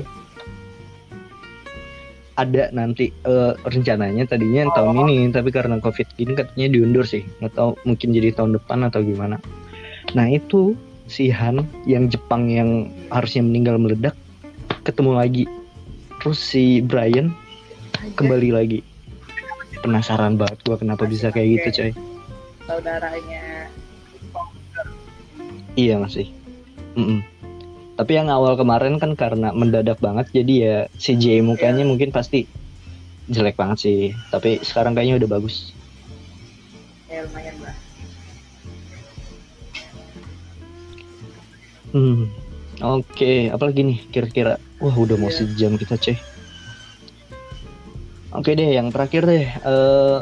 Ada 2.39 2.71
nanti 2.71 3.11
eh, 3.11 3.53
rencananya 3.59 4.23
tadinya 4.23 4.71
Oh. 4.71 4.75
tahun 4.75 5.03
ini 5.07 5.29
tapi 5.35 5.51
karena 5.51 5.77
covid 5.83 6.07
gini 6.15 6.33
katanya 6.33 6.67
diundur 6.71 7.03
sih. 7.03 7.27
Tahu 7.43 7.83
mungkin 7.83 8.15
jadi 8.15 8.31
tahun 8.31 8.55
depan 8.55 8.87
atau 8.87 9.03
gimana. 9.03 9.37
Nah 10.15 10.27
itu 10.31 10.73
si 11.11 11.27
Han 11.27 11.67
yang 11.83 12.07
Jepang 12.07 12.47
yang 12.47 12.87
harusnya 13.11 13.43
meninggal 13.43 13.75
meledak 13.75 14.15
ketemu 14.87 15.11
lagi. 15.19 15.45
Terus 16.23 16.39
si 16.39 16.79
Brian 16.79 17.35
kembali 18.15 18.55
lagi. 18.55 18.79
Penasaran 19.83 20.37
banget 20.37 20.61
gua 20.63 20.77
kenapa 20.79 21.03
bisa 21.09 21.33
kayak 21.33 21.59
gitu 21.59 21.69
coy. 21.81 21.91
saudaranya 22.69 23.67
Iya 25.75 25.97
masih. 25.99 26.27
Mm-mm. 26.95 27.23
Tapi 28.01 28.17
yang 28.17 28.33
awal 28.33 28.57
kemarin 28.57 28.97
kan 28.97 29.13
karena 29.13 29.53
mendadak 29.53 30.01
banget 30.01 30.25
jadi 30.33 30.53
ya 30.57 30.77
CGI 30.97 31.45
mukanya 31.45 31.85
mungkin 31.85 32.09
pasti 32.09 32.49
jelek 33.29 33.53
banget 33.61 33.77
sih. 33.77 33.99
Tapi 34.33 34.57
sekarang 34.65 34.97
kayaknya 34.97 35.21
udah 35.21 35.29
bagus. 35.37 35.77
ya 37.05 37.21
lumayan 37.29 37.53
lah 37.61 37.75
Hmm. 41.93 42.25
Oke, 42.81 43.53
apalagi 43.53 43.85
nih 43.85 43.99
kira-kira? 44.09 44.57
Wah 44.81 44.95
udah 44.97 45.13
mau 45.19 45.29
Iya. 45.29 45.45
sejam 45.45 45.77
kita 45.77 46.01
cuy. 46.01 46.17
Oke 48.33 48.57
deh, 48.57 48.73
yang 48.73 48.89
terakhir 48.89 49.29
deh. 49.29 49.45
eh 49.45 50.17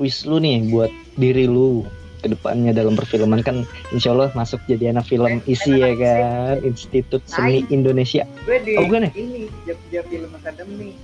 wish 0.00 0.24
lu 0.24 0.40
nih 0.40 0.72
buat 0.72 0.88
diri 1.20 1.44
lu 1.44 1.84
ke 2.22 2.30
depannya 2.30 2.70
dalam 2.70 2.94
perfilman 2.94 3.42
kan 3.42 3.66
insya 3.90 4.14
Allah 4.14 4.30
masuk 4.32 4.62
jadi 4.64 4.94
anak 4.94 5.10
film 5.10 5.42
isi 5.44 5.82
ya 5.82 5.92
kan 5.98 6.62
Institut 6.62 7.26
Seni 7.26 7.66
Indonesia 7.68 8.22
gue 8.46 8.58
di 8.62 8.78
Oh, 8.78 8.86
bukan 8.86 9.10
ya? 9.10 9.12
ini 9.18 9.50
Jogja 9.66 10.00
Film 10.06 10.30
Academy 10.32 10.94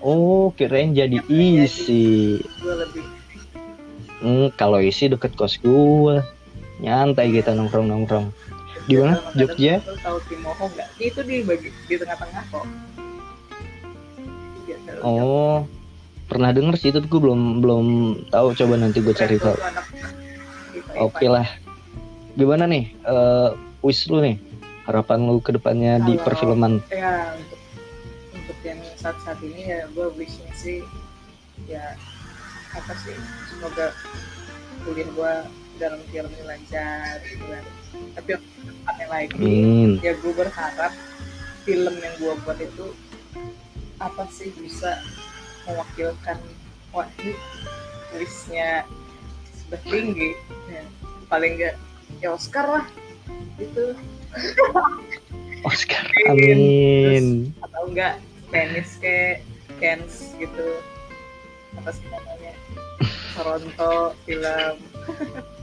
Oh, 0.00 0.48
kirain 0.56 0.96
jadi 0.96 1.20
isi. 1.28 2.40
gue 2.40 2.74
lebih 2.74 3.04
Hmm, 4.20 4.52
kalau 4.52 4.80
isi 4.80 5.08
deket 5.08 5.32
kos 5.32 5.56
gua. 5.56 6.20
Nyantai 6.76 7.32
kita 7.32 7.56
nongkrong-nongkrong. 7.56 8.32
Di 8.84 8.96
mana? 8.96 9.20
Jogja? 9.32 9.80
Academy, 9.80 9.88
lu 9.88 9.96
tahu 10.00 10.16
Timoho 10.28 10.64
nggak 10.72 10.88
itu 11.00 11.20
di 11.24 11.36
bagi 11.44 11.68
di 11.88 11.94
tengah-tengah 11.96 12.44
kok 12.48 12.64
Iya. 14.64 14.76
Oh, 15.00 15.64
pernah 16.30 16.54
denger 16.54 16.78
sih 16.78 16.94
tapi 16.94 17.10
gua 17.10 17.20
belum 17.26 17.40
belum 17.58 17.86
tahu. 18.30 18.54
Coba 18.54 18.74
nanti 18.78 19.02
gue 19.02 19.10
cari 19.10 19.36
tahu. 19.36 19.58
Oke 20.96 21.26
lah. 21.26 21.46
Gimana 22.32 22.64
nih? 22.64 22.94
eh 22.94 23.48
wish 23.82 24.06
lu 24.06 24.22
nih? 24.22 24.38
Harapan 24.86 25.26
lu 25.26 25.42
ke 25.42 25.50
depannya 25.50 25.98
di 26.00 26.14
Kalau- 26.14 26.24
perfilman? 26.24 26.72
ya 26.88 27.34
untuk 27.34 27.60
untuk 28.32 28.58
yang 28.62 28.80
saat 28.94 29.18
saat 29.22 29.38
ini 29.40 29.62
ya 29.66 29.86
gue 29.86 30.06
wishnya 30.14 30.50
sih 30.52 30.82
ya 31.66 31.94
apa 32.70 32.92
sih 32.98 33.14
semoga 33.46 33.94
kuliah 34.82 35.06
gue 35.06 35.32
dalam 35.78 36.00
film 36.10 36.30
ini 36.32 36.44
lancar 36.44 37.22
gitu 37.22 37.44
kan 37.46 37.64
tapi 38.14 38.30
tepatnya 38.34 39.06
lagi 39.06 39.34
Amin. 39.38 39.90
ya 40.02 40.12
gue 40.18 40.32
berharap 40.34 40.92
film 41.62 41.94
yang 41.94 42.14
gue 42.18 42.32
buat 42.42 42.58
itu 42.58 42.86
apa 43.96 44.24
sih 44.32 44.50
bisa 44.58 44.98
mewakilkan 45.70 46.38
wah 46.90 47.06
ini 47.22 47.32
wishnya 48.18 48.82
sudah 49.54 49.80
tinggi 49.86 50.34
ya, 50.66 50.82
paling 51.30 51.54
enggak 51.54 51.74
ya 52.18 52.34
Oscar 52.34 52.66
lah 52.66 52.84
itu 53.56 53.94
Oscar. 55.62 56.02
Amin. 56.30 57.54
atau 57.62 57.82
enggak 57.86 58.18
tenis 58.50 58.98
kayak 58.98 59.46
Kens 59.78 60.34
gitu 60.36 60.82
apa 61.78 61.94
sih 61.94 62.04
namanya 62.10 62.52
Toronto 63.32 64.12
film 64.26 64.74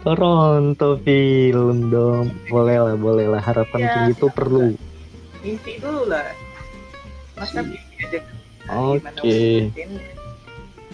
Toronto 0.00 0.96
film 1.04 1.92
dong. 1.92 2.32
Boleh 2.48 2.80
lah, 2.80 2.96
boleh 2.96 3.28
lah. 3.28 3.36
Harapan 3.36 3.80
Ya, 3.84 3.92
tinggi 3.92 4.12
itu 4.16 4.26
silakan. 4.26 4.36
perlu. 4.40 4.66
mimpi 5.40 5.72
dulu 5.76 6.04
lah 6.04 6.24
masa 7.32 7.60
mimpi 7.60 7.80
aja 8.04 8.20
Oke. 8.70 9.70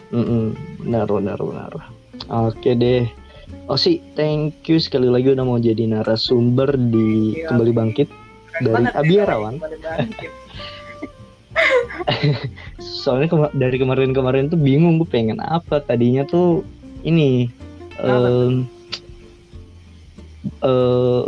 Mm-mm, 0.08 0.54
benar 0.80 1.06
benar 1.06 1.36
benar. 1.36 1.72
Oke 2.28 2.72
deh. 2.72 3.04
Oh 3.66 3.76
sih, 3.76 3.98
thank 4.14 4.54
you 4.66 4.78
sekali 4.78 5.06
lagi 5.06 5.30
udah 5.30 5.42
mau 5.42 5.58
jadi 5.58 5.86
narasumber 5.86 6.74
di 6.74 7.34
Iya. 7.36 7.50
Kembali 7.50 7.72
Bangkit. 7.74 8.08
Dari 8.56 8.72
banget 8.72 8.92
ya, 8.94 9.00
Abi 9.02 9.14
kalau 9.14 9.24
Arawan. 9.26 9.54
kembali 9.58 9.76
bangkit. 9.78 10.32
Soalnya 13.02 13.28
kema- 13.28 13.54
dari 13.54 13.76
kemarin-kemarin 13.76 14.48
tuh 14.48 14.56
bingung 14.56 14.96
gue 14.96 15.08
pengen 15.08 15.38
apa. 15.38 15.82
Tadinya 15.82 16.24
tuh 16.24 16.64
ini 17.02 17.50
em, 18.00 18.64
eh 20.62 21.24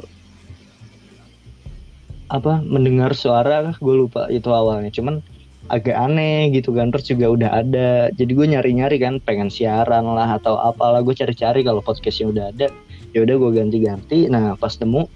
apa 2.29 2.61
mendengar 2.61 3.17
suara 3.17 3.73
gue 3.75 3.95
lupa 3.97 4.29
itu 4.29 4.53
awalnya 4.53 4.93
cuman 4.93 5.25
agak 5.69 5.97
aneh 5.97 6.53
gitu 6.53 6.73
kan. 6.75 6.93
Terus 6.93 7.07
juga 7.13 7.27
udah 7.33 7.51
ada. 7.65 7.91
Jadi 8.13 8.33
gue 8.33 8.47
nyari-nyari 8.57 8.97
kan 9.01 9.21
pengen 9.23 9.49
siaran 9.53 10.05
lah 10.05 10.37
atau 10.41 10.57
apalah. 10.57 11.01
Gue 11.05 11.15
cari-cari 11.15 11.65
kalau 11.65 11.85
podcastnya 11.85 12.29
udah 12.29 12.45
ada 12.53 12.69
ya 13.17 13.25
udah 13.25 13.35
gue 13.37 13.51
ganti-ganti. 13.57 14.29
Nah 14.29 14.57
pas 14.57 14.75
nemu 14.77 15.09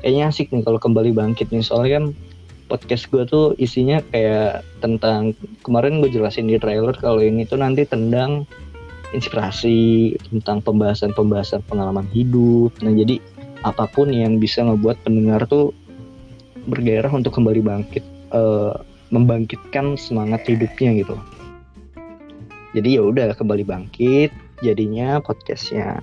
kayaknya 0.00 0.24
asik 0.28 0.52
nih 0.52 0.62
kalau 0.64 0.78
kembali 0.80 1.12
bangkit 1.12 1.50
nih. 1.52 1.64
Soalnya 1.64 2.00
kan 2.00 2.04
podcast 2.68 3.08
gue 3.12 3.24
tuh 3.28 3.52
isinya 3.60 4.00
kayak 4.08 4.64
tentang 4.80 5.36
kemarin 5.60 6.00
gue 6.00 6.08
jelasin 6.08 6.48
di 6.48 6.56
trailer 6.56 6.96
kalau 6.96 7.20
ini 7.20 7.44
tuh 7.44 7.60
nanti 7.60 7.84
tendang 7.84 8.48
inspirasi 9.14 10.12
tentang 10.32 10.58
pembahasan-pembahasan 10.64 11.62
pengalaman 11.68 12.08
hidup. 12.10 12.74
Nah 12.82 12.92
jadi 12.92 13.20
apa 13.64 13.88
pun 13.88 14.12
yang 14.12 14.36
bisa 14.42 14.60
ngebuat 14.60 15.06
pendengar 15.06 15.46
tuh 15.48 15.72
bergairah 16.68 17.12
untuk 17.12 17.36
kembali 17.36 17.60
bangkit 17.60 18.04
uh, 18.32 18.76
membangkitkan 19.14 19.94
semangat 19.94 20.42
hidupnya 20.50 20.98
gitu. 20.98 21.14
Jadi 22.74 22.98
ya 22.98 23.02
udah 23.06 23.30
kembali 23.38 23.62
bangkit 23.62 24.34
jadinya 24.58 25.22
podcastnya. 25.22 26.02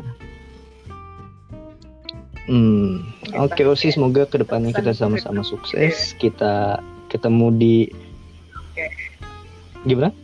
Hmm 2.47 3.03
oke 3.35 3.53
okay, 3.53 3.67
Osi 3.67 3.91
semoga 3.91 4.23
ke 4.23 4.39
depannya 4.39 4.71
kita 4.71 4.95
sama-sama 4.95 5.43
sukses. 5.43 6.15
Kita 6.15 6.79
ketemu 7.11 7.47
di 7.59 7.75
gimana? 9.83 10.15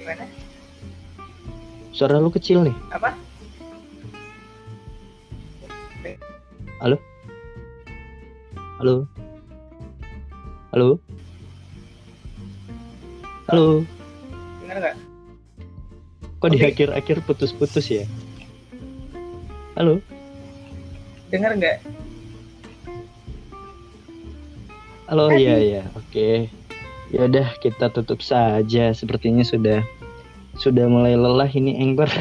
Gimana? 0.00 0.24
Suara 1.92 2.16
lu 2.16 2.32
kecil 2.32 2.64
nih. 2.64 2.76
Apa? 2.90 3.12
Halo? 6.82 6.96
Halo. 8.80 9.13
Halo. 10.74 10.98
Halo. 13.46 13.86
Dengar 14.58 14.76
nggak? 14.82 14.96
Kok 16.42 16.48
okay. 16.50 16.58
di 16.58 16.66
akhir-akhir 16.66 17.22
putus-putus 17.30 17.86
ya? 17.94 18.02
Halo. 19.78 20.02
Dengar 21.30 21.54
nggak? 21.54 21.78
Halo, 25.06 25.30
iya 25.38 25.62
iya, 25.62 25.86
oke. 25.94 26.50
Ya 27.14 27.30
udah 27.30 27.54
kita 27.62 27.94
tutup 27.94 28.18
saja. 28.18 28.90
Sepertinya 28.90 29.46
sudah 29.46 29.78
sudah 30.58 30.90
mulai 30.90 31.14
lelah 31.14 31.54
ini 31.54 31.78
Engber. 31.86 32.10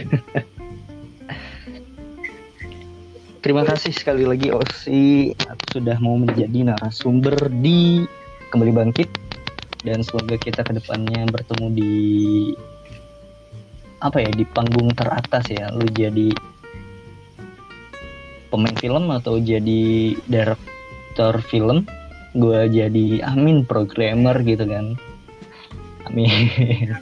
Terima 3.42 3.66
kasih 3.66 3.90
sekali 3.90 4.30
lagi 4.30 4.54
Osi 4.54 5.34
sudah 5.74 5.98
mau 5.98 6.22
menjadi 6.22 6.70
narasumber 6.70 7.50
di 7.50 8.06
Kembali 8.54 8.70
Bangkit. 8.70 9.10
Dan 9.82 10.06
semoga 10.06 10.38
kita 10.38 10.62
ke 10.62 10.78
depannya 10.78 11.26
bertemu 11.26 11.74
di 11.74 11.94
apa 13.98 14.22
ya 14.22 14.30
di 14.30 14.46
panggung 14.46 14.94
teratas 14.94 15.50
ya. 15.50 15.74
Lu 15.74 15.90
jadi 15.90 16.38
pemain 18.54 18.78
film 18.78 19.10
atau 19.10 19.42
jadi 19.42 20.14
director 20.30 21.42
film. 21.50 21.90
Gue 22.38 22.70
jadi 22.70 23.26
amin 23.26 23.66
programmer 23.66 24.38
gitu 24.46 24.70
kan. 24.70 25.02
Amin 26.06 26.94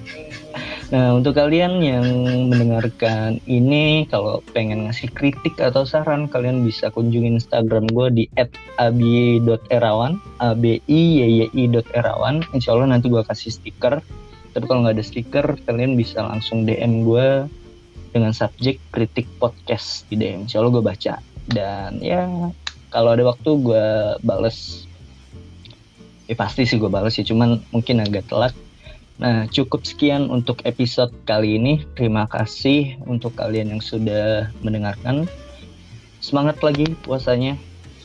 Nah, 0.92 1.16
untuk 1.16 1.40
kalian 1.40 1.80
yang 1.80 2.04
mendengarkan 2.52 3.40
ini, 3.48 4.04
kalau 4.12 4.44
pengen 4.52 4.92
ngasih 4.92 5.08
kritik 5.16 5.56
atau 5.56 5.88
saran, 5.88 6.28
kalian 6.28 6.68
bisa 6.68 6.92
kunjungi 6.92 7.32
Instagram 7.40 7.88
gue 7.88 8.08
di 8.12 8.24
@abi.erawan, 8.76 10.20
a 10.44 10.52
b 10.52 10.84
i 10.92 11.02
y 11.16 11.24
y 11.24 11.42
i.erawan. 11.48 12.44
Insya 12.52 12.76
Allah 12.76 12.92
nanti 12.92 13.08
gue 13.08 13.24
kasih 13.24 13.56
stiker. 13.56 14.04
Tapi 14.52 14.64
kalau 14.68 14.84
nggak 14.84 15.00
ada 15.00 15.06
stiker, 15.08 15.48
kalian 15.64 15.96
bisa 15.96 16.28
langsung 16.28 16.68
DM 16.68 17.08
gue 17.08 17.48
dengan 18.12 18.36
subjek 18.36 18.84
kritik 18.92 19.32
podcast 19.40 20.04
di 20.12 20.20
DM. 20.20 20.44
Insya 20.44 20.60
Allah 20.60 20.76
gue 20.76 20.84
baca. 20.84 21.24
Dan 21.48 22.04
ya, 22.04 22.28
kalau 22.92 23.16
ada 23.16 23.24
waktu 23.32 23.48
gue 23.64 23.86
bales. 24.28 24.84
Ya 26.28 26.36
pasti 26.36 26.68
sih 26.68 26.76
gue 26.76 26.92
bales 26.92 27.16
ya, 27.16 27.24
cuman 27.24 27.64
mungkin 27.72 28.04
agak 28.04 28.28
telat 28.28 28.52
Nah, 29.22 29.46
cukup 29.54 29.86
sekian 29.86 30.34
untuk 30.34 30.66
episode 30.66 31.14
kali 31.30 31.62
ini. 31.62 31.86
Terima 31.94 32.26
kasih 32.26 32.98
untuk 33.06 33.38
kalian 33.38 33.78
yang 33.78 33.84
sudah 33.84 34.50
mendengarkan. 34.66 35.30
Semangat 36.26 36.58
lagi 36.66 36.98
puasanya. 37.06 37.54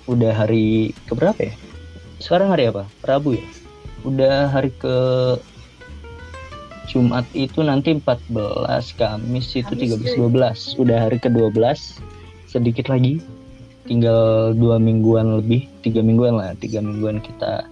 Udah 0.04 0.36
hari 0.36 0.92
ke 1.08 1.16
berapa 1.16 1.40
ya? 1.40 1.56
Sekarang 2.20 2.52
hari 2.52 2.68
apa? 2.68 2.84
Rabu 3.00 3.32
ya? 3.32 3.46
Udah 4.04 4.52
hari 4.52 4.68
ke 4.76 4.96
Jumat 6.86 7.24
itu 7.32 7.64
nanti 7.64 7.96
14, 7.96 8.28
Kamis 9.00 9.56
itu 9.56 9.72
13, 9.72 10.20
12. 10.20 10.76
Udah 10.76 11.08
hari 11.08 11.16
ke-12. 11.16 11.96
Sedikit 12.44 12.92
lagi. 12.92 13.24
Tinggal 13.88 14.52
dua 14.58 14.82
mingguan 14.82 15.38
lebih, 15.38 15.64
tiga 15.80 16.02
mingguan 16.02 16.34
lah, 16.34 16.58
tiga 16.58 16.82
mingguan 16.82 17.22
kita 17.22 17.70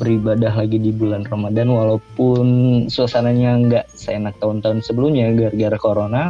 beribadah 0.00 0.52
lagi 0.56 0.80
di 0.80 0.94
bulan 0.94 1.28
Ramadan 1.28 1.68
walaupun 1.68 2.46
suasananya 2.88 3.50
nggak 3.68 3.86
seenak 3.92 4.36
tahun-tahun 4.40 4.80
sebelumnya 4.84 5.32
gara-gara 5.36 5.76
corona 5.76 6.22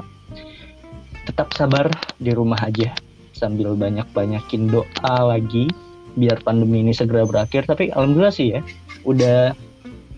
tetap 1.26 1.54
sabar 1.54 1.86
di 2.18 2.34
rumah 2.34 2.58
aja 2.58 2.90
sambil 3.36 3.74
banyak-banyakin 3.78 4.70
doa 4.70 5.16
lagi 5.22 5.70
biar 6.14 6.42
pandemi 6.44 6.84
ini 6.84 6.92
segera 6.92 7.24
berakhir. 7.24 7.64
Tapi 7.66 7.90
alhamdulillah 7.94 8.34
sih 8.34 8.58
ya 8.58 8.60
udah 9.06 9.54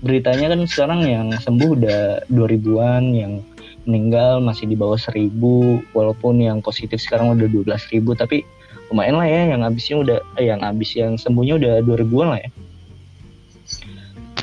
beritanya 0.04 0.52
kan 0.52 0.60
sekarang 0.68 1.00
yang 1.08 1.32
sembuh 1.32 1.70
udah 1.80 2.02
2000-an 2.28 3.04
yang 3.16 3.40
meninggal 3.88 4.40
masih 4.40 4.68
di 4.68 4.76
bawah 4.76 4.96
1000 5.00 5.32
walaupun 5.96 6.40
yang 6.40 6.60
positif 6.60 7.00
sekarang 7.00 7.36
udah 7.36 7.48
12.000 7.48 8.04
tapi 8.16 8.44
lumayan 8.92 9.16
lah 9.16 9.28
ya 9.28 9.56
yang 9.56 9.60
habisnya 9.64 9.96
udah 10.00 10.18
eh, 10.40 10.48
yang 10.48 10.60
habis 10.60 10.92
yang 10.92 11.16
sembuhnya 11.16 11.56
udah 11.56 11.72
2000-an 11.84 12.28
lah 12.36 12.40
ya 12.40 12.50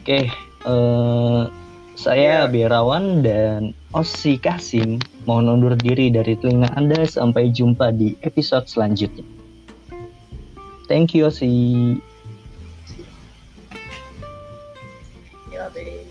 Oke, 0.01 0.33
uh, 0.65 1.45
saya 1.93 2.49
yeah. 2.49 2.49
Berawan 2.49 3.21
dan 3.21 3.77
Osi 3.93 4.41
Kasim 4.41 4.97
mohon 5.29 5.45
undur 5.45 5.77
diri 5.77 6.09
dari 6.09 6.33
telinga 6.41 6.73
Anda 6.73 7.05
sampai 7.05 7.53
jumpa 7.53 7.93
di 7.93 8.17
episode 8.25 8.65
selanjutnya. 8.65 9.21
Thank 10.89 11.13
you 11.13 11.29
Osi. 11.29 12.01
Yeah, 15.53 15.69
babe. 15.69 16.10